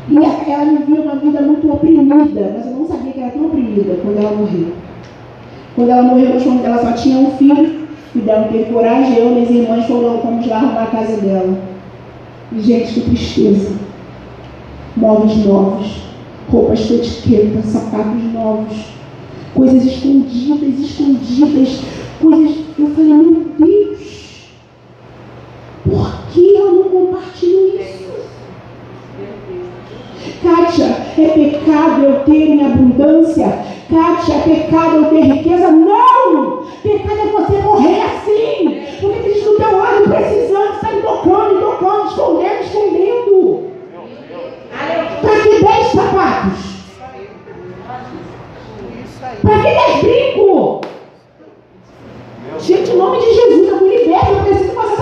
E 0.09 0.17
ela 0.17 0.65
vivia 0.65 1.01
uma 1.01 1.17
vida 1.17 1.41
muito 1.41 1.73
oprimida, 1.73 2.15
mas 2.57 2.67
eu 2.67 2.73
não 2.73 2.87
sabia 2.87 3.13
que 3.13 3.21
era 3.21 3.31
tão 3.31 3.47
oprimida 3.47 3.97
quando 4.03 4.19
ela 4.19 4.37
morreu. 4.37 4.73
Quando 5.75 5.91
ela 5.91 6.03
morreu, 6.03 6.33
ela 6.65 6.79
só 6.79 6.93
tinha 6.93 7.19
um 7.19 7.31
filho, 7.33 7.81
e 8.15 8.19
dela 8.19 8.49
teve 8.51 8.73
coragem, 8.73 9.17
eu 9.17 9.31
e 9.31 9.35
minhas 9.35 9.51
irmãs 9.51 9.87
fomos, 9.87 10.21
fomos 10.21 10.47
lá 10.49 10.57
arrumar 10.57 10.83
a 10.83 10.87
casa 10.87 11.17
dela. 11.19 11.59
E, 12.53 12.61
gente, 12.61 12.93
que 12.93 13.01
tristeza. 13.03 13.77
Móveis 14.97 15.37
novos, 15.47 16.03
roupas 16.51 16.85
com 16.87 16.95
etiqueta, 16.95 17.63
sapatos 17.63 18.23
novos, 18.35 18.87
coisas 19.55 19.85
escondidas, 19.85 20.81
escondidas, 20.81 21.81
coisas. 22.21 22.57
Eu 22.77 22.89
falei, 22.89 23.15
meu 23.15 23.47
Deus, 23.59 24.20
por 25.91 26.13
que 26.33 26.55
eu 26.55 26.73
não 26.73 26.85
compartilho 26.85 27.81
isso? 27.81 28.11
Kátia, 30.43 30.85
é 31.19 31.29
pecado 31.29 32.05
eu 32.05 32.21
ter 32.21 32.49
em 32.49 32.65
abundância? 32.65 33.59
Kátia, 33.91 34.35
é 34.35 34.41
pecado 34.41 34.97
eu 34.97 35.05
ter 35.07 35.21
riqueza? 35.23 35.71
Não! 35.71 36.65
Pecado 36.83 37.21
é 37.21 37.27
você 37.27 37.59
morrer 37.59 38.03
assim! 38.03 38.87
Porque 39.01 39.33
gente 39.33 39.45
do 39.45 39.57
teu 39.57 39.77
lado 39.77 40.05
precisando, 40.05 40.81
sai 40.81 41.03
tocando, 41.03 41.61
tocando, 41.61 42.09
escondendo, 42.09 42.61
escondendo. 42.63 43.71
Para 45.21 45.41
que 45.41 45.65
dez 45.65 45.87
sapatos? 45.89 46.71
Para 49.43 49.57
que 49.57 49.63
dez 49.63 50.01
brincos? 50.03 50.91
Gente, 52.61 52.91
em 52.91 52.97
nome 52.97 53.19
de 53.19 53.35
Jesus, 53.35 53.69
eu 53.69 53.81
me 53.81 53.97
liberto, 53.97 54.33
eu 54.33 54.45
preciso 54.45 54.75
passar 54.75 55.00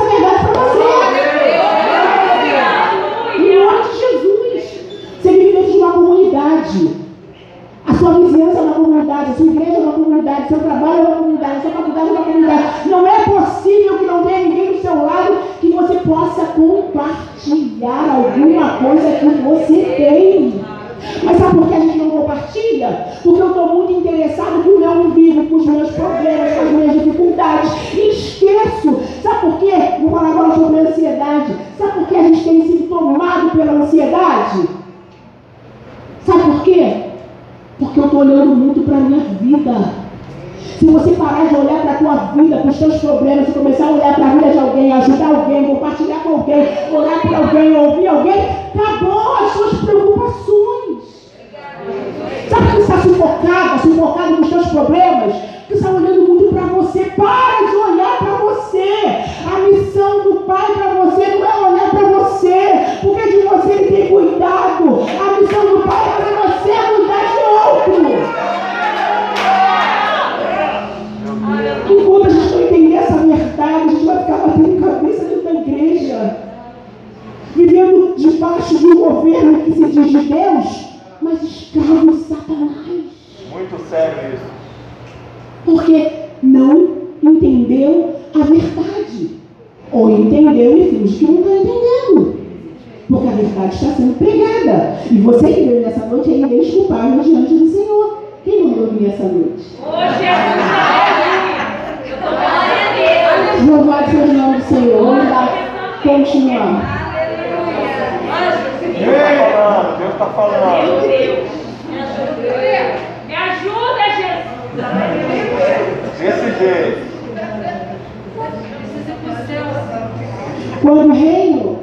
Quando 120.81 121.11
o 121.11 121.13
reino 121.13 121.79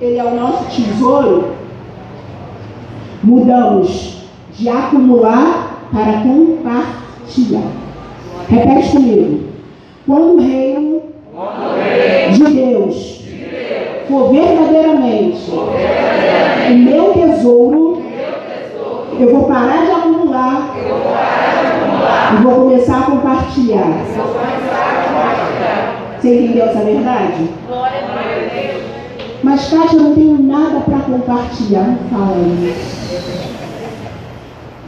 ele 0.00 0.18
é 0.18 0.24
o 0.24 0.34
nosso 0.34 0.64
tesouro, 0.64 1.54
mudamos 3.22 4.24
de 4.54 4.68
acumular 4.68 5.84
para 5.92 6.22
compartilhar. 6.22 7.70
Repete 8.48 8.92
comigo. 8.92 9.40
Quando 10.06 10.34
o 10.34 10.40
reino 10.40 11.02
de 12.32 12.44
Deus 12.44 13.19
for 14.10 14.30
verdadeiramente 14.30 15.50
o 15.50 16.74
meu 16.74 17.12
tesouro, 17.12 18.02
eu 19.18 19.32
vou 19.32 19.44
parar 19.44 19.84
de 19.84 19.90
acumular 19.92 20.74
e 22.32 22.42
vou 22.42 22.54
começar 22.54 22.98
a 22.98 23.02
compartilhar. 23.02 24.04
Você 26.20 26.34
entendeu 26.34 26.66
essa 26.66 26.80
verdade? 26.80 27.48
Glória 27.66 27.98
a 27.98 28.54
Deus. 28.54 28.82
Mas, 29.42 29.68
Kátia, 29.70 29.96
eu 29.96 30.02
não 30.02 30.14
tenho 30.14 30.42
nada 30.42 30.80
para 30.80 30.98
compartilhar. 30.98 31.86
Não 31.86 31.98
fala 32.10 32.36
isso. 32.62 33.00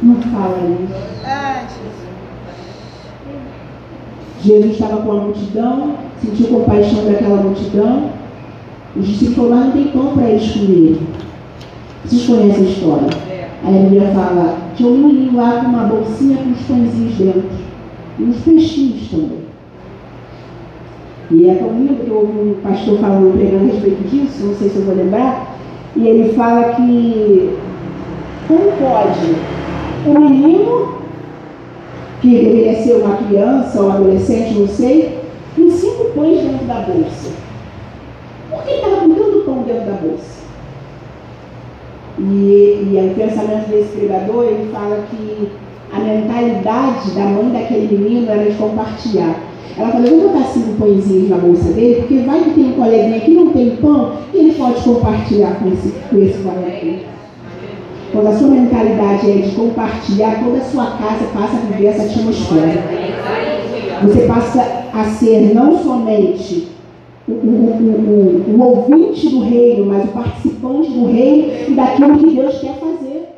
Não 0.03 0.17
fala 0.17 0.59
isso. 0.81 1.13
Jesus 4.43 4.73
estava 4.73 5.03
com 5.03 5.13
a 5.13 5.15
multidão, 5.15 5.95
sentiu 6.21 6.49
compaixão 6.49 7.05
daquela 7.05 7.43
multidão. 7.43 8.22
Os 8.97 9.07
discípulos 9.07 9.49
falaram, 9.49 9.67
não 9.67 9.73
tem 9.73 9.89
pão 9.89 10.15
para 10.15 10.29
eles. 10.29 10.99
Vocês 12.05 12.27
conhecem 12.27 12.67
a 12.67 12.69
história? 12.69 13.09
Aí 13.65 13.79
a 13.79 13.83
Bíblia 13.83 14.11
fala, 14.13 14.59
tinha 14.77 14.89
um 14.89 14.99
menino 14.99 15.37
lá 15.37 15.61
com 15.61 15.67
uma 15.69 15.85
bolsinha 15.85 16.37
com 16.37 16.51
os 16.51 16.61
pãezinhos 16.63 17.15
dentro. 17.15 17.43
E 18.19 18.23
uns 18.23 18.37
peixinhos 18.39 19.09
também. 19.09 19.43
E 21.31 21.49
é 21.49 21.55
tão 21.55 21.69
lindo 21.69 22.05
que 22.05 22.11
eu 22.11 22.17
ouvi 22.17 22.51
um 22.51 22.55
pastor 22.63 22.99
falando, 22.99 23.35
pregando 23.35 23.65
a 23.65 23.73
respeito 23.73 24.09
disso, 24.09 24.47
não 24.47 24.55
sei 24.55 24.69
se 24.69 24.77
eu 24.77 24.83
vou 24.83 24.95
lembrar, 24.95 25.57
e 25.97 26.07
ele 26.07 26.33
fala 26.35 26.75
que 26.75 27.57
como 28.47 28.73
pode 28.73 29.35
um 30.07 30.21
menino, 30.21 30.99
que 32.21 32.29
deveria 32.29 32.83
ser 32.83 32.95
uma 32.97 33.17
criança 33.17 33.81
ou 33.81 33.89
um 33.89 33.93
adolescente, 33.93 34.59
não 34.59 34.69
sei, 34.69 35.21
com 35.57 35.71
cinco 35.71 36.05
pães 36.15 36.43
dentro 36.43 36.67
da 36.67 36.81
bolsa. 36.81 37.31
Por 38.63 38.69
que 38.69 38.71
ele 38.71 38.79
estava 38.79 38.97
com 39.03 39.15
tanto 39.15 39.45
pão 39.45 39.63
dentro 39.63 39.87
da 39.87 39.93
bolsa? 39.93 40.43
E, 42.19 42.89
e 42.93 42.99
aí 42.99 43.11
o 43.11 43.15
pensamento 43.15 43.69
desse 43.69 43.97
pregador, 43.97 44.45
ele 44.45 44.71
fala 44.73 45.05
que 45.11 45.49
a 45.93 45.99
mentalidade 45.99 47.11
da 47.11 47.25
mãe 47.25 47.51
daquele 47.51 47.99
menino 47.99 48.31
era 48.31 48.49
de 48.49 48.57
compartilhar. 48.57 49.37
Ela 49.77 49.89
falou, 49.89 50.07
eu 50.07 50.21
vou 50.21 50.31
botar 50.31 50.45
cinco 50.45 50.75
pãezinhos 50.79 51.31
na 51.31 51.39
bolsa 51.39 51.73
dele, 51.73 52.01
porque 52.01 52.19
vai 52.19 52.41
que 52.41 52.51
tem 52.51 52.69
um 52.69 52.73
coleguinha 52.73 53.21
que 53.21 53.31
não 53.33 53.49
tem 53.49 53.77
pão 53.77 54.13
e 54.33 54.39
ele 54.39 54.55
pode 54.55 54.81
compartilhar 54.83 55.59
com 55.59 55.73
esse, 55.73 55.93
com 56.11 56.19
esse 56.19 56.39
coleguinha. 56.43 57.13
Quando 58.13 58.29
a 58.29 58.37
sua 58.37 58.49
mentalidade 58.49 59.31
é 59.31 59.35
de 59.37 59.51
compartilhar, 59.57 60.45
toda 60.45 60.59
a 60.59 60.65
sua 60.65 60.85
casa 60.99 61.25
passa 61.33 61.57
a 61.57 61.61
viver 61.61 61.87
essa 61.87 62.03
atmosfera. 62.03 62.83
Você 64.03 64.27
passa 64.27 64.85
a 64.93 65.05
ser 65.05 65.55
não 65.55 65.83
somente 65.83 66.72
o, 67.33 67.47
o, 67.47 67.73
o, 67.81 68.51
o, 68.51 68.57
o 68.57 68.63
ouvinte 68.63 69.29
do 69.29 69.41
reino, 69.41 69.87
mas 69.87 70.05
o 70.05 70.09
participante 70.09 70.91
do 70.91 71.07
reino 71.07 71.53
e 71.69 71.75
daquilo 71.75 72.19
que 72.19 72.35
Deus 72.35 72.59
quer 72.59 72.75
fazer. 72.75 73.29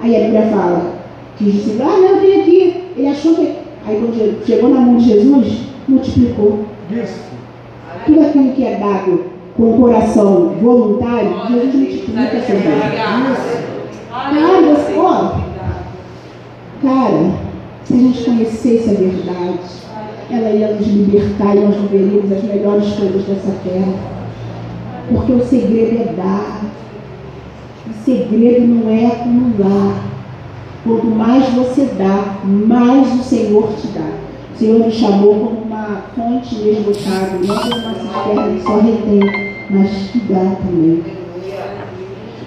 Aí 0.00 0.16
a 0.16 0.20
Bíblia 0.20 0.42
fala 0.48 0.94
que 1.36 1.44
discípulos, 1.44 1.80
ah, 1.80 1.98
não, 1.98 2.20
vem 2.20 2.40
aqui. 2.40 2.84
Ele 2.96 3.08
achou 3.08 3.34
que. 3.34 3.54
Aí 3.86 3.96
quando 3.98 4.46
chegou 4.46 4.70
na 4.70 4.80
mão 4.80 4.96
de 4.96 5.04
Jesus, 5.04 5.60
multiplicou. 5.88 6.60
Isso. 6.90 7.24
Tudo 8.06 8.20
aquilo 8.20 8.52
que 8.52 8.64
é 8.64 8.76
dado 8.76 9.24
com 9.56 9.70
o 9.70 9.78
coração 9.78 10.54
voluntário, 10.60 11.30
Jesus 11.48 11.74
multiplica 11.74 12.40
também. 12.46 12.80
Cara, 14.10 14.60
você, 14.62 14.94
ó, 14.98 15.38
cara, 16.82 17.30
se 17.84 17.94
a 17.94 17.96
gente 17.96 18.24
conhecesse 18.24 18.90
a 18.90 18.94
verdade, 18.94 19.83
ela 20.34 20.50
ia 20.50 20.74
nos 20.74 20.86
libertar 20.86 21.56
e 21.56 21.60
nós 21.60 21.76
viveríamos 21.76 22.32
as 22.32 22.42
melhores 22.44 22.92
coisas 22.94 23.24
dessa 23.24 23.52
terra. 23.64 23.94
Porque 25.08 25.32
o 25.32 25.44
segredo 25.44 26.02
é 26.02 26.12
dar. 26.14 26.62
O 27.88 28.04
segredo 28.04 28.66
não 28.66 28.90
é 28.90 29.06
acumular. 29.06 30.04
Quanto 30.84 31.06
mais 31.06 31.48
você 31.54 31.88
dá, 31.96 32.36
mais 32.44 33.20
o 33.20 33.22
Senhor 33.22 33.68
te 33.80 33.86
dá. 33.88 34.10
O 34.54 34.58
Senhor 34.58 34.78
nos 34.78 34.94
chamou 34.94 35.34
como 35.34 35.62
uma 35.62 36.02
fonte 36.14 36.54
inesgotável, 36.54 37.40
não 37.44 37.56
como 37.56 37.76
uma 37.76 37.94
cisterna 37.94 38.54
que 38.54 38.62
só 38.62 38.76
retém, 38.78 39.20
mas 39.70 39.90
que 40.10 40.18
dá 40.20 40.56
também. 40.56 41.02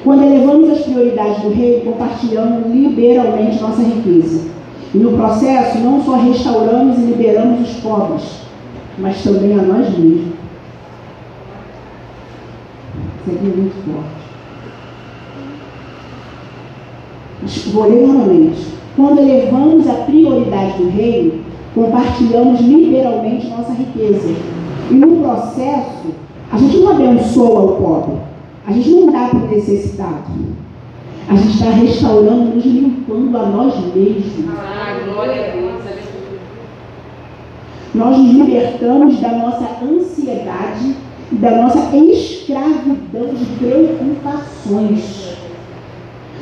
Quando 0.03 0.23
elevamos 0.23 0.69
as 0.69 0.81
prioridades 0.81 1.41
do 1.41 1.49
rei, 1.49 1.81
compartilhamos 1.81 2.71
liberalmente 2.71 3.61
nossa 3.61 3.81
riqueza. 3.81 4.56
E 4.93 4.97
no 4.97 5.17
processo, 5.17 5.79
não 5.79 6.03
só 6.03 6.15
restauramos 6.15 6.97
e 6.97 7.01
liberamos 7.01 7.69
os 7.69 7.75
pobres, 7.77 8.23
mas 8.97 9.21
também 9.23 9.53
a 9.53 9.61
nós 9.61 9.89
mesmos. 9.97 10.33
Isso 13.21 13.35
aqui 13.35 13.45
é 13.45 13.55
muito 13.55 13.75
forte. 13.85 14.17
Vou 17.71 17.89
ler 17.89 18.07
novamente. 18.07 18.77
Quando 18.95 19.19
elevamos 19.19 19.87
a 19.87 19.93
prioridade 19.93 20.77
do 20.77 20.89
reino, 20.89 21.43
compartilhamos 21.75 22.61
liberalmente 22.61 23.47
nossa 23.47 23.73
riqueza. 23.73 24.33
E 24.89 24.93
no 24.93 25.17
processo, 25.17 26.13
a 26.51 26.57
gente 26.57 26.77
não 26.77 26.91
abençoa 26.91 27.61
o 27.61 27.75
pobre. 27.81 28.15
A 28.65 28.71
gente 28.71 28.89
não 28.89 29.11
dá 29.11 29.27
para 29.27 29.39
o 29.39 29.47
necessitado. 29.47 30.23
A 31.29 31.35
gente 31.35 31.55
está 31.55 31.69
restaurando, 31.71 32.55
nos 32.55 32.65
limpando 32.65 33.37
a 33.37 33.45
nós 33.47 33.93
mesmos. 33.93 34.45
Ah, 34.57 34.99
glória 35.05 35.33
a 35.33 35.55
Deus. 35.55 35.77
Nós 37.93 38.17
nos 38.17 38.31
libertamos 38.33 39.19
da 39.19 39.31
nossa 39.31 39.83
ansiedade 39.83 40.95
da 41.31 41.61
nossa 41.61 41.95
escravidão 41.95 43.33
de 43.33 43.45
preocupações, 43.57 45.35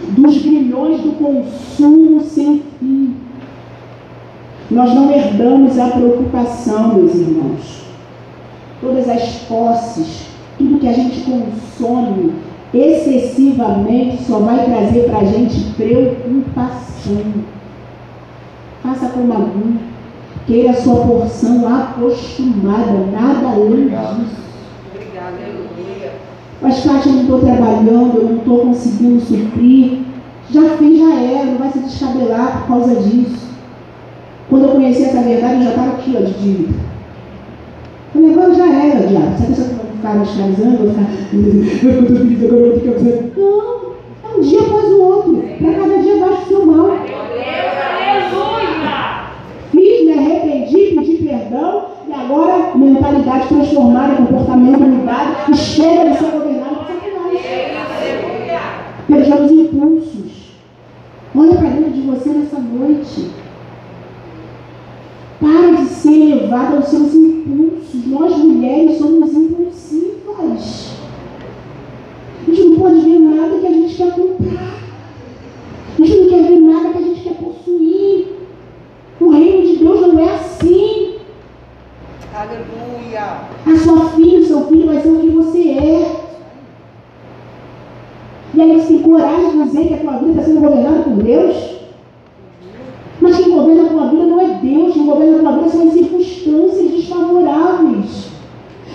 dos 0.10 0.38
grilhões 0.38 1.02
do 1.02 1.14
consumo 1.14 2.22
sem 2.22 2.62
fim. 2.80 3.16
Nós 4.70 4.94
não 4.94 5.12
herdamos 5.12 5.80
a 5.80 5.90
preocupação, 5.90 6.96
meus 6.96 7.16
irmãos. 7.16 7.86
Todas 8.80 9.10
as 9.10 9.24
posses, 9.48 10.28
tudo 10.58 10.80
que 10.80 10.88
a 10.88 10.94
gente 10.94 11.22
consome 11.22 12.34
excessivamente 12.74 14.24
só 14.24 14.39
vai 14.39 14.66
trazer 14.66 15.05
para 15.05 15.20
a 15.20 15.26
gente 15.26 15.72
preocupação. 15.76 17.24
Faça 18.82 19.09
como 19.09 19.34
a 19.34 19.39
mim. 19.39 19.80
Queira 20.45 20.72
a 20.72 20.76
sua 20.76 20.97
porção 21.05 21.68
acostumada, 21.68 23.07
nada 23.11 23.47
além 23.47 23.88
disso. 23.88 24.36
Obrigada, 24.93 25.38
aleluia. 25.43 26.11
Mas, 26.61 26.84
Kátia, 26.84 27.09
eu 27.09 27.13
não 27.13 27.22
estou 27.22 27.39
trabalhando, 27.39 28.18
eu 28.18 28.30
não 28.30 28.38
estou 28.38 28.59
conseguindo 28.59 29.20
suprir. 29.22 30.01
Já 30.51 30.78
fez, 30.78 30.99
já 30.99 31.16
era, 31.16 31.45
não 31.45 31.57
vai 31.57 31.72
se 31.72 31.80
descabelar 31.80 32.59
por 32.59 32.68
causa 32.68 32.95
disso. 33.01 33.49
Quando 34.49 34.66
eu 34.66 34.72
conheci 34.72 35.05
essa 35.05 35.22
verdade, 35.22 35.55
eu 35.55 35.63
já 35.63 35.70
estava 35.72 35.91
aqui, 35.93 36.16
ó, 36.16 36.22
de 36.22 36.34
dívida. 36.34 36.80
Falei, 38.13 38.32
agora 38.32 38.53
já 38.53 38.66
era, 38.66 39.07
diabo. 39.07 39.34
Essa 39.34 39.63
que 39.63 39.75
mascarizando, 40.14 40.78
vou 40.78 40.89
ficar. 40.89 41.08
Eu 41.34 42.01
estou 42.01 42.18
feliz, 42.18 42.43
agora 42.43 42.62
eu 42.62 42.72
vou 42.72 42.80
ter 42.80 42.82
que 42.82 42.93
fazer. 42.93 43.34
Não, 43.36 43.95
é 44.24 44.38
um 44.38 44.41
dia 44.41 44.62
após 44.62 44.86
o 44.86 45.01
outro. 45.01 45.43
Para 45.60 45.74
cada 45.74 45.97
dia 45.97 46.18
baixa 46.18 46.41
o 46.41 46.45
seu 46.45 46.66
mal. 46.66 46.97
Fiz, 49.72 50.06
me 50.06 50.14
arrependi, 50.14 50.95
pedi 50.95 51.16
perdão 51.24 51.86
e 52.08 52.14
agora 52.14 52.76
mentalidade 52.76 53.47
transformada, 53.47 54.16
comportamento 54.16 54.80
mudado 54.80 55.56
chega 55.56 56.12
de 56.12 56.18
ser 56.18 56.32
governado 56.32 56.76
por 56.76 56.86
Satanás. 56.88 57.41
Pelos 59.08 59.51
impulsos. 59.51 60.51
Olha 61.36 61.56
para 61.56 61.70
dentro 61.70 61.91
de 61.91 62.01
você 62.01 62.30
nessa 62.30 62.60
noite. 62.60 63.45
Para 65.40 65.72
de 65.72 65.86
ser 65.90 66.36
levada 66.36 66.78
aos 66.78 66.88
seus 66.88 67.14
impulsos. 67.14 68.06
Nós 68.08 68.38
mulheres 68.38 68.98
somos 68.98 69.34
impulsivas. 69.34 70.92
A 72.48 72.52
gente 72.52 72.64
não 72.64 72.80
pode 72.80 73.02
ver 73.02 73.20
nada 73.20 73.58
que 73.60 73.68
a 73.68 73.72
gente 73.72 73.96
quer 73.96 74.12
comprar. 74.12 74.76
A 75.98 76.06
gente 76.06 76.20
não 76.20 76.30
quer 76.30 76.44
ver 76.44 76.60
nada 76.60 76.90
que 76.90 76.98
a 76.98 77.02
gente 77.02 77.22
quer 77.22 77.34
possuir. 77.36 78.28
O 79.20 79.30
reino 79.30 79.68
de 79.68 79.78
Deus 79.78 80.02
não 80.02 80.20
é 80.20 80.34
assim. 80.36 81.16
Aleluia. 82.34 83.42
A 83.66 83.78
sua 83.78 84.10
filha, 84.10 84.40
o 84.40 84.46
seu 84.46 84.66
filho 84.68 84.88
vai 84.88 85.02
ser 85.02 85.10
o 85.10 85.20
que 85.20 85.30
você 85.30 85.70
é. 85.70 86.26
E 88.54 88.62
aí 88.62 88.80
você 88.80 88.88
tem 88.88 89.02
coragem 89.04 89.52
de 89.52 89.64
dizer 89.64 89.88
que 89.88 89.94
a 89.96 89.98
tua 89.98 90.18
vida 90.18 90.32
está 90.32 90.44
sendo 90.44 90.62
governada 90.62 91.04
por 91.04 91.14
Deus? 91.24 91.75
Mas 93.36 93.44
quem 93.44 93.54
governa 93.54 93.84
a 93.84 93.90
tua 93.90 94.08
vida 94.08 94.24
não 94.28 94.40
é 94.40 94.60
Deus, 94.62 94.94
quem 94.94 95.06
governa 95.06 95.38
a 95.38 95.42
tua 95.42 95.52
vida 95.52 95.70
são 95.70 95.88
as 95.88 95.94
circunstâncias 95.94 96.92
desfavoráveis. 96.92 98.28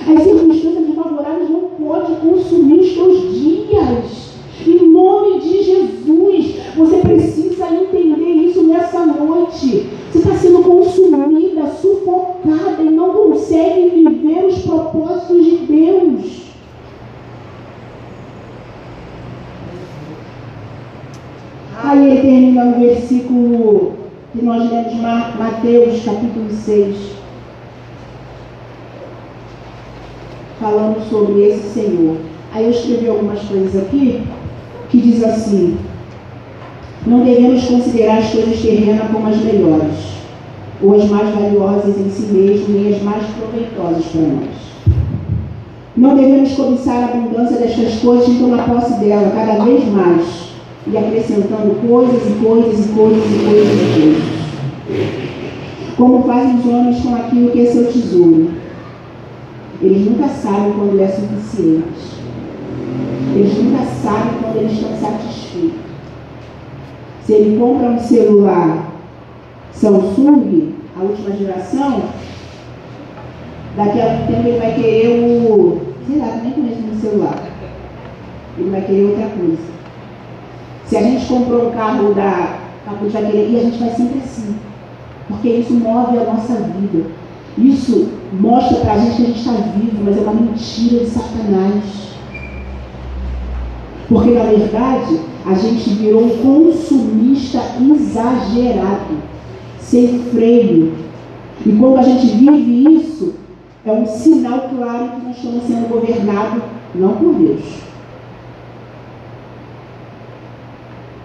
As 0.08 0.22
circunstâncias 0.22 0.86
desfavoráveis 0.86 1.50
não 1.50 1.60
podem 1.60 2.16
consumir 2.16 2.80
os 2.80 2.94
teus 2.94 3.34
dias. 3.34 4.30
Em 4.66 4.88
nome 4.90 5.40
de 5.40 5.62
Jesus, 5.62 6.56
você 6.74 6.96
precisa 6.98 7.66
entender 7.66 8.30
isso 8.30 8.62
nessa 8.62 9.04
noite. 9.04 9.90
Você 10.10 10.18
está 10.18 10.34
sendo 10.36 10.62
consumida, 10.62 11.66
sufocada 11.78 12.82
e 12.82 12.88
não 12.88 13.12
consegue 13.12 13.90
viver 13.90 14.46
os 14.46 14.58
propósitos 14.62 15.44
de 15.44 15.56
Deus. 15.66 16.40
Aí 21.82 22.10
ele 22.10 22.20
termina 22.22 22.64
no 22.64 22.80
versículo 22.80 23.99
que 24.32 24.44
nós 24.44 24.70
lemos 24.70 24.94
Mateus 24.94 26.04
capítulo 26.04 26.48
6. 26.50 26.96
Falando 30.60 31.08
sobre 31.08 31.48
esse 31.48 31.68
Senhor. 31.70 32.16
Aí 32.52 32.64
eu 32.64 32.70
escrevi 32.70 33.08
algumas 33.08 33.40
coisas 33.40 33.82
aqui 33.82 34.22
que 34.88 34.98
diz 34.98 35.24
assim: 35.24 35.78
Não 37.06 37.24
devemos 37.24 37.64
considerar 37.64 38.18
as 38.18 38.30
coisas 38.30 38.60
terrenas 38.60 39.10
como 39.10 39.26
as 39.26 39.38
melhores, 39.38 39.96
ou 40.80 40.94
as 40.94 41.08
mais 41.08 41.34
valiosas 41.34 41.98
em 41.98 42.10
si 42.10 42.32
mesmo, 42.32 42.68
nem 42.68 42.94
as 42.94 43.02
mais 43.02 43.24
proveitosas 43.30 44.04
para 44.06 44.20
nós. 44.20 44.70
Não 45.96 46.14
devemos 46.14 46.52
cobiçar 46.52 47.02
a 47.02 47.06
abundância 47.06 47.58
destas 47.58 48.00
coisas 48.00 48.28
e 48.28 48.38
tomar 48.38 48.68
posse 48.68 49.00
dela 49.00 49.32
cada 49.34 49.64
vez 49.64 49.84
mais 49.88 50.49
e 50.86 50.96
acrescentando 50.96 51.74
coisas 51.86 52.22
e 52.26 52.44
coisas 52.44 52.86
e 52.86 52.88
coisas 52.88 53.24
e 53.24 53.44
coisas 53.44 53.68
e 53.72 54.00
coisas. 54.00 54.40
Como 55.96 56.22
fazem 56.24 56.56
os 56.56 56.66
homens 56.66 57.02
com 57.02 57.14
aquilo 57.14 57.50
que 57.50 57.60
é 57.60 57.66
seu 57.66 57.92
tesouro. 57.92 58.50
Eles 59.82 60.06
nunca 60.06 60.28
sabem 60.28 60.72
quando 60.72 61.00
é 61.00 61.08
suficiente. 61.08 62.20
Eles 63.34 63.56
nunca 63.56 63.84
sabem 63.84 64.32
quando 64.40 64.56
eles 64.56 64.72
estão 64.72 64.96
satisfeitos. 64.96 65.80
Se 67.24 67.32
ele 67.32 67.58
compra 67.58 67.90
um 67.90 68.00
celular 68.00 68.90
Samsung, 69.72 70.74
a 70.98 71.02
última 71.02 71.36
geração, 71.36 72.02
daqui 73.76 74.00
a 74.00 74.06
um 74.06 74.26
tempo 74.26 74.48
ele 74.48 74.58
vai 74.58 74.74
querer 74.74 75.08
o. 75.08 75.80
Sei 76.06 76.18
lá, 76.18 76.40
nem 76.42 76.52
conheço 76.52 76.82
um 76.82 77.00
celular. 77.00 77.42
Ele 78.58 78.70
vai 78.70 78.82
querer 78.82 79.04
outra 79.04 79.28
coisa. 79.28 79.79
Se 80.90 80.96
a 80.96 81.02
gente 81.04 81.24
comprou 81.26 81.68
um 81.68 81.70
carro 81.70 82.12
da 82.14 82.58
Capuz 82.84 83.14
e 83.14 83.16
a 83.16 83.60
gente 83.60 83.78
vai 83.78 83.90
sempre 83.90 84.18
assim. 84.18 84.56
Porque 85.28 85.48
isso 85.48 85.72
move 85.72 86.18
a 86.18 86.24
nossa 86.24 86.54
vida. 86.54 87.06
Isso 87.56 88.08
mostra 88.32 88.78
para 88.78 88.94
a 88.94 88.98
gente 88.98 89.14
que 89.14 89.22
a 89.22 89.26
gente 89.26 89.38
está 89.38 89.52
vivo, 89.52 90.02
mas 90.04 90.18
é 90.18 90.20
uma 90.20 90.34
mentira 90.34 91.04
de 91.04 91.10
Satanás. 91.10 91.84
Porque 94.08 94.30
na 94.30 94.42
verdade 94.42 95.20
a 95.46 95.54
gente 95.54 95.90
virou 95.90 96.24
um 96.24 96.38
consumista 96.38 97.60
exagerado, 97.80 99.14
sem 99.78 100.18
freio. 100.32 100.92
E 101.64 101.70
quando 101.70 101.98
a 101.98 102.02
gente 102.02 102.26
vive 102.26 102.96
isso, 102.96 103.34
é 103.86 103.92
um 103.92 104.04
sinal 104.06 104.68
claro 104.76 105.10
que 105.10 105.26
nós 105.26 105.36
estamos 105.36 105.62
sendo 105.68 105.88
governados 105.88 106.64
não 106.96 107.12
por 107.12 107.34
Deus, 107.34 107.89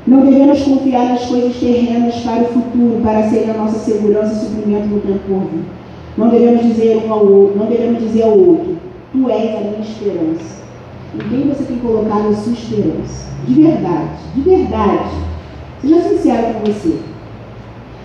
Não 0.07 0.23
devemos 0.23 0.61
confiar 0.61 1.09
nas 1.09 1.25
coisas 1.25 1.55
terrenas 1.55 2.15
para 2.17 2.43
o 2.43 2.45
futuro, 2.45 3.01
para 3.01 3.27
serem 3.27 3.49
a 3.49 3.53
nossa 3.55 3.79
segurança 3.79 4.33
e 4.33 4.45
suprimento 4.45 4.87
no 4.87 5.01
tempo 5.01 5.47
vir. 5.51 5.63
Não 6.15 6.29
devemos 6.29 6.61
dizer 6.61 7.03
um 7.03 7.11
ao 7.11 7.25
outro, 7.25 7.57
não 7.57 7.65
devemos 7.65 7.99
dizer 8.03 8.23
ao 8.23 8.37
outro, 8.37 8.77
tu 9.11 9.29
és 9.31 9.55
a 9.55 9.61
minha 9.61 9.79
esperança. 9.79 10.63
Em 11.15 11.29
quem 11.29 11.49
você 11.49 11.63
tem 11.63 11.77
colocado 11.77 12.29
a 12.29 12.35
sua 12.35 12.53
esperança? 12.53 13.25
De 13.47 13.61
verdade, 13.63 14.09
de 14.35 14.41
verdade. 14.41 15.09
Seja 15.81 16.01
sincero 16.01 16.53
com 16.53 16.71
você. 16.71 16.99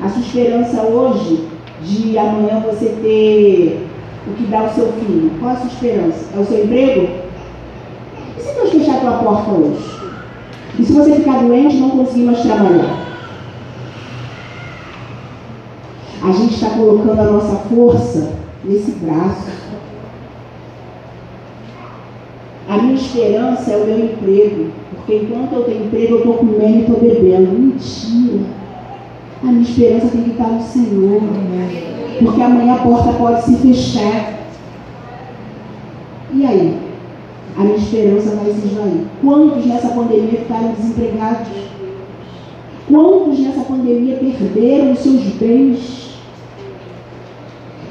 A 0.02 0.08
sua 0.08 0.22
esperança 0.22 0.82
hoje, 0.82 1.48
de 1.82 2.16
amanhã 2.16 2.60
você 2.60 2.96
ter 3.02 3.86
o 4.26 4.32
que 4.36 4.44
dá 4.44 4.60
ao 4.60 4.70
seu 4.70 4.90
filho, 4.92 5.32
qual 5.38 5.52
a 5.52 5.56
sua 5.56 5.66
esperança? 5.66 6.26
É 6.34 6.40
o 6.40 6.44
seu 6.46 6.64
emprego? 6.64 7.08
E 8.38 8.40
se 8.40 8.54
Deus 8.54 8.70
fechar 8.70 8.96
a 8.96 9.00
tua 9.00 9.18
porta 9.18 9.50
hoje? 9.50 9.99
E 10.80 10.84
se 10.84 10.94
você 10.94 11.16
ficar 11.16 11.42
doente, 11.42 11.76
não 11.76 11.90
conseguir 11.90 12.22
mais 12.22 12.40
trabalhar? 12.40 13.06
A 16.22 16.32
gente 16.32 16.54
está 16.54 16.70
colocando 16.70 17.20
a 17.20 17.24
nossa 17.24 17.56
força 17.56 18.32
nesse 18.64 18.92
braço. 18.92 19.50
A 22.66 22.78
minha 22.78 22.94
esperança 22.94 23.70
é 23.70 23.76
o 23.76 23.84
meu 23.84 24.06
emprego. 24.06 24.70
Porque 24.94 25.16
enquanto 25.16 25.52
eu 25.52 25.64
tenho 25.64 25.84
emprego, 25.84 26.14
eu 26.14 26.18
estou 26.18 26.34
comendo 26.34 26.78
e 26.78 26.80
estou 26.80 26.98
bebendo. 26.98 27.52
Mentira. 27.52 28.40
A 29.42 29.46
minha 29.46 29.62
esperança 29.62 30.08
tem 30.08 30.22
que 30.22 30.30
estar 30.30 30.48
no 30.48 30.62
Senhor. 30.62 31.20
Porque 32.20 32.42
amanhã 32.42 32.76
a 32.76 32.78
porta 32.78 33.12
pode 33.12 33.42
se 33.44 33.56
fechar. 33.56 34.32
E 36.32 36.46
aí? 36.46 36.89
A 37.60 37.62
minha 37.62 37.76
esperança 37.76 38.36
vai 38.36 38.54
se 38.54 38.66
esvair. 38.68 39.04
Quantos 39.22 39.66
nessa 39.66 39.88
pandemia 39.88 40.40
ficaram 40.40 40.72
desempregados? 40.72 41.48
Quantos 42.88 43.38
nessa 43.38 43.60
pandemia 43.60 44.16
perderam 44.16 44.92
os 44.92 44.98
seus 45.00 45.22
bens? 45.34 46.10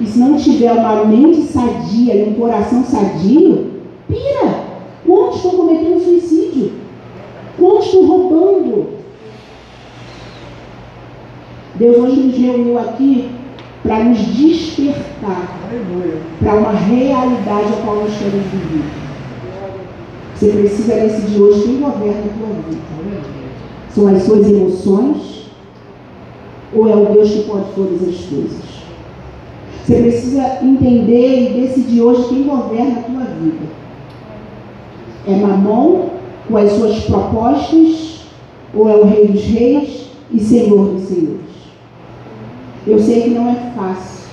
E 0.01 0.05
se 0.07 0.17
não 0.17 0.38
tiver 0.38 0.72
uma 0.72 1.05
mente 1.05 1.43
sadia 1.43 2.15
e 2.15 2.30
um 2.30 2.34
coração 2.34 2.84
sadio, 2.84 3.67
pira! 4.07 4.70
Quantos 5.05 5.36
estão 5.36 5.51
cometendo 5.51 6.03
suicídio? 6.03 6.72
Quantos 7.59 7.86
estão 7.86 8.07
roubando? 8.07 8.88
Deus 11.76 11.97
hoje 11.97 12.22
nos 12.22 12.38
reuniu 12.38 12.80
aqui 12.80 13.30
para 13.84 14.03
nos 14.03 14.17
despertar 14.17 15.59
para 16.39 16.53
uma 16.55 16.72
realidade 16.72 17.74
a 17.74 17.82
qual 17.84 17.97
nós 17.97 18.11
Você 20.39 20.53
precisa 20.53 20.93
decidir 20.93 21.41
hoje 21.41 21.63
quem 21.63 21.81
governa 21.81 22.21
a 22.21 22.37
tua 22.37 22.47
vida. 22.69 22.81
São 23.93 24.07
as 24.07 24.23
suas 24.23 24.47
emoções 24.47 25.49
ou 26.73 26.89
é 26.89 26.95
o 26.95 27.13
Deus 27.13 27.29
que 27.29 27.43
pode 27.43 27.73
todas 27.75 28.07
as 28.07 28.15
coisas? 28.23 28.79
Você 29.83 30.01
precisa 30.01 30.59
entender 30.63 31.41
e 31.41 31.61
decidir 31.61 32.01
hoje 32.01 32.29
quem 32.29 32.43
governa 32.43 32.99
a 32.99 33.03
tua 33.03 33.25
vida. 33.25 33.65
É 35.27 35.35
Mamon 35.35 36.07
com 36.47 36.55
as 36.55 36.71
suas 36.71 37.03
propostas 37.03 38.21
ou 38.73 38.89
é 38.89 38.95
o 38.95 39.03
Rei 39.03 39.27
dos 39.27 39.43
Reis 39.43 40.05
e 40.31 40.39
Senhor 40.39 40.93
dos 40.93 41.03
Senhores? 41.03 41.39
Eu 42.87 42.97
sei 42.97 43.23
que 43.23 43.29
não 43.31 43.49
é 43.49 43.73
fácil, 43.75 44.29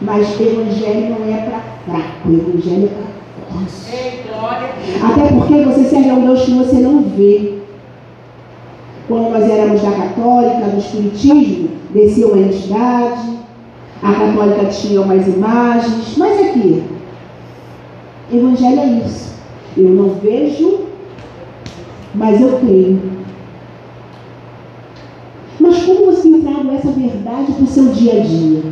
mas 0.00 0.40
evangelho 0.40 1.10
não 1.10 1.30
é 1.30 1.42
para 1.42 1.60
fraco, 1.84 2.32
evangelho 2.32 2.86
é 2.86 2.88
para 2.88 3.15
até 5.02 5.28
porque 5.28 5.64
você 5.64 5.84
serve 5.84 6.10
a 6.10 6.14
um 6.14 6.26
Deus 6.26 6.44
que 6.44 6.52
você 6.52 6.76
não 6.76 7.02
vê. 7.02 7.54
Quando 9.08 9.30
nós 9.30 9.48
éramos 9.48 9.80
da 9.82 9.92
católica, 9.92 10.68
do 10.68 10.78
espiritismo, 10.78 11.68
descia 11.90 12.26
uma 12.26 12.38
entidade, 12.38 13.38
a 14.02 14.12
católica 14.12 14.66
tinha 14.66 15.00
umas 15.00 15.26
imagens, 15.26 16.16
mas 16.16 16.40
aqui, 16.40 16.82
evangelho 18.32 18.80
é 18.80 18.86
isso. 19.06 19.36
Eu 19.76 19.90
não 19.90 20.08
vejo, 20.14 20.86
mas 22.14 22.40
eu 22.40 22.58
creio. 22.58 23.00
Mas 25.60 25.82
como 25.84 26.06
você 26.06 26.30
traga 26.38 26.72
essa 26.72 26.90
verdade 26.90 27.52
para 27.52 27.64
o 27.64 27.66
seu 27.66 27.86
dia 27.88 28.20
a 28.20 28.24
dia? 28.24 28.62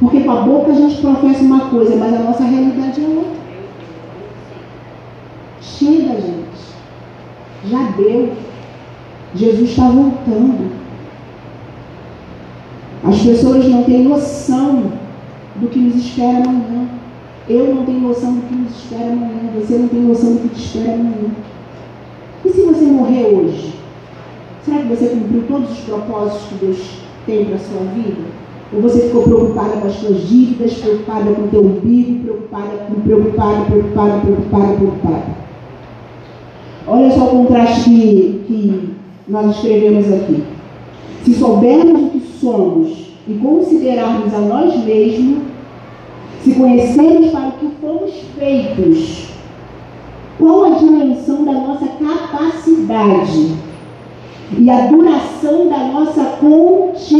Porque 0.00 0.20
com 0.20 0.30
a 0.30 0.40
boca 0.40 0.72
a 0.72 0.74
gente 0.74 1.00
professa 1.00 1.42
uma 1.42 1.68
coisa, 1.70 1.96
mas 1.96 2.14
a 2.14 2.18
nossa 2.18 2.44
realidade 2.44 3.04
é 3.04 3.08
outra. 3.08 3.43
Chega, 5.84 6.18
gente. 6.18 7.68
Já 7.68 7.90
deu. 7.90 8.32
Jesus 9.34 9.68
está 9.68 9.90
voltando. 9.90 10.72
As 13.02 13.20
pessoas 13.20 13.68
não 13.68 13.84
têm 13.84 14.04
noção 14.04 14.92
do 15.56 15.68
que 15.68 15.78
nos 15.78 15.96
espera 15.96 16.48
amanhã. 16.48 16.88
Eu 17.46 17.74
não 17.74 17.84
tenho 17.84 18.00
noção 18.00 18.32
do 18.32 18.48
que 18.48 18.54
nos 18.54 18.72
espera 18.74 19.12
amanhã. 19.12 19.50
Você 19.60 19.76
não 19.76 19.88
tem 19.88 20.00
noção 20.00 20.32
do 20.32 20.48
que 20.48 20.54
te 20.54 20.64
espera 20.64 20.94
amanhã. 20.94 21.30
E 22.46 22.48
se 22.48 22.62
você 22.62 22.84
morrer 22.86 23.26
hoje? 23.26 23.74
Será 24.64 24.78
que 24.78 24.88
você 24.88 25.08
cumpriu 25.08 25.44
todos 25.46 25.70
os 25.70 25.80
propósitos 25.80 26.46
que 26.48 26.64
Deus 26.64 26.98
tem 27.26 27.44
para 27.44 27.56
a 27.56 27.58
sua 27.58 27.84
vida? 27.92 28.22
Ou 28.72 28.80
você 28.80 29.02
ficou 29.02 29.24
preocupada 29.24 29.76
com 29.76 29.86
as 29.88 29.96
suas 29.96 30.26
dívidas, 30.26 30.72
preocupada 30.78 31.30
com 31.30 31.42
o 31.42 31.48
teu 31.48 31.60
umbigo, 31.60 32.24
preocupada, 32.24 32.86
preocupada, 33.04 33.64
preocupada, 33.66 34.20
preocupada, 34.20 34.76
preocupada? 34.76 35.43
Olha 36.86 37.10
só 37.10 37.24
o 37.24 37.28
contraste 37.28 37.88
que, 37.88 38.44
que 38.46 38.94
nós 39.26 39.56
escrevemos 39.56 40.12
aqui. 40.12 40.44
Se 41.24 41.34
soubermos 41.34 42.02
o 42.02 42.10
que 42.10 42.20
somos 42.38 43.10
e 43.26 43.32
considerarmos 43.34 44.34
a 44.34 44.38
nós 44.40 44.84
mesmos, 44.84 45.38
se 46.42 46.52
conhecermos 46.52 47.30
para 47.30 47.48
o 47.48 47.52
que 47.52 47.70
fomos 47.80 48.12
feitos, 48.38 49.28
qual 50.38 50.64
a 50.64 50.70
dimensão 50.76 51.42
da 51.44 51.52
nossa 51.52 51.86
capacidade 51.86 53.54
e 54.58 54.68
a 54.68 54.86
duração 54.88 55.70
da 55.70 55.78
nossa 55.88 56.22
continuidade, 56.38 57.14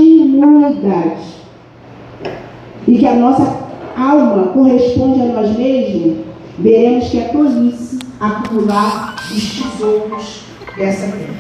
e 2.86 2.98
que 2.98 3.06
a 3.06 3.14
nossa 3.14 3.64
alma 3.96 4.48
corresponde 4.48 5.22
a 5.22 5.26
nós 5.26 5.56
mesmos, 5.56 6.18
veremos 6.58 7.08
que 7.08 7.18
é 7.18 7.28
tolice 7.28 8.03
acumular 8.20 9.16
os 9.30 9.62
tesouros 9.62 10.40
dessa 10.76 11.06
terra. 11.08 11.34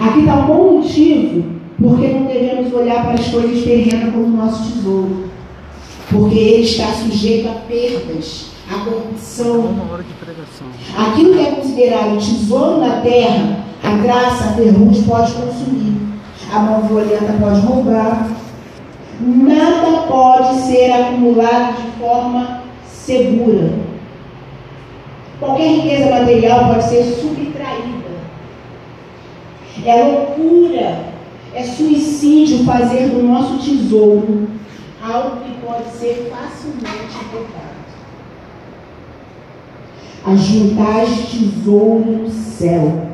Aqui 0.00 0.20
está 0.20 0.34
um 0.36 0.46
bom 0.46 0.80
motivo 0.80 1.60
porque 1.80 2.08
não 2.08 2.26
devemos 2.26 2.72
olhar 2.74 3.04
para 3.04 3.14
as 3.14 3.28
coisas 3.28 3.64
terrenas 3.64 4.12
como 4.12 4.36
nosso 4.36 4.72
tesouro. 4.72 5.30
Porque 6.10 6.38
ele 6.38 6.62
está 6.62 6.86
sujeito 6.86 7.48
a 7.48 7.52
perdas, 7.66 8.50
a 8.70 8.84
corrupção. 8.84 9.74
Aquilo 10.96 11.32
que 11.34 11.40
é 11.40 11.50
considerado 11.52 12.18
tesouro 12.18 12.80
na 12.80 13.00
terra, 13.00 13.64
a 13.82 13.90
graça, 13.92 14.44
a 14.44 14.52
ferrugem 14.52 15.02
pode 15.04 15.32
consumir. 15.32 16.00
A 16.52 16.58
mão 16.58 16.82
violenta 16.82 17.32
pode 17.40 17.60
roubar. 17.60 18.28
Nada 19.20 20.02
pode 20.08 20.60
ser 20.62 20.90
acumulado 20.92 21.76
de 21.76 21.98
forma 21.98 22.62
segura. 22.86 23.89
Qualquer 25.40 25.68
riqueza 25.68 26.10
material 26.10 26.66
pode 26.68 26.84
ser 26.84 27.02
subtraída. 27.02 28.10
É 29.86 30.02
loucura, 30.04 31.04
é 31.54 31.62
suicídio 31.62 32.64
fazer 32.64 33.08
do 33.08 33.22
nosso 33.22 33.58
tesouro 33.58 34.48
algo 35.02 35.40
que 35.40 35.66
pode 35.66 35.88
ser 35.88 36.30
facilmente 36.30 37.16
roubado. 37.32 37.70
Ajuntais 40.26 41.30
tesouro 41.30 42.04
no 42.04 42.28
céu. 42.28 43.06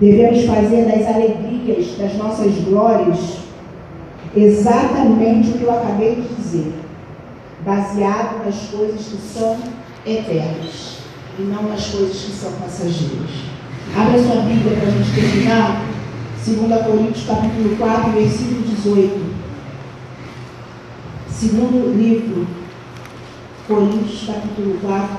Devemos 0.00 0.46
fazer 0.46 0.86
das 0.86 1.06
alegrias, 1.14 1.98
das 1.98 2.16
nossas 2.16 2.54
glórias, 2.64 3.40
exatamente 4.34 5.50
o 5.50 5.58
que 5.58 5.64
eu 5.64 5.70
acabei 5.70 6.14
de 6.14 6.34
dizer, 6.36 6.72
baseado 7.64 8.44
nas 8.44 8.56
coisas 8.70 9.06
que 9.06 9.16
são 9.16 9.58
eternas 10.06 10.98
e 11.38 11.42
não 11.42 11.64
nas 11.64 11.86
coisas 11.86 12.16
que 12.16 12.32
são 12.32 12.52
passageiras. 12.52 13.30
Abra 13.96 14.22
sua 14.22 14.42
Bíblia 14.42 14.76
para 14.76 14.88
a 14.88 14.90
gente 14.90 15.14
terminar. 15.14 15.82
2 16.46 16.84
Coríntios 16.84 17.26
capítulo 17.26 17.76
4, 17.76 18.12
versículo 18.12 18.62
18. 18.62 19.30
Segundo 21.28 21.96
livro, 21.96 22.46
Coríntios 23.68 24.26
capítulo 24.26 24.78
4, 24.80 25.16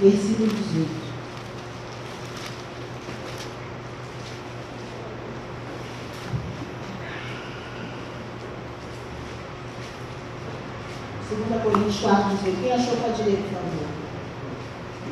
versículo 0.00 0.48
18. 0.48 1.03
Segunda 11.84 11.84
Coríntios 11.84 12.00
4, 12.00 12.36
18. 12.36 12.62
Quem 12.62 12.72
achou 12.72 12.96
pode 12.96 13.22
ler, 13.24 13.36
por 13.36 13.50
favor. 13.52 13.86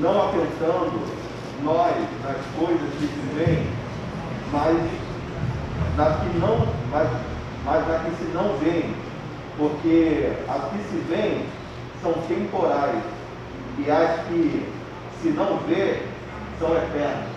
Não 0.00 0.22
atentando 0.22 1.00
nós 1.62 1.94
nas 2.24 2.36
coisas 2.56 2.90
que 2.94 3.06
se 3.06 3.34
veem, 3.36 3.66
mas 4.50 4.78
nas 5.96 6.20
que 6.20 6.38
não, 6.38 6.66
mas, 6.90 7.08
mas 7.64 7.88
nas 7.88 8.02
que 8.02 8.16
se 8.16 8.30
não 8.32 8.56
veem, 8.56 8.94
porque 9.58 10.32
as 10.48 10.62
que 10.70 10.78
se 10.88 10.96
veem 11.08 11.46
são 12.00 12.14
temporais 12.26 13.02
e 13.78 13.90
as 13.90 14.26
que 14.26 14.66
se 15.20 15.28
não 15.28 15.58
vê 15.68 16.02
são 16.58 16.74
eternas. 16.74 17.32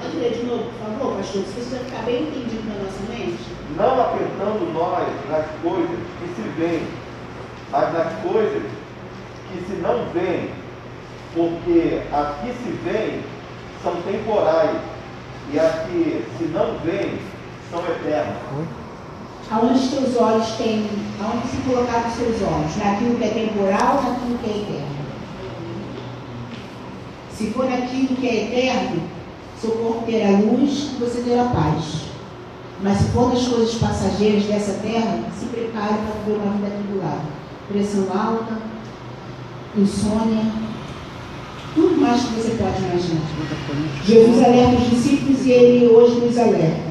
Pode 0.00 0.16
ler 0.16 0.32
de 0.32 0.44
novo, 0.44 0.64
por 0.64 0.78
favor, 0.78 1.16
pastor, 1.16 1.42
se 1.44 1.60
isso 1.60 1.76
ficar 1.84 2.02
bem 2.02 2.22
entendido 2.22 2.68
na 2.68 2.84
nossa 2.84 3.02
mente. 3.08 3.58
Não 3.76 4.00
atentando 4.00 4.72
nós 4.72 5.08
nas 5.28 5.46
coisas 5.62 5.98
que 6.20 6.37
veem, 6.58 6.86
mas 7.70 7.92
nas 7.92 8.12
coisas 8.22 8.62
que 9.50 9.64
se 9.64 9.80
não 9.80 10.04
veem, 10.12 10.50
porque 11.34 12.02
as 12.12 12.40
que 12.40 12.52
se 12.52 12.70
veem 12.84 13.22
são 13.82 13.94
temporais 14.02 14.76
e 15.52 15.58
as 15.58 15.86
que 15.86 16.24
se 16.36 16.44
não 16.46 16.78
veem 16.84 17.18
são 17.70 17.80
eternas. 17.80 18.36
Aonde 19.50 19.78
os 19.78 19.90
teus 19.90 20.16
olhos 20.16 20.50
têm, 20.56 20.90
aonde 21.22 21.48
se 21.48 21.56
colocar 21.58 22.06
os 22.06 22.14
seus 22.14 22.42
olhos? 22.42 22.76
Naquilo 22.76 23.16
que 23.16 23.24
é 23.24 23.28
temporal, 23.28 24.02
naquilo 24.02 24.38
que 24.38 24.50
é 24.50 24.56
eterno. 24.58 24.98
Se 27.32 27.50
for 27.52 27.64
naquilo 27.70 28.16
que 28.16 28.28
é 28.28 28.44
eterno, 28.44 29.02
seu 29.60 29.70
corpo 29.70 30.04
terá 30.04 30.30
luz 30.30 30.90
e 30.92 30.96
você 31.00 31.22
terá 31.22 31.44
paz. 31.44 32.08
Mas 32.82 32.98
se 32.98 33.04
for 33.10 33.32
nas 33.32 33.46
coisas 33.46 33.74
passageiras 33.74 34.44
dessa 34.44 34.74
terra, 34.74 35.24
se 35.38 35.46
prepare 35.46 35.94
para 35.94 36.22
viver 36.24 36.40
uma 36.40 36.54
vida 36.54 36.68
atribulada. 36.68 37.38
Pressão 37.68 38.06
alta, 38.14 38.56
insônia, 39.76 40.44
tudo 41.74 42.00
mais 42.00 42.22
que 42.22 42.34
você 42.34 42.50
pode 42.50 42.78
imaginar. 42.78 43.22
Jesus 44.04 44.44
alerta 44.44 44.82
os 44.82 44.90
discípulos 44.90 45.44
e 45.44 45.50
ele 45.50 45.86
hoje 45.88 46.20
nos 46.20 46.38
alerta. 46.38 46.88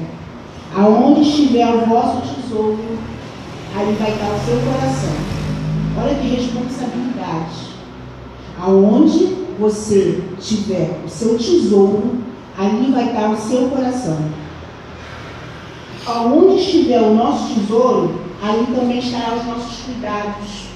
Aonde 0.76 1.22
estiver 1.22 1.66
o 1.74 1.86
vosso 1.86 2.34
tesouro, 2.34 2.78
aí 3.74 3.96
vai 3.98 4.12
estar 4.12 4.28
o 4.28 4.44
seu 4.44 4.60
coração. 4.60 5.38
Olha 6.00 6.14
que 6.14 6.28
responsabilidade. 6.28 7.68
Aonde 8.60 9.36
você 9.58 10.22
tiver 10.38 11.00
o 11.04 11.08
seu 11.08 11.36
tesouro, 11.38 12.18
ali 12.56 12.92
vai 12.92 13.06
estar 13.08 13.30
o 13.30 13.36
seu 13.36 13.68
coração. 13.68 14.18
Aonde 16.08 16.62
estiver 16.62 17.02
o 17.02 17.14
nosso 17.14 17.54
tesouro, 17.54 18.18
ali 18.42 18.66
também 18.74 18.98
estarão 18.98 19.36
os 19.36 19.46
nossos 19.46 19.80
cuidados, 19.84 20.68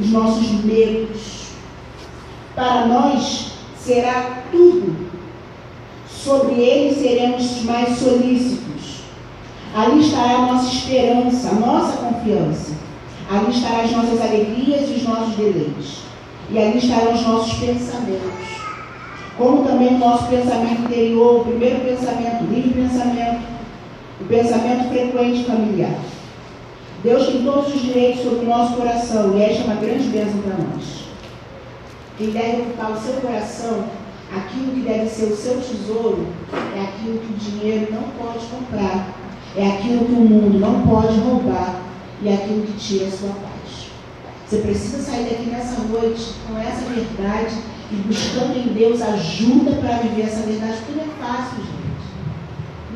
os 0.00 0.10
nossos 0.10 0.50
medos. 0.64 1.48
Para 2.54 2.86
nós 2.86 3.52
será 3.76 4.44
tudo. 4.50 5.04
Sobre 6.08 6.54
ele 6.54 6.94
seremos 6.94 7.62
mais 7.64 7.98
solícitos. 7.98 9.02
Ali 9.74 10.00
estará 10.00 10.36
a 10.36 10.46
nossa 10.46 10.72
esperança, 10.72 11.50
a 11.50 11.54
nossa 11.54 11.96
confiança. 11.98 12.72
Ali 13.30 13.50
estarão 13.50 13.80
as 13.80 13.90
nossas 13.90 14.20
alegrias 14.22 14.88
e 14.88 14.94
os 14.94 15.02
nossos 15.02 15.34
deleites. 15.36 15.98
E 16.50 16.58
ali 16.58 16.78
estarão 16.78 17.12
os 17.12 17.22
nossos 17.22 17.52
pensamentos. 17.58 18.54
Como 19.36 19.64
também 19.64 19.88
o 19.88 19.98
nosso 19.98 20.26
pensamento 20.28 20.82
interior, 20.82 21.40
o 21.40 21.44
primeiro 21.44 21.80
pensamento, 21.80 22.44
o 22.44 22.54
livre 22.54 22.82
pensamento, 22.82 23.53
o 24.20 24.24
pensamento 24.24 24.88
frequente 24.88 25.44
familiar. 25.44 25.98
Deus 27.02 27.26
tem 27.26 27.44
todos 27.44 27.74
os 27.74 27.82
direitos 27.82 28.22
sobre 28.22 28.46
o 28.46 28.48
nosso 28.48 28.76
coração 28.76 29.36
e 29.36 29.42
esta 29.42 29.62
é 29.62 29.64
uma 29.64 29.74
grande 29.74 30.04
bênção 30.08 30.40
para 30.40 30.56
nós. 30.64 31.04
Quem 32.16 32.30
deve 32.30 32.62
ocupar 32.62 32.92
o 32.92 33.00
seu 33.00 33.14
coração, 33.14 33.84
aquilo 34.34 34.72
que 34.72 34.80
deve 34.80 35.08
ser 35.08 35.24
o 35.24 35.36
seu 35.36 35.60
tesouro, 35.60 36.26
é 36.76 36.80
aquilo 36.80 37.18
que 37.18 37.32
o 37.32 37.36
dinheiro 37.36 37.92
não 37.92 38.02
pode 38.18 38.46
comprar, 38.46 39.08
é 39.56 39.66
aquilo 39.66 40.04
que 40.06 40.12
o 40.12 40.16
mundo 40.16 40.58
não 40.58 40.82
pode 40.86 41.18
roubar 41.18 41.82
e 42.22 42.28
é 42.28 42.34
aquilo 42.34 42.62
que 42.66 42.72
tira 42.72 43.08
a 43.08 43.10
sua 43.10 43.30
paz. 43.30 43.90
Você 44.46 44.58
precisa 44.58 45.02
sair 45.02 45.24
daqui 45.24 45.50
nessa 45.50 45.80
noite 45.82 46.34
com 46.46 46.56
essa 46.58 46.84
verdade 46.88 47.54
e 47.90 47.96
buscando 47.96 48.56
em 48.56 48.72
Deus 48.72 49.02
ajuda 49.02 49.72
para 49.72 49.98
viver 49.98 50.22
essa 50.22 50.46
verdade, 50.46 50.78
porque 50.78 50.92
não 50.92 51.04
é 51.04 51.16
fácil, 51.18 51.58
gente. 51.58 51.83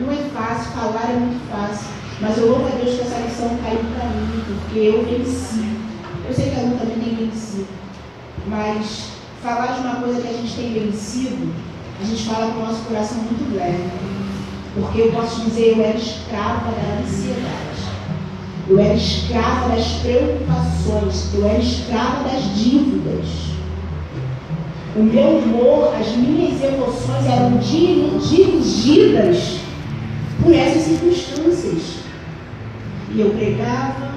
Não 0.00 0.12
é 0.12 0.16
fácil, 0.32 0.70
falar 0.72 1.10
é 1.10 1.18
muito 1.18 1.40
fácil. 1.50 1.88
Mas 2.20 2.38
eu 2.38 2.48
louvo 2.48 2.66
a 2.66 2.70
Deus 2.70 2.96
que 2.96 3.02
essa 3.02 3.18
lição 3.18 3.58
caiu 3.62 3.80
para 3.94 4.08
mim, 4.10 4.42
porque 4.46 4.78
eu 4.78 5.04
venci. 5.04 5.76
Eu 6.26 6.34
sei 6.34 6.50
que 6.50 6.60
a 6.60 6.62
luta 6.62 6.86
também 6.86 7.00
tem 7.00 7.14
vencido. 7.26 7.66
Mas 8.46 9.08
falar 9.42 9.74
de 9.74 9.80
uma 9.80 9.96
coisa 9.96 10.20
que 10.20 10.28
a 10.28 10.32
gente 10.32 10.54
tem 10.54 10.72
vencido, 10.72 11.52
a 12.00 12.04
gente 12.04 12.22
fala 12.24 12.52
com 12.52 12.60
o 12.60 12.66
nosso 12.66 12.84
coração 12.84 13.18
muito 13.18 13.56
leve. 13.56 13.90
Porque 14.74 15.00
eu 15.00 15.10
posso 15.12 15.40
dizer, 15.42 15.76
eu 15.76 15.84
era 15.84 15.96
escrava 15.96 16.70
da 16.70 17.00
ansiedade. 17.02 17.88
Eu 18.68 18.78
era 18.78 18.94
escrava 18.94 19.70
das 19.70 19.86
preocupações. 20.02 21.34
Eu 21.34 21.48
era 21.48 21.58
escrava 21.58 22.28
das 22.28 22.56
dívidas. 22.56 23.26
O 24.94 25.02
meu 25.02 25.38
humor, 25.38 25.92
as 25.98 26.06
minhas 26.16 26.62
emoções 26.62 27.26
eram 27.26 27.56
dirigidas 27.58 29.58
por 30.42 30.54
essas 30.54 30.82
circunstâncias. 30.82 31.98
E 33.14 33.20
eu 33.20 33.30
pregava, 33.30 34.07